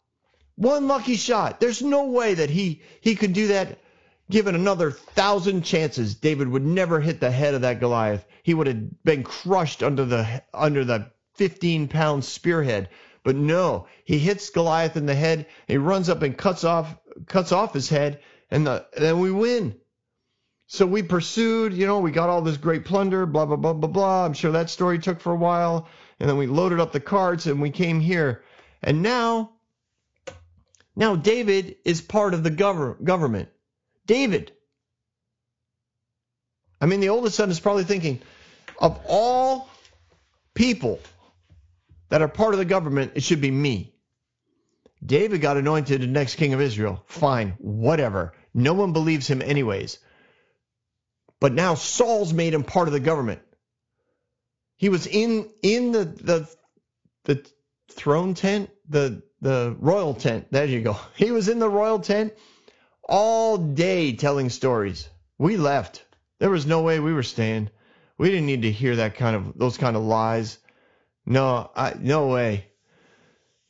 One 0.56 0.88
lucky 0.88 1.16
shot. 1.16 1.60
There's 1.60 1.82
no 1.82 2.06
way 2.06 2.34
that 2.34 2.50
he 2.50 2.82
he 3.02 3.16
could 3.16 3.34
do 3.34 3.48
that 3.48 3.80
given 4.30 4.56
another 4.56 4.92
thousand 4.92 5.64
chances. 5.64 6.16
David 6.16 6.48
would 6.48 6.66
never 6.66 7.00
hit 7.00 7.20
the 7.20 7.32
head 7.32 7.54
of 7.54 7.62
that 7.62 7.80
Goliath. 7.80 8.26
He 8.44 8.54
would 8.54 8.68
have 8.68 9.04
been 9.04 9.24
crushed 9.24 9.82
under 9.82 10.06
the 10.06 10.44
under 10.54 10.86
the 10.86 11.12
15 11.36 11.88
pound 11.88 12.24
spearhead. 12.24 12.90
But 13.24 13.36
no, 13.36 13.88
he 14.06 14.20
hits 14.20 14.50
Goliath 14.50 14.96
in 14.96 15.06
the 15.06 15.16
head. 15.16 15.48
He 15.68 15.78
runs 15.78 16.10
up 16.10 16.22
and 16.22 16.38
cuts 16.38 16.64
off 16.64 16.96
cuts 17.28 17.52
off 17.52 17.74
his 17.74 17.90
head, 17.90 18.22
and, 18.52 18.66
the, 18.66 18.86
then 18.98 19.20
we 19.20 19.32
win. 19.32 19.76
So 20.68 20.86
we 20.86 21.02
pursued, 21.02 21.74
you 21.74 21.88
know, 21.88 22.00
we 22.00 22.12
got 22.12 22.30
all 22.30 22.44
this 22.44 22.58
great 22.58 22.86
plunder, 22.86 23.26
blah 23.26 23.48
blah 23.48 23.56
blah 23.56 23.74
blah 23.74 23.90
blah. 23.90 24.26
I'm 24.26 24.34
sure 24.34 24.52
that 24.52 24.70
story 24.70 25.00
took 25.00 25.20
for 25.20 25.34
a 25.34 25.36
while, 25.36 25.88
and 26.20 26.30
then 26.30 26.38
we 26.38 26.46
loaded 26.46 26.80
up 26.80 26.92
the 26.92 27.00
carts 27.00 27.48
and 27.48 27.60
we 27.60 27.72
came 27.72 28.00
here, 28.00 28.44
and 28.84 29.02
now, 29.02 29.54
now 30.96 31.16
David 31.16 31.78
is 31.86 32.02
part 32.02 32.36
of 32.36 32.44
the 32.44 32.52
gov- 32.52 33.04
government. 33.04 33.50
David. 34.06 34.52
I 36.80 36.86
mean, 36.86 37.00
the 37.00 37.10
oldest 37.10 37.36
son 37.36 37.50
is 37.50 37.60
probably 37.60 37.84
thinking, 37.84 38.22
of 38.78 39.00
all 39.08 39.70
people 40.54 41.00
that 42.10 42.22
are 42.22 42.28
part 42.28 42.54
of 42.54 42.60
the 42.60 42.66
government, 42.66 43.14
it 43.16 43.24
should 43.24 43.42
be 43.42 43.52
me. 43.52 43.96
David 45.06 45.42
got 45.42 45.58
anointed 45.58 46.02
the 46.02 46.08
next 46.08 46.36
king 46.36 46.54
of 46.54 46.62
Israel. 46.62 47.04
Fine, 47.08 47.56
whatever. 47.60 48.34
No 48.54 48.74
one 48.74 48.94
believes 48.94 49.28
him, 49.28 49.42
anyways. 49.42 50.00
But 51.40 51.54
now 51.54 51.76
Saul's 51.76 52.34
made 52.34 52.54
him 52.54 52.64
part 52.64 52.88
of 52.88 52.94
the 52.94 53.00
government. 53.00 53.42
He 54.76 54.90
was 54.90 55.08
in 55.08 55.50
in 55.62 55.92
the 55.92 56.06
the 56.06 56.50
the 57.26 57.46
throne 57.92 58.34
tent, 58.34 58.70
the 58.88 59.24
the 59.42 59.76
royal 59.80 60.14
tent. 60.14 60.48
There 60.52 60.66
you 60.66 60.82
go. 60.82 60.98
He 61.16 61.32
was 61.32 61.48
in 61.48 61.60
the 61.60 61.70
royal 61.70 62.00
tent 62.00 62.34
all 63.04 63.58
day 63.58 64.14
telling 64.14 64.50
stories. 64.50 65.10
We 65.38 65.58
left. 65.58 66.06
There 66.40 66.50
was 66.50 66.66
no 66.66 66.82
way 66.82 67.00
we 67.00 67.14
were 67.14 67.24
staying. 67.24 67.70
We 68.18 68.30
didn't 68.30 68.46
need 68.46 68.64
to 68.64 68.72
hear 68.72 68.98
that 68.98 69.16
kind 69.16 69.36
of 69.36 69.58
those 69.58 69.78
kind 69.78 69.96
of 69.96 70.04
lies. 70.04 70.58
No, 71.26 71.70
I, 71.76 71.94
no 72.00 72.28
way. 72.28 72.66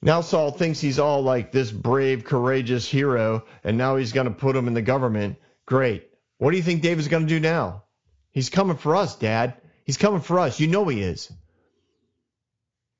Now 0.01 0.21
Saul 0.21 0.51
thinks 0.51 0.79
he's 0.79 0.99
all 0.99 1.21
like 1.23 1.51
this 1.51 1.71
brave, 1.71 2.23
courageous 2.23 2.89
hero, 2.89 3.43
and 3.63 3.77
now 3.77 3.97
he's 3.97 4.13
going 4.13 4.27
to 4.27 4.33
put 4.33 4.55
him 4.55 4.67
in 4.67 4.73
the 4.73 4.81
government. 4.81 5.37
Great. 5.65 6.09
What 6.37 6.51
do 6.51 6.57
you 6.57 6.63
think 6.63 6.81
David's 6.81 7.09
going 7.09 7.27
to 7.27 7.29
do 7.29 7.39
now? 7.39 7.83
He's 8.31 8.49
coming 8.49 8.77
for 8.77 8.95
us, 8.95 9.15
Dad. 9.17 9.55
He's 9.83 9.97
coming 9.97 10.21
for 10.21 10.39
us. 10.39 10.59
You 10.59 10.67
know 10.67 10.87
he 10.87 11.01
is. 11.01 11.31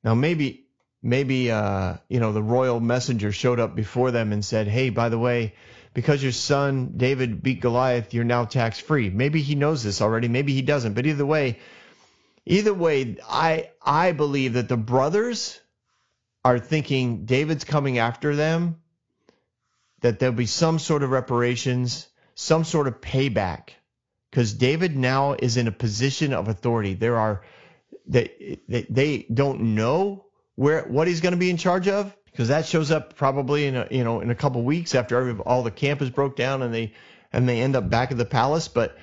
Now 0.03 0.13
maybe, 0.13 0.65
maybe, 1.01 1.51
uh, 1.51 1.95
you 2.09 2.19
know, 2.19 2.33
the 2.33 2.43
royal 2.43 2.79
messenger 2.81 3.31
showed 3.31 3.59
up 3.59 3.75
before 3.75 4.11
them 4.11 4.33
and 4.33 4.43
said, 4.43 4.67
"Hey, 4.67 4.89
by 4.89 5.09
the 5.09 5.19
way, 5.19 5.53
because 5.93 6.21
your 6.21 6.31
son 6.33 6.93
David 6.97 7.41
beat 7.41 7.61
Goliath, 7.61 8.13
you're 8.13 8.23
now 8.23 8.45
tax 8.45 8.79
free." 8.79 9.09
Maybe 9.09 9.41
he 9.41 9.55
knows 9.55 9.83
this 9.83 10.01
already. 10.01 10.27
Maybe 10.27 10.53
he 10.53 10.61
doesn't. 10.61 10.93
But 10.93 11.05
either 11.05 11.25
way, 11.25 11.59
either 12.45 12.73
way, 12.73 13.17
I 13.29 13.69
I 13.81 14.11
believe 14.11 14.53
that 14.53 14.67
the 14.67 14.77
brothers 14.77 15.59
are 16.49 16.59
thinking 16.59 17.25
David's 17.25 17.63
coming 17.63 17.99
after 17.99 18.35
them, 18.35 18.81
that 20.01 20.17
there'll 20.17 20.35
be 20.35 20.47
some 20.47 20.79
sort 20.79 21.03
of 21.03 21.11
reparations, 21.11 22.07
some 22.33 22.63
sort 22.63 22.87
of 22.87 23.01
payback, 23.01 23.69
because 24.31 24.53
David 24.53 24.97
now 24.97 25.33
is 25.33 25.57
in 25.57 25.67
a 25.67 25.71
position 25.71 26.33
of 26.33 26.47
authority. 26.47 26.95
There 26.95 27.17
are 27.17 27.43
they 28.07 28.59
they, 28.67 28.87
they 28.89 29.25
don't 29.31 29.75
know 29.75 30.25
where 30.55 30.81
what 30.83 31.07
he's 31.07 31.21
going 31.21 31.33
to 31.33 31.37
be 31.37 31.51
in 31.51 31.57
charge 31.57 31.87
of 31.87 32.15
because 32.25 32.47
that 32.47 32.65
shows 32.65 32.89
up 32.89 33.15
probably 33.15 33.67
in 33.67 33.75
a 33.75 33.87
you 33.91 34.03
know 34.03 34.21
in 34.21 34.31
a 34.31 34.35
couple 34.35 34.63
weeks 34.63 34.95
after 34.95 35.19
every, 35.19 35.43
all 35.43 35.61
the 35.61 35.69
camp 35.69 36.01
is 36.01 36.09
broke 36.09 36.35
down 36.35 36.63
and 36.63 36.73
they 36.73 36.93
and 37.31 37.47
they 37.47 37.61
end 37.61 37.75
up 37.75 37.91
back 37.91 38.09
at 38.11 38.17
the 38.17 38.25
palace. 38.25 38.67
But 38.67 38.97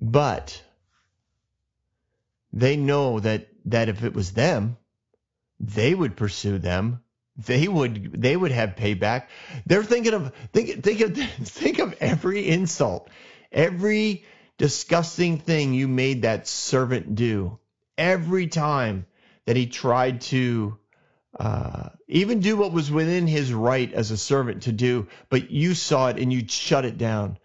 but 0.00 0.60
they 2.52 2.76
know 2.76 3.20
that 3.20 3.46
that 3.66 3.88
if 3.88 4.02
it 4.02 4.12
was 4.12 4.32
them, 4.32 4.76
they 5.60 5.94
would 5.94 6.16
pursue 6.16 6.58
them. 6.58 7.00
They 7.36 7.66
would 7.66 8.20
they 8.20 8.36
would 8.36 8.52
have 8.52 8.76
payback. 8.76 9.26
They're 9.66 9.82
thinking 9.82 10.14
of 10.14 10.32
think 10.52 10.82
think 10.82 11.00
of 11.00 11.16
think 11.16 11.78
of 11.78 11.94
every 12.00 12.48
insult, 12.48 13.08
every 13.50 14.24
disgusting 14.56 15.38
thing 15.38 15.74
you 15.74 15.88
made 15.88 16.22
that 16.22 16.46
servant 16.46 17.14
do. 17.14 17.58
Every 17.98 18.46
time 18.46 19.06
that 19.46 19.56
he 19.56 19.66
tried 19.66 20.20
to 20.22 20.78
uh, 21.38 21.88
even 22.06 22.40
do 22.40 22.56
what 22.56 22.72
was 22.72 22.90
within 22.90 23.26
his 23.26 23.52
right 23.52 23.92
as 23.92 24.10
a 24.10 24.16
servant 24.16 24.62
to 24.64 24.72
do, 24.72 25.08
but 25.28 25.50
you 25.50 25.74
saw 25.74 26.08
it 26.08 26.18
and 26.18 26.32
you 26.32 26.46
shut 26.46 26.84
it 26.84 26.98
down. 26.98 27.38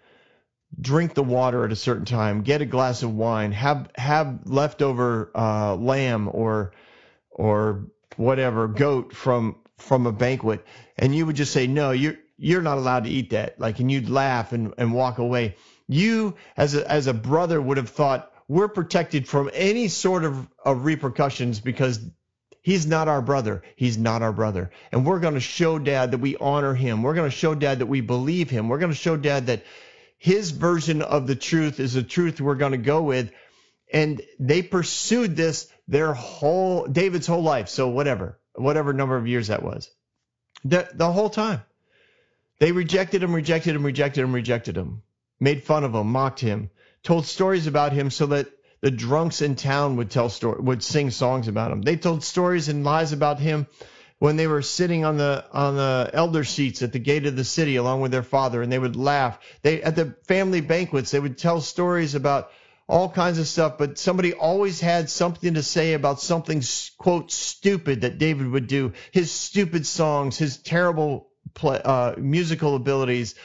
Drink 0.80 1.16
the 1.16 1.24
water 1.24 1.66
at 1.66 1.72
a 1.72 1.76
certain 1.76 2.06
time. 2.06 2.42
Get 2.44 2.62
a 2.62 2.66
glass 2.66 3.02
of 3.02 3.16
wine. 3.16 3.52
Have 3.54 3.90
have 3.96 4.42
leftover 4.46 5.32
uh, 5.34 5.76
lamb 5.76 6.30
or 6.32 6.74
or 7.32 7.88
whatever 8.18 8.68
goat 8.68 9.14
from 9.14 9.56
from 9.78 10.08
a 10.08 10.12
banquet, 10.12 10.66
and 10.98 11.16
you 11.16 11.26
would 11.26 11.36
just 11.36 11.54
say 11.54 11.68
no, 11.68 11.92
you're 11.92 12.18
you're 12.38 12.62
not 12.62 12.78
allowed 12.78 13.04
to 13.06 13.10
eat 13.10 13.32
that. 13.32 13.60
Like, 13.60 13.80
and 13.80 13.92
you'd 13.92 14.10
laugh 14.10 14.54
and, 14.54 14.74
and 14.78 14.94
walk 14.94 15.18
away. 15.18 15.56
You 15.88 16.36
as 16.58 16.76
a 16.76 16.90
as 16.90 17.08
a 17.08 17.14
brother 17.14 17.62
would 17.62 17.78
have 17.78 17.90
thought 17.90 18.32
we're 18.48 18.68
protected 18.68 19.28
from 19.28 19.50
any 19.54 19.88
sort 19.88 20.24
of, 20.24 20.48
of 20.66 20.86
repercussions 20.86 21.60
because 21.60 22.00
He's 22.62 22.86
not 22.86 23.08
our 23.08 23.22
brother. 23.22 23.64
He's 23.76 23.98
not 23.98 24.22
our 24.22 24.34
brother. 24.34 24.72
And 24.92 25.06
we're 25.06 25.20
going 25.20 25.36
to 25.36 25.40
show 25.40 25.80
dad 25.80 26.12
that 26.12 26.18
we 26.18 26.36
honor 26.38 26.74
him. 26.74 27.04
We're 27.04 27.14
going 27.14 27.30
to 27.30 27.36
show 27.36 27.56
dad 27.56 27.80
that 27.80 27.88
we 27.88 28.02
believe 28.02 28.50
him. 28.50 28.68
We're 28.68 28.80
going 28.80 28.92
to 28.92 28.98
show 28.98 29.16
dad 29.16 29.48
that 29.48 29.64
his 30.18 30.52
version 30.52 31.02
of 31.02 31.26
the 31.26 31.36
truth 31.36 31.80
is 31.80 31.94
the 31.94 32.04
truth 32.04 32.42
we're 32.42 32.56
going 32.56 32.74
to 32.74 32.78
go 32.78 33.02
with. 33.02 33.32
And 33.92 34.22
they 34.40 34.62
pursued 34.62 35.36
this 35.36 35.68
their 35.90 36.14
whole, 36.14 36.86
David's 36.86 37.28
whole 37.28 37.42
life. 37.42 37.68
So 37.68 37.90
whatever, 37.90 38.38
whatever 38.54 38.94
number 38.94 39.18
of 39.18 39.28
years 39.28 39.48
that 39.48 39.64
was, 39.64 39.90
the, 40.64 40.88
the 40.94 41.12
whole 41.12 41.30
time. 41.30 41.64
They 42.60 42.72
rejected 42.72 43.24
him, 43.24 43.34
rejected 43.34 43.76
him, 43.76 43.86
rejected 43.86 44.22
him, 44.22 44.34
rejected 44.34 44.78
him, 44.78 45.02
made 45.40 45.64
fun 45.64 45.84
of 45.84 45.96
him, 45.96 46.08
mocked 46.08 46.42
him, 46.42 46.70
told 47.04 47.26
stories 47.26 47.68
about 47.68 47.92
him 47.92 48.12
so 48.12 48.28
that 48.28 48.48
the 48.82 48.92
drunks 48.92 49.42
in 49.42 49.56
town 49.56 49.96
would 49.96 50.12
tell 50.12 50.30
story, 50.30 50.62
would 50.62 50.84
sing 50.84 51.10
songs 51.10 51.48
about 51.48 51.72
him. 51.72 51.82
They 51.82 51.96
told 51.96 52.24
stories 52.24 52.70
and 52.70 52.84
lies 52.84 53.12
about 53.12 53.40
him 53.40 53.66
when 54.20 54.36
they 54.36 54.48
were 54.48 54.62
sitting 54.62 55.06
on 55.06 55.18
the 55.18 55.46
on 55.52 55.76
the 55.76 56.10
elder 56.14 56.44
seats 56.44 56.82
at 56.82 56.92
the 56.92 57.00
gate 57.00 57.26
of 57.26 57.36
the 57.36 57.44
city 57.44 57.78
along 57.78 58.02
with 58.02 58.12
their 58.12 58.24
father, 58.24 58.62
and 58.62 58.72
they 58.72 58.80
would 58.80 58.96
laugh. 58.96 59.40
They 59.64 59.82
at 59.82 59.96
the 59.96 60.16
family 60.28 60.62
banquets 60.62 61.12
they 61.12 61.20
would 61.20 61.38
tell 61.38 61.62
stories 61.62 62.16
about 62.16 62.52
all 62.90 63.08
kinds 63.08 63.38
of 63.38 63.48
stuff, 63.48 63.78
but 63.78 64.00
somebody 64.00 64.34
always 64.34 64.82
had 64.82 65.12
something 65.12 65.54
to 65.54 65.62
say 65.62 65.94
about 65.94 66.20
something 66.20 66.64
quote 66.98 67.32
stupid 67.32 68.02
that 68.02 68.18
David 68.18 68.48
would 68.48 68.66
do. 68.66 68.94
His 69.12 69.32
stupid 69.32 69.86
songs, 69.86 70.40
his 70.40 70.58
terrible 70.58 71.30
play, 71.54 71.80
uh, 71.86 72.16
musical 72.18 72.76
abilities. 72.76 73.36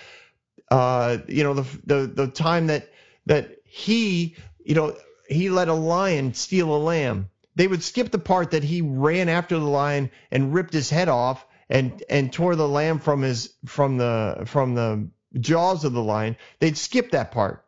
Uh, 0.70 1.18
you 1.28 1.44
know 1.44 1.52
the 1.52 1.66
the 1.84 2.06
the 2.06 2.26
time 2.28 2.68
that 2.68 2.88
that 3.26 3.58
he 3.64 4.34
you 4.64 4.74
know 4.74 4.96
he 5.28 5.50
let 5.50 5.68
a 5.68 5.74
lion 5.74 6.32
steal 6.32 6.74
a 6.74 6.78
lamb. 6.78 7.28
They 7.54 7.68
would 7.68 7.82
skip 7.82 8.10
the 8.10 8.18
part 8.18 8.52
that 8.52 8.64
he 8.64 8.80
ran 8.80 9.28
after 9.28 9.58
the 9.58 9.66
lion 9.66 10.10
and 10.30 10.54
ripped 10.54 10.72
his 10.72 10.88
head 10.88 11.10
off 11.10 11.46
and 11.68 12.02
and 12.08 12.32
tore 12.32 12.56
the 12.56 12.66
lamb 12.66 12.98
from 12.98 13.20
his 13.20 13.52
from 13.66 13.98
the 13.98 14.44
from 14.46 14.74
the 14.74 15.10
jaws 15.38 15.84
of 15.84 15.92
the 15.92 16.02
lion. 16.02 16.36
They'd 16.60 16.78
skip 16.78 17.10
that 17.10 17.30
part. 17.30 17.63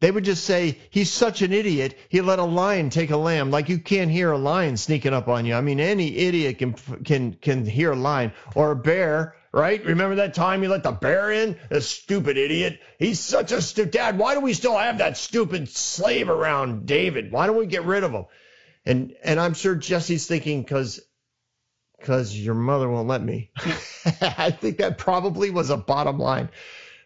They 0.00 0.10
would 0.10 0.24
just 0.24 0.44
say 0.44 0.78
he's 0.90 1.10
such 1.10 1.40
an 1.40 1.52
idiot. 1.52 1.98
He 2.10 2.20
let 2.20 2.38
a 2.38 2.44
lion 2.44 2.90
take 2.90 3.10
a 3.10 3.16
lamb. 3.16 3.50
Like 3.50 3.68
you 3.68 3.78
can't 3.78 4.10
hear 4.10 4.30
a 4.30 4.38
lion 4.38 4.76
sneaking 4.76 5.14
up 5.14 5.28
on 5.28 5.46
you. 5.46 5.54
I 5.54 5.62
mean, 5.62 5.80
any 5.80 6.16
idiot 6.16 6.58
can 6.58 6.74
can 7.04 7.32
can 7.34 7.64
hear 7.64 7.92
a 7.92 7.96
lion 7.96 8.32
or 8.54 8.72
a 8.72 8.76
bear 8.76 9.36
right? 9.56 9.82
Remember 9.86 10.16
that 10.16 10.34
time 10.34 10.62
you 10.62 10.68
let 10.68 10.82
the 10.82 10.92
bear 10.92 11.30
in? 11.32 11.56
A 11.70 11.80
stupid 11.80 12.36
idiot. 12.36 12.78
He's 12.98 13.18
such 13.18 13.52
a 13.52 13.62
stupid 13.62 13.90
dad. 13.90 14.18
Why 14.18 14.34
do 14.34 14.40
we 14.40 14.52
still 14.52 14.76
have 14.76 14.98
that 14.98 15.16
stupid 15.16 15.70
slave 15.70 16.28
around 16.28 16.84
David? 16.84 17.32
Why 17.32 17.46
don't 17.46 17.56
we 17.56 17.64
get 17.64 17.84
rid 17.84 18.04
of 18.04 18.12
him? 18.12 18.26
And 18.84 19.14
and 19.24 19.40
I'm 19.40 19.54
sure 19.54 19.74
Jesse's 19.74 20.26
thinking 20.26 20.62
because 20.62 21.00
because 21.98 22.38
your 22.38 22.54
mother 22.54 22.88
won't 22.88 23.08
let 23.08 23.22
me. 23.22 23.50
I 24.20 24.50
think 24.50 24.76
that 24.76 24.98
probably 24.98 25.50
was 25.50 25.70
a 25.70 25.78
bottom 25.78 26.18
line. 26.18 26.50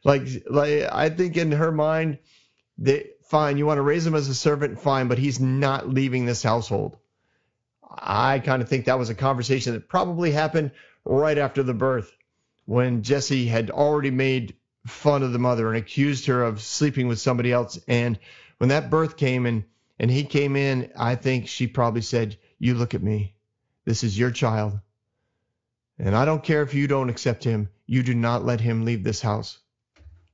Like 0.03 0.26
like 0.49 0.88
I 0.91 1.09
think 1.09 1.36
in 1.36 1.53
her 1.53 1.70
mind, 1.70 2.18
that 2.81 3.24
fine, 3.24 3.59
you 3.59 3.66
want 3.66 3.78
to 3.78 3.83
raise 3.83 4.07
him 4.07 4.14
as 4.14 4.28
a 4.28 4.35
servant, 4.35 4.81
fine, 4.81 5.09
but 5.09 5.18
he's 5.18 5.39
not 5.39 5.89
leaving 5.89 6.24
this 6.24 6.43
household. 6.43 6.97
I 7.89 8.39
kind 8.39 8.62
of 8.62 8.68
think 8.68 8.87
that 8.87 8.99
was 8.99 9.11
a 9.11 9.14
conversation 9.14 9.74
that 9.74 9.89
probably 9.89 10.31
happened 10.31 10.72
right 11.05 11.39
after 11.39 11.62
the 11.62 11.74
birth 11.74 12.14
when 12.64 13.03
Jesse 13.03 13.47
had 13.47 13.70
already 13.70 14.11
made 14.11 14.55
fun 14.87 15.22
of 15.22 15.33
the 15.33 15.39
mother 15.39 15.68
and 15.68 15.76
accused 15.76 16.26
her 16.26 16.43
of 16.43 16.62
sleeping 16.62 17.09
with 17.09 17.20
somebody 17.20 17.53
else. 17.53 17.78
And 17.87 18.18
when 18.59 18.68
that 18.68 18.91
birth 18.91 19.16
came 19.16 19.47
and 19.47 19.64
and 19.99 20.11
he 20.11 20.24
came 20.24 20.57
in, 20.57 20.91
I 20.97 21.14
think 21.14 21.47
she 21.47 21.66
probably 21.66 22.01
said, 22.01 22.39
"You 22.59 22.74
look 22.74 22.95
at 22.95 23.03
me. 23.03 23.35
This 23.85 24.03
is 24.03 24.18
your 24.18 24.31
child. 24.31 24.81
And 25.99 26.16
I 26.16 26.24
don't 26.24 26.43
care 26.43 26.62
if 26.62 26.72
you 26.72 26.87
don't 26.87 27.11
accept 27.11 27.45
him. 27.45 27.68
You 27.85 28.03
do 28.03 28.14
not 28.14 28.47
let 28.47 28.62
him 28.62 28.87
leave 28.87 29.05
this 29.05 29.20
house." 29.20 29.59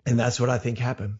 And 0.05 0.17
that's 0.17 0.39
what 0.39 0.51
I 0.51 0.59
think 0.59 0.79
happened 0.79 1.19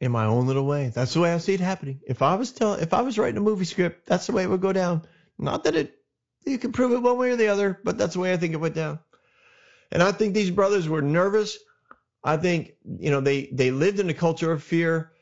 in 0.00 0.12
my 0.12 0.24
own 0.24 0.46
little 0.46 0.66
way. 0.66 0.90
That's 0.94 1.14
the 1.14 1.20
way 1.20 1.32
I 1.32 1.38
see 1.38 1.54
it 1.54 1.60
happening. 1.60 2.00
If 2.06 2.22
I 2.22 2.36
was 2.36 2.52
telling, 2.52 2.80
if 2.80 2.94
I 2.94 3.02
was 3.02 3.18
writing 3.18 3.38
a 3.38 3.42
movie 3.42 3.64
script, 3.64 4.06
that's 4.06 4.26
the 4.26 4.32
way 4.32 4.44
it 4.44 4.50
would 4.50 4.60
go 4.60 4.72
down. 4.72 5.02
Not 5.38 5.64
that 5.64 5.74
it, 5.74 5.98
you 6.44 6.58
can 6.58 6.72
prove 6.72 6.92
it 6.92 7.02
one 7.02 7.18
way 7.18 7.30
or 7.30 7.36
the 7.36 7.48
other, 7.48 7.80
but 7.82 7.98
that's 7.98 8.14
the 8.14 8.20
way 8.20 8.32
I 8.32 8.36
think 8.36 8.54
it 8.54 8.58
went 8.58 8.74
down. 8.74 9.00
And 9.90 10.02
I 10.02 10.12
think 10.12 10.34
these 10.34 10.50
brothers 10.50 10.88
were 10.88 11.02
nervous. 11.02 11.58
I 12.22 12.36
think, 12.36 12.74
you 12.84 13.10
know, 13.10 13.20
they, 13.20 13.48
they 13.52 13.70
lived 13.70 14.00
in 14.00 14.10
a 14.10 14.14
culture 14.14 14.52
of 14.52 14.62
fear 14.62 15.12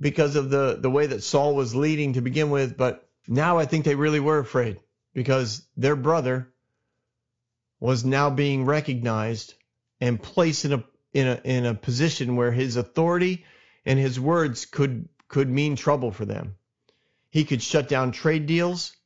because 0.00 0.36
of 0.36 0.50
the, 0.50 0.78
the 0.80 0.90
way 0.90 1.06
that 1.06 1.22
Saul 1.22 1.54
was 1.54 1.74
leading 1.74 2.14
to 2.14 2.20
begin 2.20 2.50
with. 2.50 2.76
But 2.76 3.08
now 3.26 3.58
I 3.58 3.66
think 3.66 3.84
they 3.84 3.94
really 3.94 4.20
were 4.20 4.38
afraid 4.38 4.80
because 5.14 5.66
their 5.76 5.96
brother 5.96 6.52
was 7.80 8.04
now 8.04 8.30
being 8.30 8.64
recognized 8.64 9.54
and 10.00 10.22
placed 10.22 10.64
in 10.64 10.72
a, 10.72 10.84
in 11.12 11.26
a, 11.26 11.40
in 11.44 11.66
a 11.66 11.74
position 11.74 12.36
where 12.36 12.52
his 12.52 12.76
authority 12.76 13.44
and 13.88 13.98
his 13.98 14.20
words 14.20 14.66
could, 14.66 15.08
could 15.28 15.50
mean 15.50 15.76
trouble 15.76 16.12
for 16.12 16.26
them. 16.26 16.56
He 17.30 17.44
could 17.44 17.62
shut 17.62 17.88
down 17.88 18.12
trade 18.12 18.46
deals. 18.46 18.96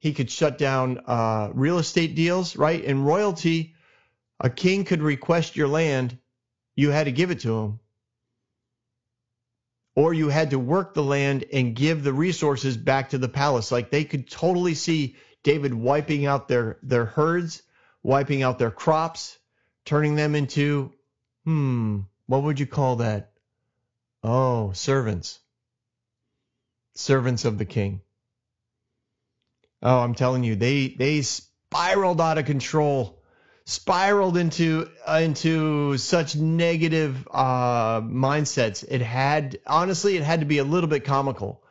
He 0.00 0.14
could 0.14 0.30
shut 0.30 0.58
down 0.58 1.00
uh, 1.06 1.50
real 1.54 1.78
estate 1.78 2.14
deals, 2.16 2.56
right? 2.56 2.84
And 2.84 3.06
royalty 3.06 3.74
a 4.40 4.50
king 4.50 4.84
could 4.84 5.02
request 5.02 5.56
your 5.56 5.68
land, 5.68 6.18
you 6.76 6.90
had 6.90 7.04
to 7.04 7.12
give 7.12 7.30
it 7.32 7.40
to 7.40 7.58
him. 7.58 7.80
or 9.94 10.14
you 10.14 10.28
had 10.28 10.50
to 10.50 10.58
work 10.58 10.94
the 10.94 11.02
land 11.02 11.44
and 11.52 11.74
give 11.76 12.02
the 12.02 12.12
resources 12.12 12.76
back 12.76 13.10
to 13.10 13.18
the 13.18 13.28
palace. 13.28 13.70
Like 13.70 13.90
they 13.90 14.04
could 14.04 14.30
totally 14.30 14.74
see 14.74 15.16
David 15.42 15.74
wiping 15.74 16.26
out 16.26 16.48
their, 16.48 16.78
their 16.82 17.04
herds, 17.04 17.62
wiping 18.02 18.42
out 18.42 18.58
their 18.58 18.70
crops, 18.70 19.38
turning 19.84 20.14
them 20.14 20.34
into, 20.34 20.92
hmm, 21.44 22.00
what 22.26 22.42
would 22.42 22.60
you 22.60 22.66
call 22.66 22.96
that? 22.96 23.32
Oh, 24.22 24.72
servants. 24.72 25.38
Servants 26.94 27.44
of 27.44 27.58
the 27.58 27.64
king. 27.64 28.02
Oh, 29.82 30.00
I'm 30.00 30.14
telling 30.14 30.44
you, 30.44 30.56
they 30.56 30.88
they 30.88 31.22
spiraled 31.22 32.20
out 32.20 32.36
of 32.36 32.44
control, 32.44 33.22
spiraled 33.64 34.36
into 34.36 34.90
uh, 35.08 35.20
into 35.22 35.96
such 35.96 36.36
negative 36.36 37.26
uh, 37.30 38.02
mindsets. 38.02 38.84
It 38.86 39.00
had 39.00 39.58
honestly, 39.66 40.16
it 40.16 40.22
had 40.22 40.40
to 40.40 40.46
be 40.46 40.58
a 40.58 40.64
little 40.64 40.90
bit 40.90 41.04
comical 41.04 41.62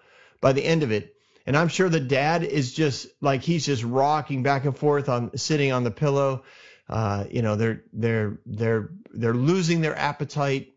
by 0.42 0.54
the 0.54 0.64
end 0.64 0.82
of 0.82 0.92
it. 0.92 1.14
And 1.46 1.56
I'm 1.56 1.68
sure 1.68 1.90
the 1.90 2.00
dad 2.00 2.44
is 2.44 2.74
just 2.74 3.08
like 3.22 3.44
he's 3.44 3.66
just 3.66 3.84
rocking 3.84 4.42
back 4.42 4.66
and 4.66 4.78
forth 4.78 5.08
on 5.08 5.38
sitting 5.38 5.72
on 5.72 5.84
the 5.84 5.92
pillow. 5.92 6.44
Uh, 6.88 7.26
you 7.30 7.44
know, 7.44 7.56
they're 7.56 7.84
they're 7.94 8.40
they're 8.48 8.90
they're 9.14 9.36
losing 9.36 9.82
their 9.82 9.96
appetite. 9.96 10.74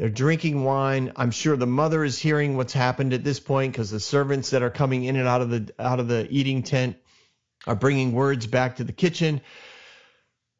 They're 0.00 0.08
drinking 0.08 0.64
wine. 0.64 1.12
I'm 1.14 1.30
sure 1.30 1.58
the 1.58 1.66
mother 1.66 2.02
is 2.02 2.18
hearing 2.18 2.56
what's 2.56 2.72
happened 2.72 3.12
at 3.12 3.22
this 3.22 3.38
point 3.38 3.74
because 3.74 3.90
the 3.90 4.00
servants 4.00 4.48
that 4.48 4.62
are 4.62 4.70
coming 4.70 5.04
in 5.04 5.16
and 5.16 5.28
out 5.28 5.42
of 5.42 5.50
the 5.50 5.74
out 5.78 6.00
of 6.00 6.08
the 6.08 6.26
eating 6.30 6.62
tent 6.62 6.96
are 7.66 7.74
bringing 7.74 8.12
words 8.12 8.46
back 8.46 8.76
to 8.76 8.84
the 8.84 8.94
kitchen 8.94 9.42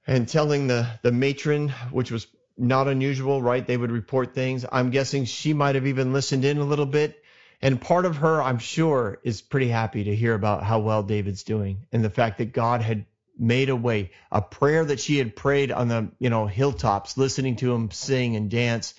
and 0.07 0.29
telling 0.29 0.67
the 0.67 0.87
the 1.01 1.11
matron, 1.11 1.71
which 1.91 2.11
was 2.11 2.27
not 2.59 2.87
unusual, 2.87 3.41
right? 3.41 3.67
They 3.67 3.79
would 3.79 3.91
report 3.91 4.35
things. 4.35 4.67
I'm 4.71 4.91
guessing 4.91 5.25
she 5.25 5.55
might 5.55 5.75
have 5.75 5.87
even 5.87 6.13
listened 6.13 6.45
in 6.45 6.59
a 6.59 6.65
little 6.65 6.85
bit. 6.85 7.23
And 7.63 7.81
part 7.81 8.05
of 8.05 8.17
her, 8.19 8.43
I'm 8.43 8.59
sure, 8.59 9.21
is 9.25 9.41
pretty 9.41 9.69
happy 9.69 10.05
to 10.05 10.15
hear 10.15 10.35
about 10.35 10.65
how 10.65 10.81
well 10.81 11.03
David's 11.03 11.45
doing 11.45 11.87
and 11.93 12.05
the 12.05 12.11
fact 12.11 12.37
that 12.39 12.53
God 12.53 12.83
had 12.83 13.07
made 13.39 13.71
a 13.71 13.77
way. 13.77 14.11
A 14.31 14.43
prayer 14.43 14.85
that 14.85 15.01
she 15.01 15.17
had 15.17 15.35
prayed 15.35 15.73
on 15.73 15.89
the, 15.89 16.11
you 16.19 16.29
know, 16.29 16.47
hilltops, 16.47 17.17
listening 17.17 17.57
to 17.57 17.73
him 17.73 17.91
sing 17.91 18.37
and 18.37 18.51
dance 18.51 18.93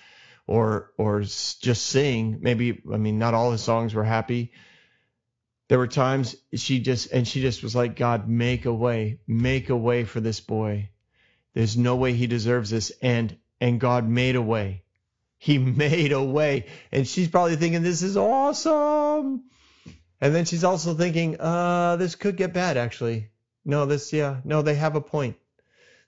or 0.51 0.91
or 0.97 1.21
just 1.21 1.87
sing. 1.87 2.39
Maybe 2.41 2.81
I 2.91 2.97
mean 2.97 3.17
not 3.17 3.33
all 3.33 3.51
his 3.51 3.61
songs 3.61 3.93
were 3.93 4.03
happy. 4.03 4.51
There 5.69 5.77
were 5.77 5.87
times 5.87 6.35
she 6.53 6.81
just 6.81 7.11
and 7.11 7.25
she 7.25 7.41
just 7.41 7.63
was 7.63 7.73
like, 7.75 7.95
God, 7.95 8.27
make 8.27 8.65
a 8.65 8.73
way, 8.73 9.19
make 9.25 9.69
a 9.69 9.77
way 9.77 10.03
for 10.03 10.19
this 10.19 10.41
boy. 10.41 10.89
There's 11.53 11.77
no 11.77 11.95
way 11.95 12.13
he 12.13 12.27
deserves 12.27 12.69
this, 12.69 12.91
and 13.01 13.37
and 13.61 13.79
God 13.79 14.07
made 14.07 14.35
a 14.35 14.41
way. 14.41 14.83
He 15.37 15.57
made 15.83 16.11
a 16.11 16.23
way, 16.23 16.65
and 16.91 17.07
she's 17.07 17.29
probably 17.29 17.55
thinking 17.55 17.81
this 17.81 18.03
is 18.03 18.17
awesome. 18.17 19.43
And 20.19 20.35
then 20.35 20.45
she's 20.45 20.63
also 20.63 20.93
thinking, 20.93 21.37
uh, 21.39 21.95
this 21.95 22.15
could 22.15 22.35
get 22.35 22.53
bad 22.53 22.75
actually. 22.77 23.29
No, 23.63 23.85
this 23.85 24.11
yeah, 24.11 24.41
no, 24.43 24.61
they 24.61 24.75
have 24.75 24.95
a 24.95 25.01
point. 25.01 25.37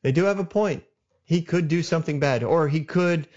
They 0.01 0.11
do 0.11 0.25
have 0.25 0.39
a 0.39 0.45
point. 0.45 0.83
He 1.23 1.43
could 1.43 1.69
do 1.69 1.81
something 1.81 2.19
bad, 2.19 2.43
or 2.43 2.67
he 2.67 2.83
could 2.83 3.29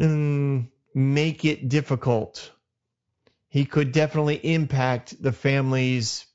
mm, 0.00 0.68
make 0.94 1.44
it 1.44 1.68
difficult. 1.68 2.50
He 3.48 3.64
could 3.64 3.92
definitely 3.92 4.36
impact 4.36 5.22
the 5.22 5.32
family's 5.32 6.26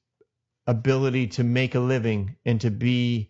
ability 0.68 1.28
to 1.28 1.44
make 1.44 1.76
a 1.76 1.80
living 1.80 2.36
and 2.46 2.62
to 2.62 2.72
be 2.72 3.30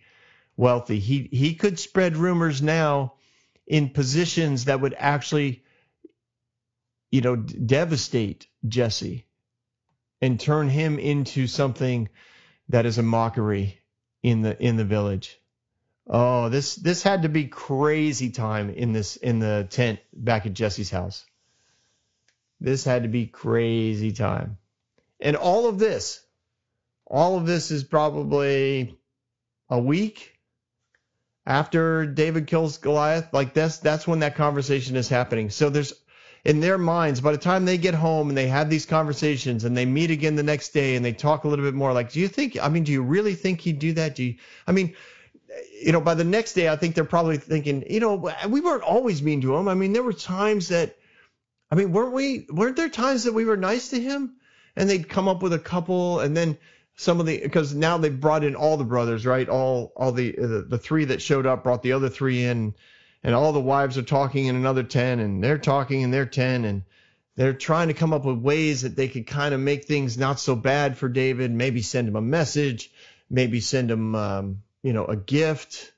wealthy. 0.58 1.00
He 1.00 1.30
he 1.32 1.56
could 1.56 1.80
spread 1.80 2.18
rumors 2.18 2.62
now 2.62 3.14
in 3.68 3.90
positions 3.90 4.66
that 4.66 4.82
would 4.82 4.96
actually 4.98 5.64
you 7.12 7.22
know 7.22 7.36
devastate 7.36 8.48
Jesse 8.68 9.26
and 10.22 10.40
turn 10.40 10.70
him 10.70 10.98
into 11.00 11.48
something 11.48 12.10
that 12.70 12.86
is 12.86 12.98
a 12.98 13.04
mockery 13.04 13.80
in 14.24 14.42
the 14.42 14.62
in 14.62 14.78
the 14.78 14.86
village. 14.86 15.40
Oh, 16.08 16.50
this 16.50 16.76
this 16.76 17.02
had 17.02 17.24
to 17.24 17.30
be 17.30 17.46
crazy 17.46 18.30
time 18.30 18.70
in 18.70 18.94
this 18.94 19.16
in 19.16 19.40
the 19.40 19.68
tent 19.70 20.00
back 20.14 20.46
at 20.46 20.54
Jesse's 20.54 20.92
house. 20.92 21.26
This 22.60 22.84
had 22.84 23.04
to 23.04 23.10
be 23.10 23.26
crazy 23.26 24.12
time. 24.12 24.58
And 25.20 25.36
all 25.36 25.68
of 25.68 25.80
this, 25.80 26.22
all 27.06 27.38
of 27.38 27.48
this 27.48 27.72
is 27.72 27.84
probably 27.84 28.98
a 29.70 29.80
week 29.80 30.38
after 31.46 32.06
David 32.06 32.48
kills 32.48 32.78
Goliath. 32.78 33.34
Like 33.34 33.54
that's 33.54 33.78
that's 33.80 34.08
when 34.08 34.20
that 34.20 34.36
conversation 34.36 34.96
is 34.96 35.10
happening. 35.10 35.50
So 35.50 35.70
there's 35.70 35.94
in 36.44 36.60
their 36.60 36.78
minds, 36.78 37.22
by 37.22 37.32
the 37.32 37.40
time 37.40 37.66
they 37.66 37.80
get 37.80 37.96
home 37.96 38.30
and 38.30 38.38
they 38.38 38.48
have 38.48 38.70
these 38.70 38.86
conversations 38.86 39.64
and 39.64 39.76
they 39.76 39.86
meet 39.86 40.12
again 40.12 40.36
the 40.36 40.44
next 40.44 40.70
day 40.70 40.96
and 40.96 41.04
they 41.04 41.14
talk 41.14 41.44
a 41.44 41.48
little 41.48 41.66
bit 41.66 41.74
more, 41.74 41.92
like, 41.92 42.12
do 42.12 42.20
you 42.20 42.28
think 42.28 42.58
I 42.62 42.70
mean, 42.70 42.84
do 42.84 42.92
you 42.92 43.02
really 43.02 43.34
think 43.34 43.62
he'd 43.62 43.80
do 43.80 43.94
that? 43.94 44.16
Do 44.16 44.24
you 44.24 44.36
I 44.68 44.72
mean 44.72 44.96
you 45.82 45.92
know, 45.92 46.02
by 46.02 46.16
the 46.16 46.24
next 46.24 46.54
day, 46.54 46.70
I 46.70 46.76
think 46.76 46.96
they're 46.96 47.06
probably 47.06 47.38
thinking, 47.38 47.84
you 47.90 48.00
know, 48.00 48.32
we 48.48 48.62
weren't 48.62 48.84
always 48.84 49.22
mean 49.22 49.42
to 49.42 49.56
him. 49.56 49.68
I 49.68 49.74
mean, 49.74 49.94
there 49.94 50.04
were 50.04 50.14
times 50.14 50.70
that, 50.70 50.96
I 51.72 51.76
mean, 51.76 51.92
weren't 51.92 52.14
we? 52.14 52.48
Weren't 52.50 52.76
there 52.76 52.90
times 52.90 53.24
that 53.24 53.34
we 53.34 53.46
were 53.46 53.58
nice 53.58 53.90
to 53.90 54.00
him? 54.00 54.36
And 54.76 54.90
they'd 54.90 55.08
come 55.08 55.28
up 55.28 55.42
with 55.42 55.54
a 55.54 55.60
couple, 55.60 56.20
and 56.20 56.36
then 56.36 56.58
some 56.96 57.20
of 57.20 57.26
the 57.26 57.40
because 57.40 57.74
now 57.74 57.98
they've 57.98 58.20
brought 58.20 58.44
in 58.44 58.56
all 58.56 58.78
the 58.78 58.84
brothers, 58.84 59.26
right? 59.26 59.48
All 59.48 59.94
all 59.96 60.12
the, 60.12 60.32
the 60.32 60.66
the 60.68 60.78
three 60.78 61.06
that 61.06 61.22
showed 61.22 61.46
up 61.46 61.64
brought 61.64 61.82
the 61.82 61.94
other 61.94 62.10
three 62.10 62.44
in, 62.44 62.76
and 63.24 63.36
all 63.36 63.54
the 63.54 63.60
wives 63.60 63.98
are 63.98 64.04
talking 64.04 64.46
in 64.46 64.56
another 64.56 64.84
ten, 64.84 65.20
and 65.20 65.44
they're 65.44 65.58
talking 65.58 66.02
in 66.02 66.12
their 66.12 66.26
ten, 66.26 66.66
and 66.66 66.84
they're 67.36 67.54
trying 67.54 67.88
to 67.88 67.94
come 67.94 68.14
up 68.14 68.26
with 68.26 68.38
ways 68.38 68.82
that 68.82 68.96
they 68.96 69.08
could 69.08 69.28
kind 69.28 69.54
of 69.54 69.60
make 69.60 69.86
things 69.86 70.18
not 70.18 70.40
so 70.40 70.56
bad 70.56 70.98
for 70.98 71.10
David. 71.10 71.52
Maybe 71.52 71.82
send 71.82 72.08
him 72.08 72.16
a 72.16 72.22
message, 72.22 72.92
maybe 73.30 73.60
send 73.60 73.92
him. 73.92 74.16
Um, 74.16 74.62
you 74.86 74.94
know, 74.94 75.06
a 75.06 75.16
gift. 75.16 75.94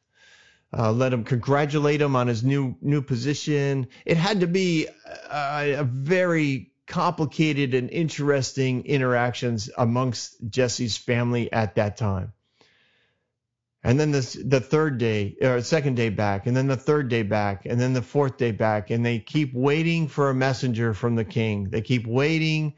Uh, 0.75 0.91
let 0.93 1.11
him 1.11 1.25
congratulate 1.25 2.01
him 2.01 2.15
on 2.15 2.27
his 2.27 2.41
new 2.43 2.75
new 2.81 3.01
position. 3.01 3.87
It 4.05 4.15
had 4.15 4.39
to 4.39 4.47
be 4.47 4.87
a, 5.29 5.73
a 5.79 5.83
very 5.83 6.71
complicated 6.85 7.73
and 7.73 7.89
interesting 7.89 8.85
interactions 8.85 9.69
amongst 9.77 10.37
Jesse's 10.49 10.95
family 10.95 11.51
at 11.51 11.75
that 11.75 11.97
time. 11.97 12.31
And 13.83 13.99
then 13.99 14.11
the 14.11 14.41
the 14.45 14.61
third 14.61 14.97
day 14.97 15.35
or 15.41 15.61
second 15.61 15.95
day 15.95 16.09
back, 16.09 16.47
and 16.47 16.55
then 16.55 16.67
the 16.67 16.77
third 16.77 17.09
day 17.09 17.23
back, 17.23 17.65
and 17.65 17.79
then 17.79 17.91
the 17.91 18.01
fourth 18.01 18.37
day 18.37 18.51
back, 18.51 18.89
and 18.89 19.05
they 19.05 19.19
keep 19.19 19.53
waiting 19.53 20.07
for 20.07 20.29
a 20.29 20.33
messenger 20.33 20.93
from 20.93 21.15
the 21.15 21.25
king. 21.25 21.69
They 21.69 21.81
keep 21.81 22.07
waiting 22.07 22.75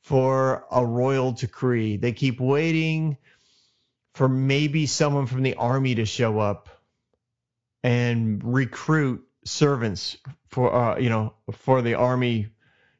for 0.00 0.66
a 0.70 0.84
royal 0.84 1.30
decree. 1.30 1.96
They 1.96 2.12
keep 2.12 2.40
waiting 2.40 3.18
for 4.14 4.28
maybe 4.28 4.86
someone 4.86 5.26
from 5.26 5.42
the 5.42 5.54
army 5.56 5.96
to 5.96 6.06
show 6.06 6.38
up 6.38 6.68
and 7.82 8.42
recruit 8.42 9.26
servants 9.44 10.16
for 10.48 10.74
uh, 10.74 10.98
you 10.98 11.10
know 11.10 11.34
for 11.52 11.82
the 11.82 11.94
army 11.94 12.48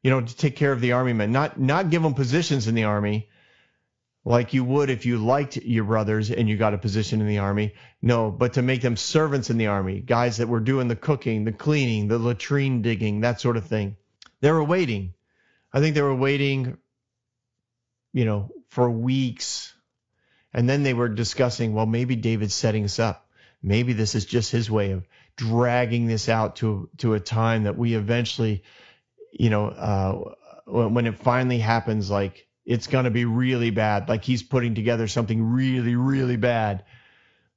you 0.03 0.11
know 0.11 0.21
to 0.21 0.37
take 0.37 0.57
care 0.57 0.73
of 0.73 0.81
the 0.81 0.93
army 0.93 1.13
men. 1.13 1.33
Not 1.33 1.59
not 1.59 1.91
give 1.91 2.03
them 2.03 2.15
positions 2.15 2.69
in 2.69 2.75
the 2.75 2.85
army 2.85 3.31
like 4.27 4.53
you 4.55 4.65
would 4.65 4.91
if 4.91 5.07
you 5.07 5.19
liked 5.19 5.57
your 5.57 5.85
brothers 5.85 6.31
and 6.31 6.49
you 6.49 6.57
got 6.57 6.75
a 6.75 6.79
position 6.79 7.21
in 7.21 7.27
the 7.27 7.39
army. 7.39 7.75
No 8.03 8.31
but 8.31 8.55
to 8.55 8.63
make 8.63 8.83
them 8.83 8.97
servants 8.97 9.51
in 9.51 9.57
the 9.57 9.69
army 9.69 10.01
guys 10.01 10.39
that 10.39 10.49
were 10.49 10.61
doing 10.61 10.89
the 10.89 10.97
cooking 10.97 11.45
the 11.45 11.53
cleaning 11.53 12.09
the 12.09 12.19
latrine 12.19 12.83
digging 12.83 13.21
that 13.21 13.41
sort 13.41 13.57
of 13.57 13.67
thing. 13.67 13.97
They 14.41 14.51
were 14.51 14.65
waiting. 14.65 15.15
I 15.73 15.81
think 15.81 15.95
they 15.95 16.03
were 16.03 16.15
waiting 16.15 16.77
you 18.13 18.25
know 18.25 18.51
for 18.69 18.91
weeks 18.91 19.74
and 20.55 20.69
then 20.69 20.85
they 20.85 20.95
were 20.95 21.09
discussing, 21.09 21.75
well, 21.75 21.85
maybe 21.85 22.15
David's 22.15 22.55
setting 22.55 22.85
us 22.85 23.01
up. 23.01 23.29
Maybe 23.63 23.93
this 23.93 24.15
is 24.15 24.25
just 24.25 24.53
his 24.53 24.71
way 24.71 24.93
of 24.93 25.07
dragging 25.37 26.07
this 26.07 26.29
out 26.29 26.57
to 26.57 26.89
to 26.99 27.15
a 27.15 27.21
time 27.21 27.65
that 27.65 27.77
we 27.77 27.95
eventually, 27.95 28.63
you 29.33 29.51
know, 29.51 29.67
uh, 29.67 30.35
when 30.67 31.07
it 31.07 31.19
finally 31.19 31.59
happens, 31.59 32.11
like 32.11 32.47
it's 32.65 32.87
going 32.87 33.05
to 33.05 33.11
be 33.11 33.25
really 33.25 33.71
bad. 33.71 34.09
Like 34.09 34.23
he's 34.23 34.43
putting 34.43 34.75
together 34.75 35.09
something 35.09 35.43
really, 35.43 35.97
really 35.97 36.37
bad. 36.37 36.85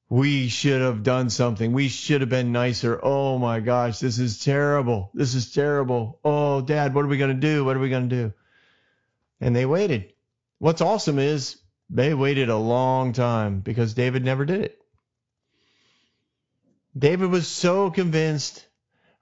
We 0.09 0.47
should 0.47 0.81
have 0.81 1.03
done 1.03 1.29
something. 1.29 1.73
We 1.73 1.89
should 1.89 2.21
have 2.21 2.29
been 2.29 2.53
nicer. 2.53 2.99
Oh 3.03 3.37
my 3.37 3.59
gosh, 3.59 3.99
this 3.99 4.17
is 4.17 4.43
terrible. 4.43 5.11
This 5.13 5.35
is 5.35 5.51
terrible. 5.51 6.19
Oh, 6.23 6.61
dad, 6.61 6.93
what 6.95 7.03
are 7.03 7.09
we 7.09 7.17
going 7.17 7.35
to 7.35 7.47
do? 7.47 7.65
What 7.65 7.75
are 7.75 7.81
we 7.81 7.89
going 7.89 8.09
to 8.09 8.15
do? 8.15 8.33
And 9.41 9.53
they 9.53 9.65
waited. 9.65 10.13
What's 10.59 10.81
awesome 10.81 11.19
is 11.19 11.57
they 11.89 12.13
waited 12.13 12.49
a 12.49 12.57
long 12.57 13.13
time 13.13 13.61
because 13.61 13.93
David 13.93 14.23
never 14.23 14.45
did 14.45 14.61
it. 14.61 14.79
David 16.97 17.29
was 17.29 17.47
so 17.47 17.91
convinced 17.91 18.65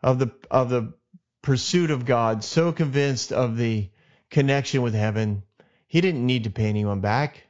of 0.01 0.19
the 0.19 0.31
of 0.49 0.69
the 0.69 0.93
pursuit 1.41 1.91
of 1.91 2.05
God, 2.05 2.43
so 2.43 2.71
convinced 2.71 3.31
of 3.31 3.57
the 3.57 3.89
connection 4.29 4.81
with 4.81 4.93
heaven, 4.93 5.43
he 5.87 6.01
didn't 6.01 6.25
need 6.25 6.45
to 6.45 6.49
pay 6.49 6.65
anyone 6.65 7.01
back. 7.01 7.43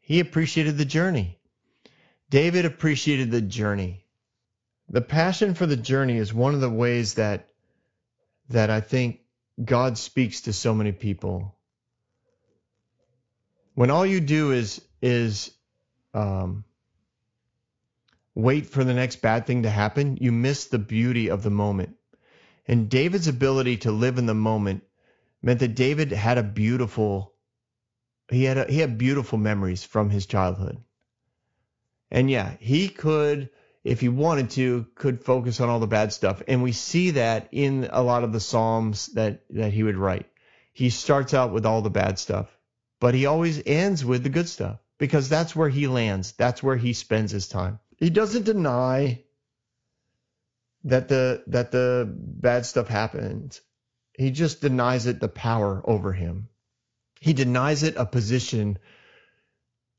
He 0.00 0.20
appreciated 0.20 0.78
the 0.78 0.84
journey. 0.84 1.38
David 2.30 2.64
appreciated 2.64 3.30
the 3.30 3.42
journey. 3.42 4.04
The 4.88 5.00
passion 5.00 5.54
for 5.54 5.66
the 5.66 5.76
journey 5.76 6.16
is 6.16 6.32
one 6.34 6.54
of 6.54 6.60
the 6.60 6.70
ways 6.70 7.14
that 7.14 7.48
that 8.50 8.70
I 8.70 8.80
think 8.80 9.20
God 9.62 9.96
speaks 9.98 10.42
to 10.42 10.52
so 10.52 10.74
many 10.74 10.92
people. 10.92 11.56
When 13.74 13.90
all 13.90 14.04
you 14.04 14.20
do 14.20 14.52
is 14.52 14.80
is 15.00 15.50
um, 16.14 16.64
wait 18.34 18.66
for 18.66 18.84
the 18.84 18.94
next 18.94 19.16
bad 19.22 19.46
thing 19.46 19.62
to 19.62 19.70
happen, 19.70 20.18
you 20.20 20.32
miss 20.32 20.66
the 20.66 20.78
beauty 20.78 21.28
of 21.28 21.42
the 21.42 21.50
moment. 21.50 21.96
And 22.66 22.88
David's 22.88 23.28
ability 23.28 23.78
to 23.78 23.90
live 23.92 24.18
in 24.18 24.26
the 24.26 24.34
moment 24.34 24.84
meant 25.42 25.60
that 25.60 25.74
David 25.74 26.12
had 26.12 26.38
a 26.38 26.42
beautiful 26.42 27.34
he 28.30 28.44
had 28.44 28.58
a, 28.58 28.64
he 28.64 28.78
had 28.78 28.98
beautiful 28.98 29.38
memories 29.38 29.84
from 29.84 30.10
his 30.10 30.26
childhood. 30.26 30.82
And 32.10 32.30
yeah, 32.30 32.54
he 32.60 32.88
could 32.88 33.50
if 33.84 34.00
he 34.00 34.08
wanted 34.08 34.50
to 34.50 34.86
could 34.94 35.24
focus 35.24 35.60
on 35.60 35.68
all 35.68 35.80
the 35.80 35.86
bad 35.86 36.12
stuff. 36.12 36.42
And 36.46 36.62
we 36.62 36.72
see 36.72 37.12
that 37.12 37.48
in 37.52 37.88
a 37.90 38.02
lot 38.02 38.22
of 38.22 38.32
the 38.32 38.40
psalms 38.40 39.06
that 39.14 39.42
that 39.50 39.72
he 39.72 39.82
would 39.82 39.96
write. 39.96 40.26
He 40.72 40.90
starts 40.90 41.34
out 41.34 41.52
with 41.52 41.66
all 41.66 41.82
the 41.82 41.90
bad 41.90 42.18
stuff, 42.18 42.56
but 43.02 43.14
he 43.14 43.26
always 43.26 43.60
ends 43.66 44.04
with 44.04 44.22
the 44.22 44.28
good 44.28 44.48
stuff 44.48 44.78
because 44.96 45.28
that's 45.28 45.56
where 45.56 45.68
he 45.68 45.88
lands. 45.88 46.30
That's 46.38 46.62
where 46.62 46.76
he 46.76 46.92
spends 46.92 47.32
his 47.32 47.48
time. 47.48 47.80
He 47.96 48.10
doesn't 48.10 48.44
deny 48.44 49.24
that 50.84 51.08
the 51.08 51.42
that 51.48 51.72
the 51.72 52.08
bad 52.16 52.64
stuff 52.64 52.86
happens. 52.86 53.60
He 54.12 54.30
just 54.30 54.60
denies 54.60 55.06
it 55.06 55.18
the 55.18 55.28
power 55.28 55.82
over 55.84 56.12
him. 56.12 56.46
He 57.18 57.32
denies 57.32 57.82
it 57.82 57.96
a 57.96 58.06
position 58.06 58.78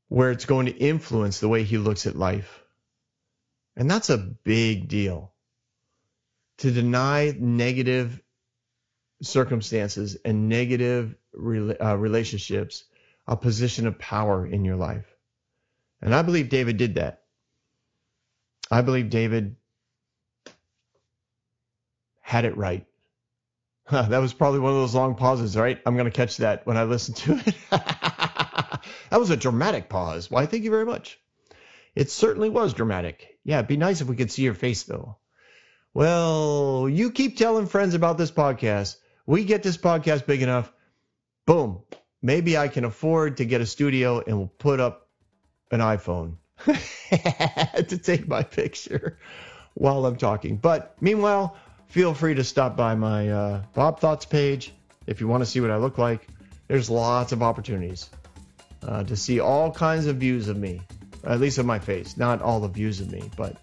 where 0.08 0.30
it's 0.30 0.46
going 0.46 0.64
to 0.64 0.74
influence 0.74 1.40
the 1.40 1.48
way 1.48 1.62
he 1.62 1.76
looks 1.76 2.06
at 2.06 2.16
life. 2.16 2.64
And 3.76 3.90
that's 3.90 4.08
a 4.08 4.16
big 4.16 4.88
deal. 4.88 5.34
To 6.58 6.70
deny 6.70 7.34
negative 7.38 8.22
circumstances 9.20 10.16
and 10.24 10.48
negative 10.48 11.14
uh, 11.36 11.98
relationships 11.98 12.84
a 13.26 13.36
position 13.36 13.86
of 13.86 13.98
power 13.98 14.46
in 14.46 14.64
your 14.64 14.76
life. 14.76 15.06
And 16.02 16.14
I 16.14 16.22
believe 16.22 16.48
David 16.48 16.76
did 16.76 16.96
that. 16.96 17.22
I 18.70 18.82
believe 18.82 19.10
David 19.10 19.56
had 22.20 22.44
it 22.44 22.56
right. 22.56 22.86
That 23.90 24.18
was 24.18 24.32
probably 24.32 24.60
one 24.60 24.72
of 24.72 24.78
those 24.78 24.94
long 24.94 25.14
pauses, 25.14 25.56
right? 25.56 25.78
I'm 25.84 25.94
going 25.94 26.10
to 26.10 26.10
catch 26.10 26.38
that 26.38 26.66
when 26.66 26.78
I 26.78 26.84
listen 26.84 27.14
to 27.14 27.32
it. 27.34 27.54
that 27.70 28.80
was 29.12 29.30
a 29.30 29.36
dramatic 29.36 29.90
pause. 29.90 30.30
Why, 30.30 30.46
thank 30.46 30.64
you 30.64 30.70
very 30.70 30.86
much. 30.86 31.20
It 31.94 32.10
certainly 32.10 32.48
was 32.48 32.72
dramatic. 32.72 33.38
Yeah, 33.44 33.58
it'd 33.58 33.68
be 33.68 33.76
nice 33.76 34.00
if 34.00 34.08
we 34.08 34.16
could 34.16 34.32
see 34.32 34.42
your 34.42 34.54
face, 34.54 34.84
though. 34.84 35.18
Well, 35.92 36.88
you 36.88 37.12
keep 37.12 37.36
telling 37.36 37.66
friends 37.66 37.94
about 37.94 38.18
this 38.18 38.32
podcast. 38.32 38.96
We 39.26 39.44
get 39.44 39.62
this 39.62 39.76
podcast 39.76 40.26
big 40.26 40.42
enough. 40.42 40.72
Boom. 41.46 41.83
Maybe 42.24 42.56
I 42.56 42.68
can 42.68 42.86
afford 42.86 43.36
to 43.36 43.44
get 43.44 43.60
a 43.60 43.66
studio 43.66 44.18
and 44.26 44.38
we'll 44.38 44.46
put 44.46 44.80
up 44.80 45.08
an 45.70 45.80
iPhone 45.80 46.36
to 46.64 47.98
take 47.98 48.26
my 48.26 48.42
picture 48.42 49.18
while 49.74 50.06
I'm 50.06 50.16
talking. 50.16 50.56
But 50.56 50.96
meanwhile, 51.02 51.54
feel 51.88 52.14
free 52.14 52.34
to 52.36 52.42
stop 52.42 52.78
by 52.78 52.94
my 52.94 53.28
uh, 53.28 53.62
Bob 53.74 54.00
Thoughts 54.00 54.24
page 54.24 54.72
if 55.06 55.20
you 55.20 55.28
want 55.28 55.42
to 55.42 55.46
see 55.46 55.60
what 55.60 55.70
I 55.70 55.76
look 55.76 55.98
like. 55.98 56.26
There's 56.66 56.88
lots 56.88 57.32
of 57.32 57.42
opportunities 57.42 58.08
uh, 58.82 59.04
to 59.04 59.16
see 59.16 59.40
all 59.40 59.70
kinds 59.70 60.06
of 60.06 60.16
views 60.16 60.48
of 60.48 60.56
me, 60.56 60.80
at 61.24 61.40
least 61.40 61.58
of 61.58 61.66
my 61.66 61.78
face. 61.78 62.16
Not 62.16 62.40
all 62.40 62.58
the 62.58 62.68
views 62.68 63.02
of 63.02 63.12
me, 63.12 63.30
but 63.36 63.58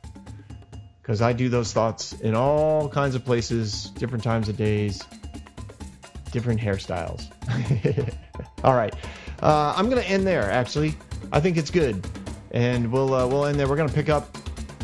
because 1.02 1.24
I 1.24 1.34
do 1.34 1.50
those 1.50 1.74
thoughts 1.74 2.14
in 2.14 2.36
all 2.36 2.88
kinds 2.90 3.16
of 3.16 3.26
places, 3.26 3.86
different 3.98 4.24
times 4.24 4.50
of 4.50 4.56
days, 4.56 5.02
different 6.32 6.62
hairstyles. 6.62 7.26
all 8.64 8.76
right, 8.76 8.94
uh, 9.42 9.74
I'm 9.76 9.90
gonna 9.90 10.02
end 10.02 10.26
there. 10.26 10.50
Actually, 10.52 10.96
I 11.32 11.40
think 11.40 11.58
it's 11.58 11.72
good, 11.72 12.06
and 12.52 12.92
we'll 12.92 13.14
uh, 13.14 13.28
we'll 13.28 13.46
end 13.46 13.60
there. 13.60 13.68
We're 13.68 13.78
gonna 13.78 13.92
pick 13.92 14.10
up, 14.10 14.38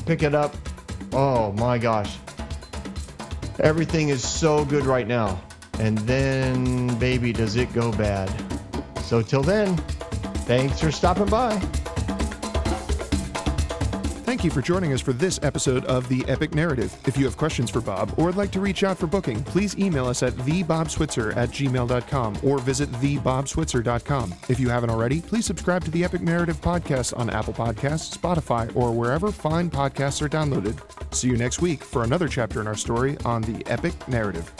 pick 0.05 0.23
it 0.23 0.35
up. 0.35 0.55
Oh 1.13 1.51
my 1.53 1.77
gosh, 1.77 2.17
Everything 3.59 4.09
is 4.09 4.27
so 4.27 4.63
good 4.65 4.85
right 4.85 5.07
now. 5.07 5.41
And 5.79 5.97
then, 5.99 6.97
baby, 6.99 7.33
does 7.33 7.55
it 7.55 7.73
go 7.73 7.91
bad. 7.91 8.31
So, 9.01 9.21
till 9.21 9.41
then, 9.41 9.75
thanks 10.45 10.79
for 10.79 10.91
stopping 10.91 11.25
by. 11.25 11.59
Thank 14.27 14.43
you 14.43 14.51
for 14.51 14.61
joining 14.61 14.91
us 14.91 14.99
for 14.99 15.13
this 15.13 15.39
episode 15.41 15.85
of 15.85 16.09
The 16.09 16.25
Epic 16.27 16.53
Narrative. 16.53 16.93
If 17.05 17.15
you 17.15 17.23
have 17.23 17.37
questions 17.37 17.71
for 17.71 17.79
Bob 17.79 18.13
or 18.17 18.25
would 18.25 18.35
like 18.35 18.51
to 18.51 18.59
reach 18.59 18.83
out 18.83 18.97
for 18.97 19.07
booking, 19.07 19.41
please 19.45 19.77
email 19.77 20.05
us 20.05 20.21
at 20.21 20.33
thebobswitzer 20.33 21.33
at 21.37 21.47
gmail.com 21.47 22.39
or 22.43 22.59
visit 22.59 22.91
thebobswitzer.com. 22.91 24.35
If 24.49 24.59
you 24.59 24.67
haven't 24.67 24.89
already, 24.89 25.21
please 25.21 25.45
subscribe 25.45 25.85
to 25.85 25.91
the 25.91 26.03
Epic 26.03 26.19
Narrative 26.19 26.59
podcast 26.59 27.17
on 27.17 27.29
Apple 27.29 27.53
Podcasts, 27.53 28.17
Spotify, 28.17 28.69
or 28.75 28.91
wherever 28.91 29.31
fine 29.31 29.69
podcasts 29.69 30.21
are 30.21 30.27
downloaded. 30.27 30.77
See 31.15 31.29
you 31.29 31.37
next 31.37 31.61
week 31.61 31.81
for 31.81 32.03
another 32.03 32.27
chapter 32.27 32.59
in 32.59 32.67
our 32.67 32.75
story 32.75 33.17
on 33.23 33.43
The 33.43 33.65
Epic 33.71 33.93
Narrative. 34.09 34.51